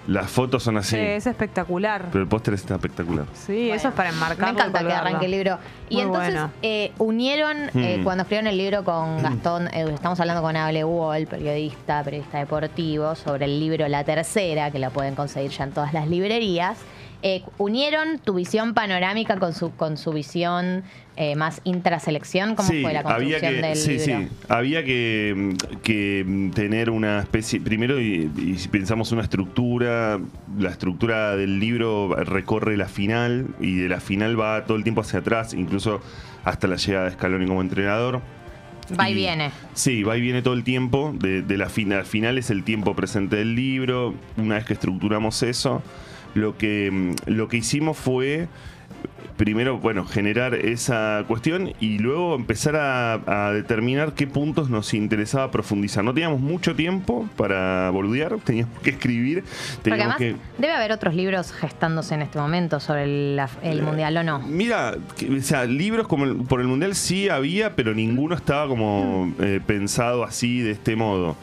[0.07, 0.97] las fotos son así.
[0.97, 2.07] Sí, es espectacular.
[2.11, 3.27] Pero el póster está espectacular.
[3.35, 4.55] Sí, eso es para enmarcarlo.
[4.55, 5.59] Me encanta que arranque el libro.
[5.89, 6.51] Y Muy entonces bueno.
[6.63, 8.05] eh, unieron, eh, Mm.
[8.05, 13.15] cuando escribieron el libro con Gastón, eh, estamos hablando con Able Wall, periodista, periodista deportivo,
[13.15, 16.79] sobre el libro La Tercera, que la pueden conseguir ya en todas las librerías.
[17.25, 20.83] Eh, unieron tu visión panorámica con su, con su visión
[21.17, 22.57] eh, más intraselección.
[22.57, 24.29] ¿Cómo fue la había construcción que, del sí, libro?
[24.29, 30.19] sí, había que, mm, que tener una especie, primero, y, y si pensamos una estructura,
[30.59, 35.03] la estructura del libro recorre la final y de la final va todo el tiempo
[35.03, 36.01] hacia atrás, incluso
[36.45, 38.21] hasta la llegada de Scaloni como entrenador.
[38.99, 39.53] Va y viene.
[39.75, 41.15] Sí, va y viene todo el tiempo.
[41.17, 44.15] De, de la final, final es el tiempo presente del libro.
[44.37, 45.83] Una vez que estructuramos eso,
[46.35, 48.49] lo que, mm, lo que hicimos fue
[49.37, 53.15] primero, bueno, generar esa cuestión y luego empezar a,
[53.49, 56.05] a determinar qué puntos nos interesaba profundizar.
[56.05, 60.61] No teníamos mucho tiempo para boludear, teníamos que escribir, Porque teníamos además que...
[60.61, 64.39] debe haber otros libros gestándose en este momento sobre el, el Mundial, ¿o no?
[64.41, 68.69] Mira, que- o sea, libros como el- por el mundial sí había, pero ninguno estaba
[68.69, 71.37] como eh, pensado así de este modo.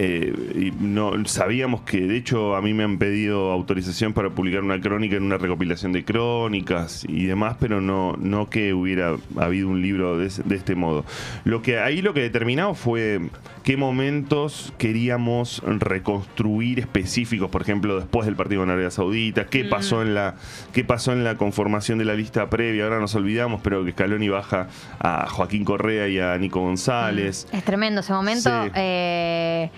[0.00, 4.62] Eh, y no sabíamos que, de hecho, a mí me han pedido autorización para publicar
[4.62, 9.68] una crónica en una recopilación de crónicas y demás, pero no, no que hubiera habido
[9.68, 11.04] un libro de, ese- de este modo.
[11.44, 13.20] Lo que ahí lo que determinamos fue
[13.64, 20.00] qué momentos queríamos reconstruir específicos, por ejemplo, después del partido con Arabia Saudita, qué pasó
[20.02, 20.36] en la
[20.72, 24.28] qué pasó en la conformación de la lista previa, ahora nos olvidamos, pero que Scaloni
[24.28, 24.68] baja
[25.00, 27.48] a Joaquín Correa y a Nico González.
[27.52, 28.48] Es tremendo ese momento.
[28.64, 28.70] Sí.
[28.76, 29.70] eh,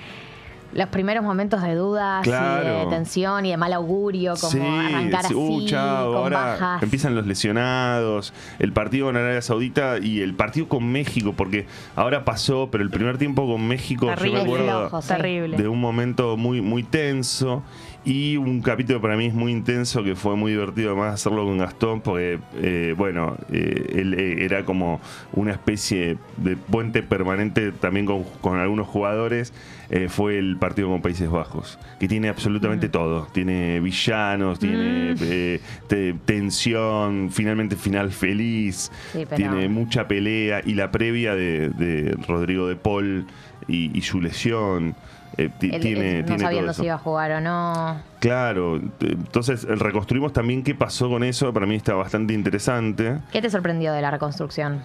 [0.73, 5.27] los primeros momentos de dudas y de tensión y de mal augurio, como arrancar sí,
[5.27, 6.83] así, uh, chao, con ahora bajas.
[6.83, 11.67] empiezan los lesionados, el partido con Arabia Saudita y el partido con México, porque
[11.97, 14.39] ahora pasó, pero el primer tiempo con México, yo Terrible.
[14.39, 15.57] me acuerdo sí.
[15.57, 17.63] De un momento muy, muy tenso.
[18.03, 21.59] Y un capítulo para mí es muy intenso, que fue muy divertido además hacerlo con
[21.59, 25.01] Gastón, porque, eh, bueno, eh, él eh, era como
[25.35, 29.53] una especie de puente permanente también con, con algunos jugadores.
[29.91, 33.27] eh, fue el partido con Países Bajos, que tiene absolutamente todo.
[33.33, 40.91] Tiene villanos, tiene eh, te- tensión, finalmente final feliz, Sí, tiene mucha pelea y la
[40.91, 43.27] previa de, de Rodrigo de Paul
[43.69, 44.95] y, y su lesión.
[45.37, 48.01] Eh, tiene, no tiene sabiendo todo si iba a jugar o no.
[48.19, 53.19] Claro, eh, entonces eh, reconstruimos también qué pasó con eso, para mí está bastante interesante.
[53.33, 54.83] ¿Qué te sorprendió de la reconstrucción?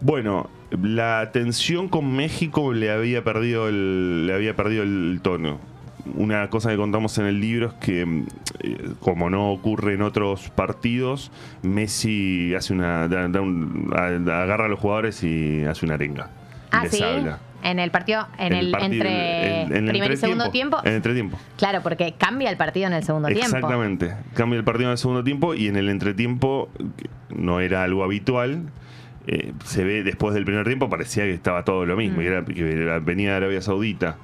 [0.00, 0.48] Bueno,
[0.80, 5.58] la tensión con México le había perdido el, le había perdido el tono.
[6.14, 8.26] Una cosa que contamos en el libro es que, mm,
[9.00, 11.30] como no ocurre en otros partidos,
[11.62, 16.30] Messi hace una, da- da un- a- agarra a los jugadores y hace una arenga.
[16.70, 17.02] Ah, les ¿sí?
[17.02, 17.40] habla.
[17.62, 20.78] En el partido, en, el, partido- entre en- en el primer y segundo tiempo.
[20.84, 21.38] En el entretiempo.
[21.56, 23.44] Claro, porque cambia el partido en el segundo tiempo.
[23.46, 24.14] Exactamente.
[24.34, 26.68] Cambia el partido en el segundo tiempo y en el entretiempo,
[27.30, 28.62] no era algo habitual,
[29.26, 32.20] eh, se ve después del primer tiempo, parecía que estaba todo lo mismo, Mm.
[32.20, 34.16] que, era, que venía de Arabia Saudita.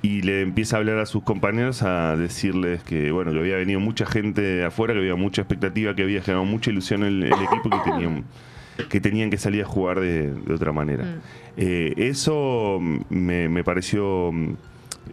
[0.00, 3.80] Y le empieza a hablar a sus compañeros a decirles que bueno que había venido
[3.80, 7.32] mucha gente de afuera, que había mucha expectativa, que había generado mucha ilusión el, el
[7.32, 8.24] equipo y que tenían,
[8.88, 11.04] que tenían que salir a jugar de, de otra manera.
[11.04, 11.18] Mm.
[11.56, 12.78] Eh, eso
[13.10, 14.52] me, me pareció mm,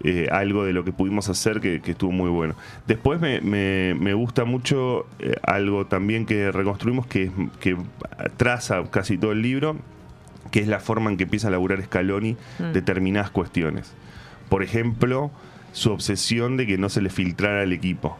[0.03, 2.55] eh, algo de lo que pudimos hacer que, que estuvo muy bueno.
[2.87, 7.31] Después me, me- me gusta mucho eh, algo también que reconstruimos que,
[8.37, 9.77] traza casi todo el libro,
[10.51, 12.71] que es la forma en que empieza a laburar Scaloni Mm.
[12.73, 13.93] determinadas cuestiones.
[14.49, 15.31] Por ejemplo,
[15.71, 18.17] su obsesión de que no se le filtrara al equipo.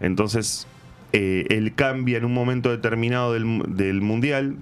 [0.00, 0.66] Entonces,
[1.12, 4.56] eh, él cambia en un momento determinado del, mu- del Mundial,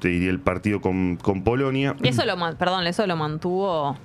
[0.00, 1.96] te diría el partido con, con Polonia.
[2.02, 3.96] Y eso lo, perdón, eso lo mantuvo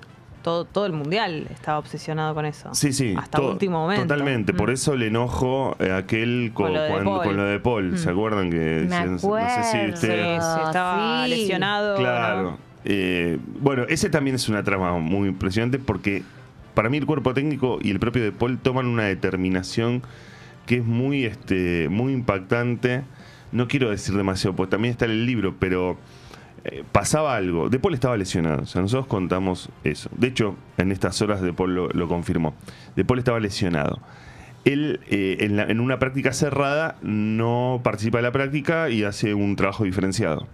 [0.42, 1.48] todo, todo el mundial.
[1.52, 2.74] Estaba obsesionado con eso.
[2.74, 3.14] Sí, sí.
[3.18, 4.04] Hasta to- último momento.
[4.04, 4.54] Totalmente.
[4.54, 4.74] Por Mm.
[4.74, 7.24] eso le enojo eh, aquel con, Con lo de cuando- Paul.
[7.26, 7.98] con lo de Paul.
[7.98, 8.12] ¿Se Mm.
[8.14, 9.48] acuerdan que Me no sé si acuerdo.
[9.72, 11.30] Sí, sí, estaba Sí.
[11.30, 11.98] lesionado.
[11.98, 12.42] Claro.
[12.44, 12.58] ¿no?
[12.86, 16.24] Eh, bueno, ese también es una trama muy impresionante porque
[16.74, 20.02] para mí el cuerpo técnico y el propio de Paul toman una determinación
[20.66, 23.02] que es muy, este, muy impactante.
[23.52, 25.98] No quiero decir demasiado, porque también está en el libro, pero
[26.66, 27.70] eh, pasaba algo.
[27.70, 28.60] De Paul estaba lesionado.
[28.62, 30.10] Nosotros contamos eso.
[30.18, 32.56] De hecho, en estas horas De Paul lo, confirmó.
[32.96, 34.00] De Paul estaba lesionado.
[34.66, 39.84] Él, eh, en, una práctica cerrada, no participa de la práctica y hace un trabajo
[39.84, 40.48] diferenciado.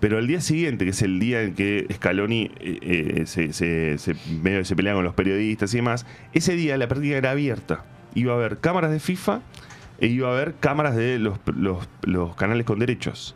[0.00, 3.98] Pero el día siguiente, que es el día en que Scaloni eh, eh, se, se,
[3.98, 7.84] se- se pelea con los periodistas y demás, ese día la práctica era abierta.
[8.14, 9.40] Iba a haber cámaras de FIFA
[9.98, 13.34] e iba a haber cámaras de los, los- los canales con derechos.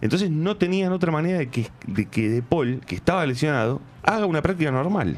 [0.00, 4.26] Entonces no tenían otra manera de que, de que De Paul, que estaba lesionado, haga
[4.26, 5.16] una práctica normal.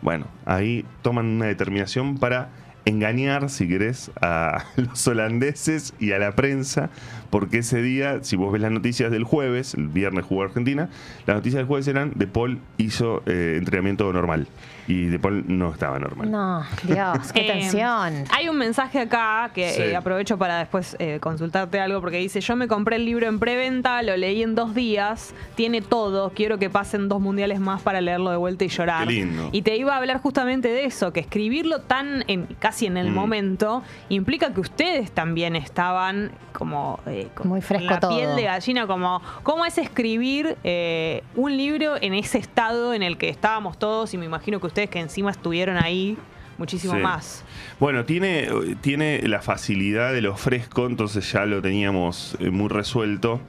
[0.00, 2.48] Bueno, ahí toman una determinación para
[2.84, 6.88] engañar, si querés, a los holandeses y a la prensa,
[7.32, 10.90] porque ese día, si vos ves las noticias del jueves, el viernes jugó Argentina,
[11.26, 14.46] las noticias del jueves eran De Paul hizo eh, entrenamiento normal
[14.86, 16.30] y De Paul no estaba normal.
[16.30, 18.24] No, Dios, qué Eh, tensión.
[18.30, 19.80] Hay un mensaje acá que Sí.
[19.82, 23.38] eh, aprovecho para después eh, consultarte algo porque dice, yo me compré el libro en
[23.38, 28.00] preventa, lo leí en dos días, tiene todo, quiero que pasen dos mundiales más para
[28.02, 29.06] leerlo de vuelta y llorar.
[29.08, 29.48] Qué lindo.
[29.52, 33.10] Y te iba a hablar justamente de eso, que escribirlo tan en, casi en el
[33.10, 33.14] Mm.
[33.14, 38.16] momento implica que ustedes también estaban como eh, con Muy fresco la todo.
[38.16, 43.16] piel de gallina, como cómo es escribir eh, un libro en ese estado en el
[43.18, 46.16] que estábamos todos y me imagino que ustedes que encima estuvieron ahí
[46.58, 47.00] muchísimo Sí.
[47.00, 47.44] más.
[47.80, 48.48] Bueno, tiene,
[48.80, 53.40] tiene la facilidad de lo fresco, entonces ya lo teníamos eh, muy resuelto,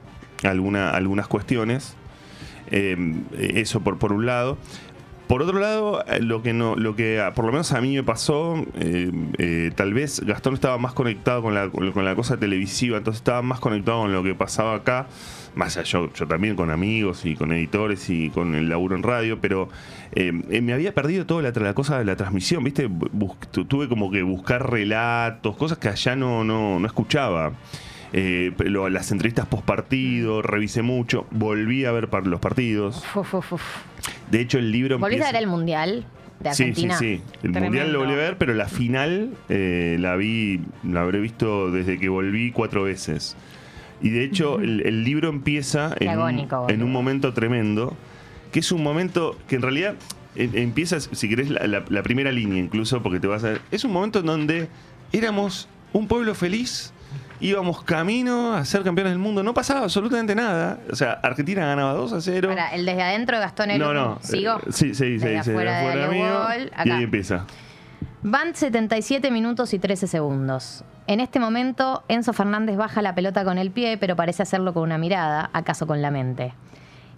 [0.42, 1.96] alguna, algunas cuestiones.
[2.70, 2.96] Eh,
[3.38, 4.56] eso por, por un lado.
[5.26, 7.94] Por otro lado, eh, lo que no, lo que ah, por lo menos a mí
[7.94, 12.36] me pasó, eh, eh, tal vez Gastón estaba más conectado con la, con la cosa
[12.36, 15.06] televisiva, entonces estaba más conectado con lo que pasaba acá,
[15.54, 19.02] más allá yo, yo también con amigos y con editores y con el laburo en
[19.02, 19.70] radio, pero
[20.12, 22.86] eh, me había perdido toda la, cosa de la transmisión, ¿viste?
[22.86, 27.52] Bus- tu- tuve como que buscar relatos, cosas que allá no, no, no escuchaba.
[28.16, 33.02] Eh, pero las entrevistas post partido, revisé mucho, volví a ver los partidos.
[33.52, 33.66] Uf.
[34.30, 36.06] De hecho, el libro ¿Volviste a empieza- ver el mundial
[36.40, 36.98] de Sí, Argentina?
[36.98, 37.22] sí, sí.
[37.34, 37.60] El Tremendo.
[37.66, 41.98] mundial lo volví a ver, pero la final eh, la vi, la habré visto desde
[41.98, 43.36] que volví cuatro veces.
[44.02, 47.96] Y de hecho, el, el libro empieza en un, agónico, en un momento tremendo,
[48.52, 49.94] que es un momento que en realidad
[50.36, 53.60] eh, empieza, si querés, la, la- la primera línea incluso, porque te vas a ver.
[53.70, 54.68] Es un momento en donde
[55.12, 56.92] éramos un pueblo feliz.
[57.40, 59.42] Íbamos camino a ser campeones del mundo.
[59.42, 60.78] No pasaba absolutamente nada.
[60.90, 62.48] O sea, Argentina ganaba 2 a 0.
[62.48, 63.84] Para, el desde adentro de Gastón Elu.
[63.84, 64.18] no, no.
[64.22, 64.56] ¿Sigo?
[64.56, 65.26] eh, sí, sí, sí.
[65.26, 67.44] Desde sí, afuera de afuera Dale mío, Gol, Y ahí empieza.
[68.22, 70.84] Van 77 minutos y 13 segundos.
[71.06, 74.84] En este momento, Enzo Fernández baja la pelota con el pie, pero parece hacerlo con
[74.84, 76.54] una mirada, acaso con la mente.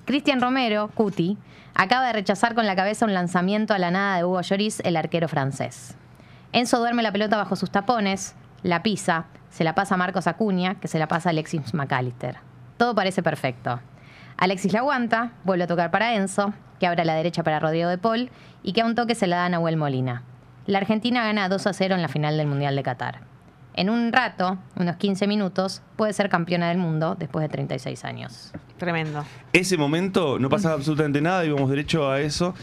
[0.05, 1.39] Cristian Romero, Cuti,
[1.75, 4.97] acaba de rechazar con la cabeza un lanzamiento a la nada de Hugo Lloris, el
[4.97, 5.95] arquero francés.
[6.53, 10.77] Enzo duerme la pelota bajo sus tapones, la pisa, se la pasa a Marcos Acuña,
[10.77, 12.37] que se la pasa a Alexis McAllister.
[12.77, 13.81] Todo parece perfecto.
[14.37, 17.89] Alexis la aguanta, vuelve a tocar para Enzo, que abre a la derecha para Rodrigo
[17.89, 18.31] de Paul
[18.63, 20.23] y que a un toque se la da a Nahuel Molina.
[20.67, 23.21] La Argentina gana 2 a 0 en la final del Mundial de Qatar.
[23.75, 28.53] En un rato, unos 15 minutos, puede ser campeona del mundo después de 36 años.
[28.79, 29.25] Tremendo.
[29.53, 32.55] Ese momento no pasaba absolutamente nada, íbamos derecho a eso.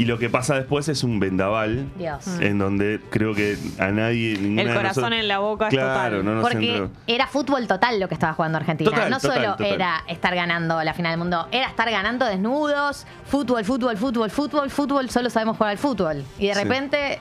[0.00, 1.86] Y lo que pasa después es un vendaval.
[1.98, 2.26] Dios.
[2.40, 4.32] En donde creo que a nadie.
[4.32, 6.24] El corazón nosotros- en la boca es Claro, total.
[6.24, 6.90] no nos Porque entró.
[7.06, 8.90] era fútbol total lo que estaba jugando Argentina.
[8.90, 9.66] Total, no total, solo total.
[9.66, 14.70] era estar ganando la final del mundo, era estar ganando desnudos, fútbol, fútbol, fútbol, fútbol,
[14.70, 16.24] fútbol, solo sabemos jugar al fútbol.
[16.38, 16.60] Y de Sí.
[16.62, 17.18] repente,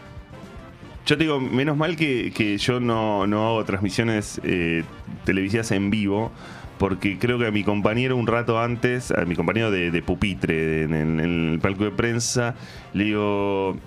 [1.06, 4.84] Yo te digo, menos mal que, que yo no, no hago transmisiones eh,
[5.26, 6.32] televisivas en vivo,
[6.80, 10.84] porque creo que a mi compañero un rato antes, a mi compañero de, de pupitre
[10.84, 12.56] en, en- en el palco de prensa,
[12.94, 13.78] le digo.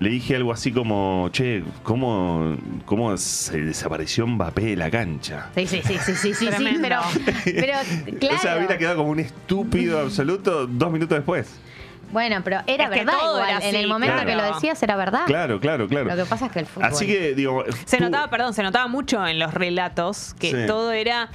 [0.00, 5.50] Le dije algo así como, che, ¿cómo, cómo se desapareció Mbappé de la cancha?
[5.54, 6.48] sí, sí, sí, sí, sí, sí,
[6.82, 6.98] pero,
[7.44, 7.74] pero
[8.18, 8.34] claro.
[8.34, 11.60] O sea, hubiera quedado como un estúpido absoluto dos minutos después.
[12.10, 13.50] Bueno, pero era Es que verdad todo igual.
[13.62, 14.28] era en el momento claro.
[14.28, 15.22] que lo decías era verdad.
[15.26, 16.06] Claro, claro, claro.
[16.10, 16.88] Lo que pasa es que el fútbol.
[16.88, 17.64] Así que, digo.
[17.84, 20.56] Se tú- notaba, perdón, se notaba mucho en los relatos que Sí.
[20.66, 21.30] todo era.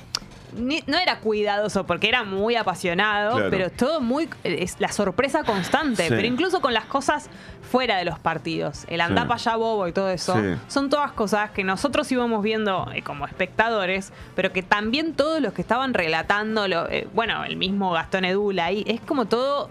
[0.58, 3.50] Ni- no era cuidadoso porque era muy apasionado, Claro.
[3.50, 4.30] pero todo muy.
[4.44, 6.04] Es la sorpresa constante.
[6.04, 6.10] Sí.
[6.10, 7.30] Pero incluso con las cosas
[7.72, 10.56] fuera de los partidos, el andá para allá bobo y todo eso, Sí.
[10.68, 15.54] son todas cosas que nosotros íbamos viendo eh, como espectadores, pero que también todos los
[15.54, 19.70] que estaban relatando, lo- eh, bueno, el mismo Gastón Edula ahí, es como todo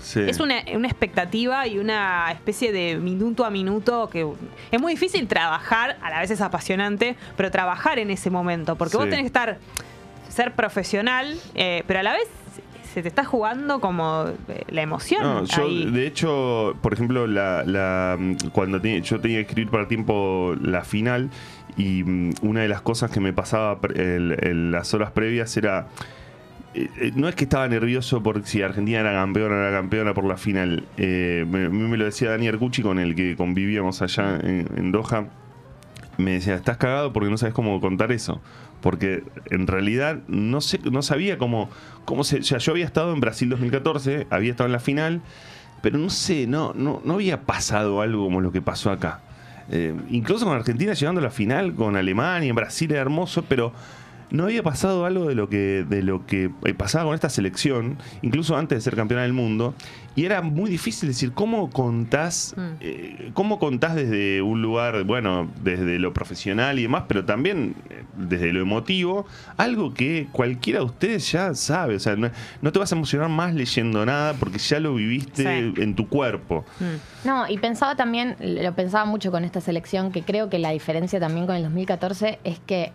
[0.00, 0.20] Sí.
[0.20, 4.26] es una, una expectativa y una especie de minuto a minuto que
[4.70, 8.96] es muy difícil trabajar, a la vez es apasionante, pero trabajar en ese momento, porque
[8.96, 9.58] vos tenés que estar,
[10.38, 12.28] ser profesional, eh, pero a la vez
[12.94, 15.22] se te está jugando como eh, la emoción.
[15.22, 15.90] No, yo, ahí.
[15.90, 18.16] de hecho, por ejemplo, la, la-
[18.52, 21.28] cuando tenía- yo tenía que escribir para tiempo la final
[21.76, 25.86] y mm, una de las cosas que me pasaba el- el- las horas previas era...
[26.74, 30.14] eh, eh, no es que estaba nervioso por si Argentina era campeona o era campeona
[30.14, 30.84] por la final.
[30.96, 35.26] Eh, me, me lo decía Dani Arcucci, con el que convivíamos allá en, en Doha.
[36.16, 38.40] Me decía, estás cagado porque no sabes cómo contar eso.
[38.80, 41.68] Porque en realidad no sé, no sabía cómo,
[42.04, 42.38] cómo se.
[42.38, 45.20] O sea, yo había estado en Brasil 2014, había estado en la final,
[45.82, 49.20] pero no sé, no, no, no había pasado algo como lo que pasó acá.
[49.70, 53.72] Eh, incluso con Argentina llegando a la final, con Alemania, Brasil era hermoso, pero
[54.30, 57.96] no había pasado algo de lo que de lo que eh, pasaba con esta selección,
[58.22, 59.74] incluso antes de ser campeona del mundo,
[60.16, 62.60] y era muy difícil decir cómo contás, Mm.
[62.80, 68.02] eh, cómo contás desde un lugar, bueno, desde lo profesional y demás, pero también eh,
[68.16, 69.26] desde lo emotivo,
[69.56, 72.30] algo que cualquiera de ustedes ya sabe, o sea, no,
[72.60, 75.80] no te vas a emocionar más leyendo nada porque ya lo viviste Sí.
[75.82, 76.64] en tu cuerpo.
[76.80, 77.26] Mm.
[77.28, 81.18] No, y pensaba también, lo pensaba mucho con esta selección, que creo que la diferencia
[81.20, 82.92] también con el 2014 es que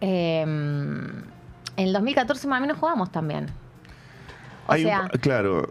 [0.00, 1.24] eh, en
[1.76, 3.46] el 2014 más o menos jugamos también.
[4.66, 5.68] O Hay un- sea, claro,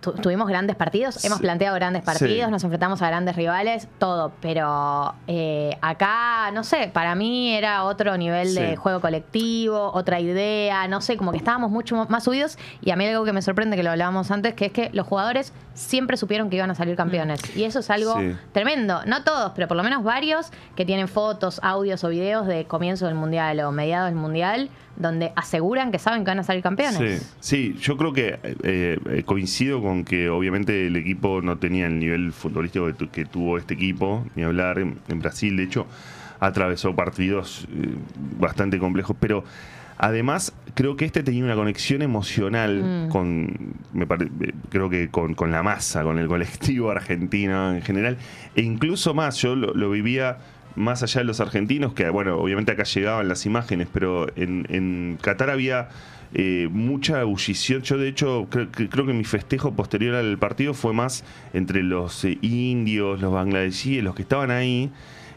[0.00, 1.42] tu- tuvimos grandes partidos, hemos Sí.
[1.42, 2.50] planteado grandes partidos, Sí.
[2.50, 8.16] nos enfrentamos a grandes rivales, todo, pero eh, acá, no sé, para mí era otro
[8.16, 12.90] nivel de juego colectivo, otra idea, no sé, como que estábamos mucho más subidos y
[12.92, 15.52] a mí algo que me sorprende, que lo hablábamos antes, que es que los jugadores
[15.76, 17.38] siempre supieron que iban a salir campeones.
[17.54, 18.32] Y eso es algo Sí.
[18.52, 22.64] tremendo, no todos, pero por lo menos varios que tienen fotos, audios o videos de
[22.64, 26.62] comienzo del Mundial o mediados del Mundial, donde aseguran que saben que van a salir
[26.62, 27.20] campeones.
[27.20, 31.86] Sí, sí, yo creo que eh, eh, coincido con que obviamente el equipo no tenía
[31.86, 35.64] el nivel futbolístico que, tu- que tuvo este equipo, ni hablar en, en Brasil, de
[35.64, 35.86] hecho,
[36.40, 37.94] atravesó partidos eh,
[38.38, 39.44] bastante complejos, pero
[39.98, 43.08] además creo que este tenía una conexión emocional Mm.
[43.08, 47.82] con, me pare- eh, creo que con, con la masa, con el colectivo argentino en
[47.82, 48.18] general,
[48.54, 50.38] e incluso más, yo lo, lo vivía
[50.74, 55.16] más allá de los argentinos, que bueno, obviamente acá llegaban las imágenes, pero en, en
[55.22, 55.88] Qatar había
[56.34, 57.80] eh, mucha ebullición.
[57.80, 61.24] Yo de hecho cre- que- creo que mi festejo posterior al partido fue más
[61.54, 64.90] entre los eh, indios, los bangladesíes, los que estaban ahí.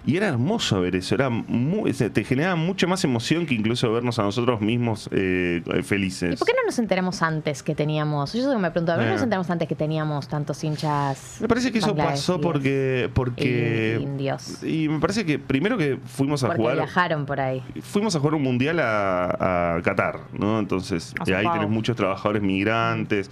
[0.10, 4.18] Y era hermoso ver eso, era muy, te generaba mucha más emoción que incluso vernos
[4.18, 6.34] a nosotros mismos eh, felices.
[6.34, 8.34] ¿Y por qué no nos enteramos antes que teníamos?
[8.34, 9.26] Yo que me preguntaba, ¿por qué no nos Eh.
[9.26, 11.38] enteramos antes que teníamos tantos hinchas?
[11.40, 14.64] Me parece que eso pasó porque porque y indios.
[14.64, 17.62] y me parece que primero que fuimos a Porque jugar viajaron por ahí.
[17.82, 20.58] fuimos a jugar un mundial a, a Qatar, ¿no?
[20.60, 23.30] Entonces, A de ahí tenés muchos trabajadores migrantes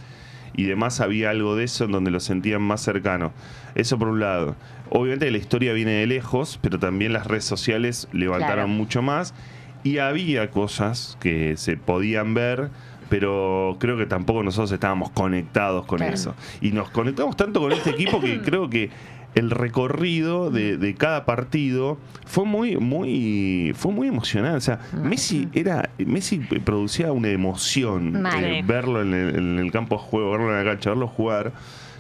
[0.56, 1.02] y demás.
[1.02, 3.32] Había algo de eso en donde lo sentían más cercano.
[3.76, 4.56] Eso por un lado.
[4.90, 8.68] Obviamente la historia viene de lejos, pero también las redes sociales levantaron Claro.
[8.68, 9.34] mucho más.
[9.84, 12.70] Y había cosas que se podían ver.
[13.10, 16.14] Pero creo que tampoco nosotros estábamos conectados con Claro.
[16.14, 16.36] eso.
[16.60, 18.90] Y nos conectamos tanto con este equipo que creo que
[19.34, 24.58] el recorrido de, de cada partido fue muy, muy, fue muy emocionante.
[24.58, 29.96] O sea, Messi era, Messi producía una emoción eh, verlo en el, en el campo
[29.96, 31.54] de juego, verlo en la cancha, verlo jugar,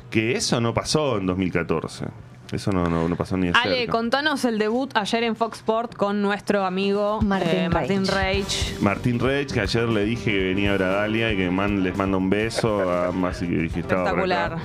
[0.09, 2.05] que eso no pasó en 2014.
[2.52, 3.91] Eso no, no, no pasó ni de Ale, cerca.
[3.91, 8.14] contanos el debut ayer en Fox Sport con nuestro amigo Martín eh, Martín Reich.
[8.14, 8.80] Reich.
[8.82, 12.18] Martín Reich, que ayer le dije que venía a Bragalia y que man- les manda
[12.18, 14.56] un beso, a más y que dije estaba por acá.
[14.56, 14.57] Espectacular.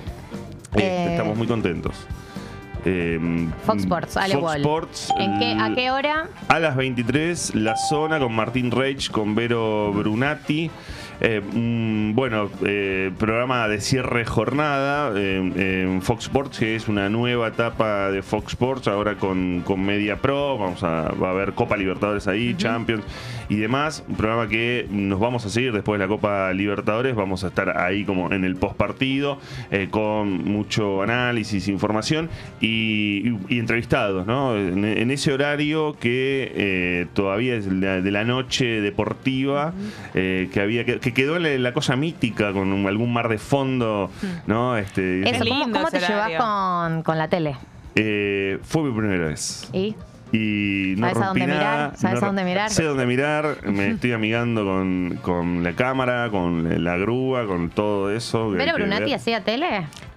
[0.74, 1.94] Este, Eh, estamos muy contentos.
[2.84, 4.60] Eh, Fox Sports, Ale Fox Wall.
[4.60, 6.28] Sports, ¿En qué, ¿A qué hora?
[6.48, 10.70] a las 23, La Zona con Martín Reich, con Vero Brunati.
[11.24, 17.08] Eh, mm, bueno, eh, programa de cierre jornada eh, en Fox Sports, que es una
[17.08, 20.58] nueva etapa de Fox Sports, ahora con, con Media Pro.
[20.58, 23.04] Vamos a, va a haber Copa Libertadores ahí, Champions
[23.48, 24.02] y demás.
[24.08, 27.14] Un programa que nos vamos a seguir después de la Copa Libertadores.
[27.14, 29.38] Vamos a estar ahí como en el post partido,
[29.90, 32.30] con mucho análisis, información
[32.60, 34.56] y, y- y entrevistados, ¿no?
[34.56, 39.72] En, en ese horario que eh, todavía es la- de la noche deportiva,
[40.14, 43.38] eh, que había que, que quedó la, la cosa mítica con un- algún mar de
[43.38, 44.10] fondo,
[44.46, 44.76] ¿no?
[44.76, 47.56] Este, Eso, ¿cómo, lindo cómo te llevas con, con la tele?
[47.94, 49.68] eh, fue mi primera vez.
[49.72, 49.94] ¿Y?
[50.34, 51.92] Y no ¿Sabes a dónde mirar?
[51.98, 52.70] ¿Sabes no a dónde mirar?
[52.70, 58.10] Sé dónde mirar, me estoy amigando con, con la cámara, con la grúa, con todo
[58.10, 58.46] eso.
[58.52, 59.66] que hay ¿Vero que Brunati hacía tele?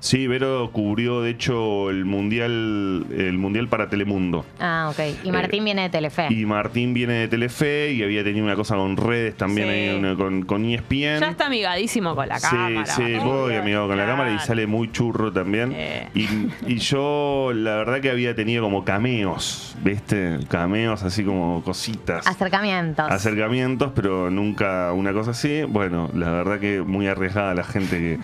[0.05, 4.45] Sí, Vero cubrió de hecho el mundial el mundial para Telemundo.
[4.59, 4.99] Ah, ok.
[5.23, 6.27] Y Martín viene de Telefe.
[6.27, 9.95] Eh, Y Martín viene de Telefe y había tenido una cosa con redes también Sí.
[9.97, 11.19] una con, con ESPN.
[11.21, 12.85] Ya está amigadísimo con la Sí, cámara.
[12.85, 13.19] sí, bastante.
[13.19, 15.71] muy amigado con la cámara y sale muy churro también.
[15.75, 16.07] Eh.
[16.13, 16.27] Y,
[16.67, 20.37] y yo, la verdad que había tenido como cameos, ¿viste?
[20.49, 22.27] Cameos así como cositas.
[22.27, 23.09] Acercamientos.
[23.09, 25.63] acercamientos, pero nunca una cosa así.
[25.67, 28.19] Bueno, la verdad que muy arriesgada la gente que,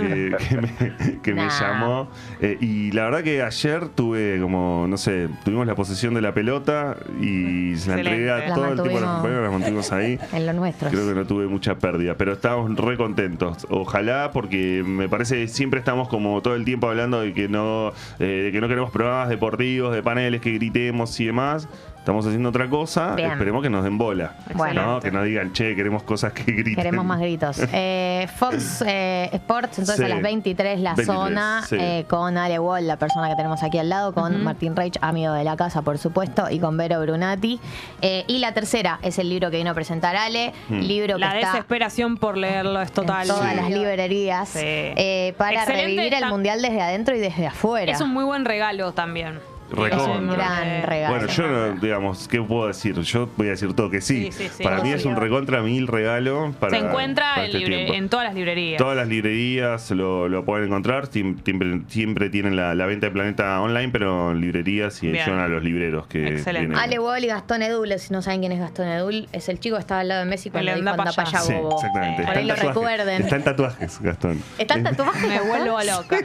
[0.00, 1.60] que- que me, que me Nah.
[1.60, 2.08] llamó.
[2.40, 6.32] Eh, y la verdad que ayer tuve como, no sé, tuvimos la posesión de la
[6.34, 10.18] pelota y se la entregué a todo el tiempo a los compañeros, la mantuvimos ahí.
[10.32, 10.90] En lo nuestro.
[10.90, 13.66] Creo que no tuve mucha pérdida, pero estamos re contentos.
[13.70, 17.92] Ojalá, porque me parece que siempre estamos como todo el tiempo hablando de que no,
[18.18, 21.68] eh, de que no queremos programas deportivos, de paneles que gritemos y demás.
[21.98, 23.14] Estamos haciendo otra cosa.
[23.14, 23.32] Bien.
[23.32, 24.32] Esperemos que nos den bola.
[24.54, 24.94] Bueno.
[24.94, 25.00] ¿no?
[25.00, 26.76] Que nos digan, che, queremos cosas que griten.
[26.76, 27.58] Queremos más gritos.
[27.72, 30.10] Eh, Fox eh, Sports, entonces Sí.
[30.10, 31.76] a las 23, la 23, zona, sí.
[31.78, 35.32] eh, con Ale Wall, la persona que tenemos aquí al lado, con Martín Reich, amigo
[35.34, 37.60] de la casa, por supuesto, y con Vero Brunati.
[38.00, 40.80] Eh, y la tercera es el libro que vino a presentar Ale, Hmm.
[40.80, 43.22] libro que La está desesperación por leerlo es total.
[43.28, 43.56] en todas Sí.
[43.56, 44.58] las librerías, Sí.
[44.62, 47.92] eh, para Excelente, revivir el mundial desde adentro y desde afuera.
[47.92, 49.38] Es un muy buen regalo también.
[49.70, 49.98] Recontra.
[49.98, 51.14] Es un gran regalo.
[51.16, 52.98] Bueno, yo no, digamos, ¿qué puedo decir?
[53.00, 54.30] Yo voy a decir todo que sí.
[54.32, 54.62] Sí, sí, sí.
[54.62, 58.08] para mí es un recontra mil regalo para Se encuentra para en, este libre- en
[58.08, 58.78] todas las librerías.
[58.78, 61.08] Todas las librerías lo, lo pueden encontrar.
[61.10, 65.38] Siem- Siempre, siempre tienen la, la venta de Planeta online, pero en librerías y ayudan
[65.40, 66.68] a los libreros que Excelente.
[66.68, 66.76] tienen.
[66.76, 69.76] Ale Wall y Gastón Edul, si no saben quién es Gastón Edul, es el chico
[69.76, 71.58] que estaba al lado de Messi cuando El dijo anda anda pa' pa' allá".
[71.74, 72.22] exactamente.
[72.24, 72.74] Por ahí lo tatuajes.
[72.74, 73.22] recuerden.
[73.22, 74.42] Está en tatuajes, Gastón.
[74.58, 75.28] ¿Está en tatuajes?
[75.28, 76.18] Me vuelvo loca.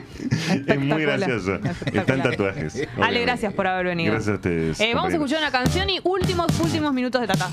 [0.67, 1.59] Es muy gracioso.
[1.93, 2.87] Está en tatuajes.
[3.01, 3.23] Ale.
[3.33, 4.11] Gracias por haber venido.
[4.13, 4.79] Gracias a ustedes.
[4.79, 7.49] Eh, vamos a escuchar una canción y últimos, últimos minutos de Tata.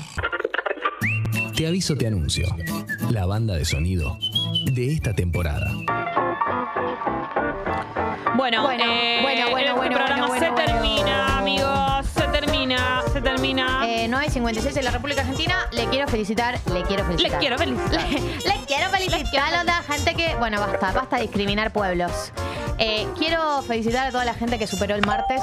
[1.55, 2.47] Te aviso, te anuncio.
[3.09, 4.17] La banda de sonido
[4.73, 5.71] de esta temporada.
[8.35, 11.37] Bueno, Bueno, eh, bueno, bueno, este bueno, programa bueno, se bueno, termina, bueno.
[11.37, 12.07] amigos.
[12.13, 13.81] Se termina, se termina.
[13.87, 15.55] Eh, 9.56 en la República Argentina.
[15.71, 17.39] Le quiero felicitar, le quiero Les felicitar.
[17.39, 18.09] quiero felicitar.
[18.09, 20.35] Le, le quiero felicitar a la gente que.
[20.35, 22.31] Bueno, basta, basta de discriminar pueblos.
[22.83, 25.39] Eh, quiero felicitar a toda la gente que superó el martes.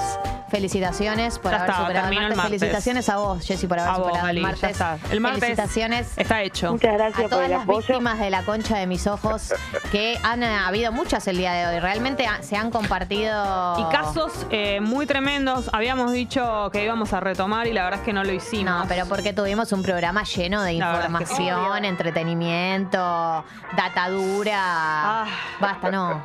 [0.48, 2.42] Felicitaciones por Ya haber está, superado el martes.
[2.42, 4.70] Felicitaciones a vos, Jessy, por haber A vos, superado el ya martes.
[4.70, 4.98] está.
[5.10, 6.08] El martes Felicitaciones.
[6.16, 6.72] Está hecho.
[6.72, 7.78] Muchas A gracias por todas el las apoyo.
[7.86, 9.52] víctimas de la concha de mis ojos,
[9.92, 11.80] que han eh, habido muchas el día de hoy.
[11.80, 13.76] Realmente ha- se han compartido.
[13.78, 15.70] Y casos eh, muy tremendos.
[15.72, 18.74] Habíamos dicho que íbamos a retomar y la verdad es que no lo hicimos.
[18.82, 21.42] No, pero porque tuvimos un programa lleno de La verdad es que sí.
[21.44, 23.44] información, entretenimiento,
[23.76, 24.60] datadura.
[24.64, 25.26] Ah.
[25.60, 26.22] Basta, no.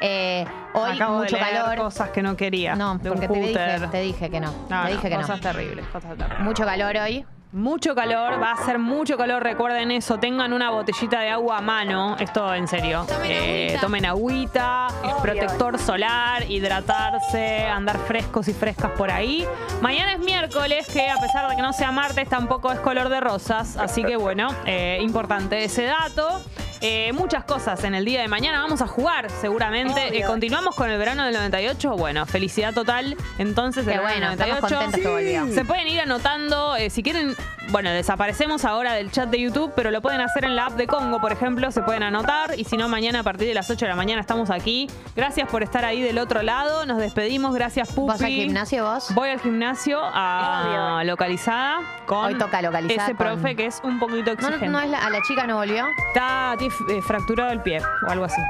[0.00, 1.76] Eh, hoy Acabo mucho de leer calor.
[1.78, 2.74] cosas que no quería.
[2.74, 3.90] No, de un porque te dije, cúter.
[3.90, 4.50] te dije que no.
[4.50, 6.40] No, te no, dije que cosas terribles, cosas terribles.
[6.40, 7.24] Mucho calor hoy.
[7.52, 11.60] Mucho calor, va a ser mucho calor, recuerden eso, tengan una botellita de agua a
[11.60, 13.04] mano, esto en serio.
[13.08, 13.80] Tomen Eh, agüita.
[13.80, 14.86] tomen agüita,
[15.20, 19.44] protector solar, hidratarse, andar frescos y frescas por ahí.
[19.80, 23.18] Mañana es miércoles, que a pesar de que no sea martes, tampoco es color de
[23.18, 26.40] rosas, así que bueno, eh, importante ese dato.
[26.80, 28.60] Eh, muchas cosas en el día de mañana.
[28.60, 30.18] Vamos a jugar seguramente.
[30.18, 31.90] Eh, continuamos con el verano del 98.
[31.96, 33.16] Bueno, felicidad total.
[33.38, 34.76] Entonces, el Qué verano bueno, del estamos 98.
[34.84, 35.08] contentos que
[35.40, 35.54] volvió.
[35.54, 37.34] Se pueden ir anotando, eh, si quieren,
[37.68, 40.86] bueno, desaparecemos ahora del chat de YouTube, pero lo pueden hacer en la app de
[40.86, 43.84] Congo, por ejemplo, se pueden anotar y si no, mañana a partir de las 8
[43.84, 44.88] de la mañana estamos aquí.
[45.14, 48.08] Gracias por estar ahí del otro lado, nos despedimos, gracias Pupi.
[48.08, 49.14] ¿Vas al gimnasio vos?
[49.14, 53.98] Voy al gimnasio a localizada con Hoy toca localizada ese con- profe que es un
[53.98, 54.68] poquito No, no, exigente.
[54.68, 55.86] no es la, a la chica no volvió.
[56.08, 58.40] Está tiene, eh, fracturado el pie o algo así.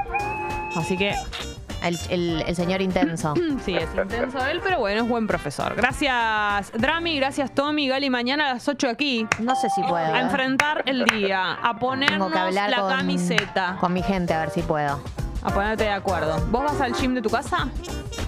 [0.75, 1.13] Así que
[1.83, 3.33] El, el- el señor intenso.
[3.65, 5.73] Sí, es intenso él, pero bueno, es buen profesor.
[5.75, 8.09] Gracias, Drami, gracias, Tommy, Gali.
[8.11, 9.27] Mañana a las 8 aquí.
[9.39, 10.13] No sé si puedo.
[10.13, 13.77] A enfrentar el día, a ponernos la con, camiseta.
[13.79, 14.99] con mi gente a ver si puedo.
[15.43, 16.37] A ponerte de acuerdo.
[16.51, 17.67] ¿Vos vas al gym de tu casa?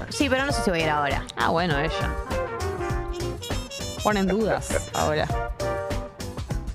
[0.09, 1.23] Sí, pero no sé si voy a ir ahora.
[1.37, 2.09] Ah, bueno, ella.
[4.03, 5.27] Ponen dudas ahora.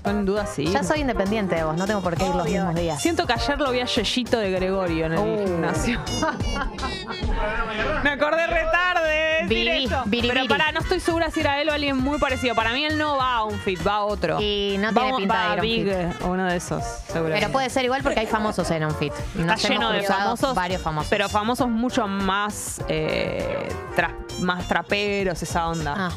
[0.09, 0.65] Ponen dudas, sí.
[0.65, 3.01] Ya soy independiente de vos, no tengo por qué ir los mismos días.
[3.01, 5.45] Siento que ayer lo vi a Yeyito de Gregorio en el Oh.
[5.45, 5.99] gimnasio.
[8.03, 10.03] Me acordé re tarde de decir Biri, eso.
[10.05, 10.47] biri, Pero biri.
[10.53, 12.55] pará, no estoy segura si era él o alguien muy parecido.
[12.55, 14.39] Para mí él no va a un fit, va a otro.
[14.41, 17.39] Y no tiene pinta va ir a un Big o uno de esos, seguramente.
[17.41, 18.83] Pero puede ser igual porque hay famosos en.
[18.83, 18.95] Está
[19.35, 20.55] Nos lleno hemos de cruzado famosos.
[20.55, 21.09] Varios famosos.
[21.09, 25.93] Pero famosos mucho más, eh, tra- más traperos, esa onda.
[25.97, 26.11] Ah,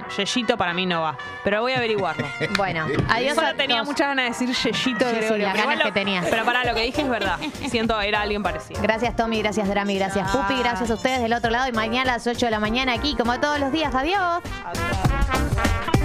[0.00, 0.14] bueno.
[0.16, 1.16] Yeyito para mí no va.
[1.42, 2.26] Pero voy a averiguarlo.
[2.56, 3.88] Bueno, adiós Solo a tenía todos.
[3.88, 5.46] muchas ganas de decir Yeyito Sí, sí, Gregorio.
[5.46, 6.26] las pero ganas igual lo- que tenías.
[6.30, 7.38] Pero para lo que dije es verdad.
[7.68, 8.80] Siento era alguien parecido.
[8.82, 12.14] Gracias Tommy, gracias Drami, gracias Pupi, gracias a ustedes del otro lado y mañana a
[12.16, 13.94] las 8 de la mañana aquí como todos los días.
[13.94, 14.42] Adiós.
[14.64, 16.04] Adiós.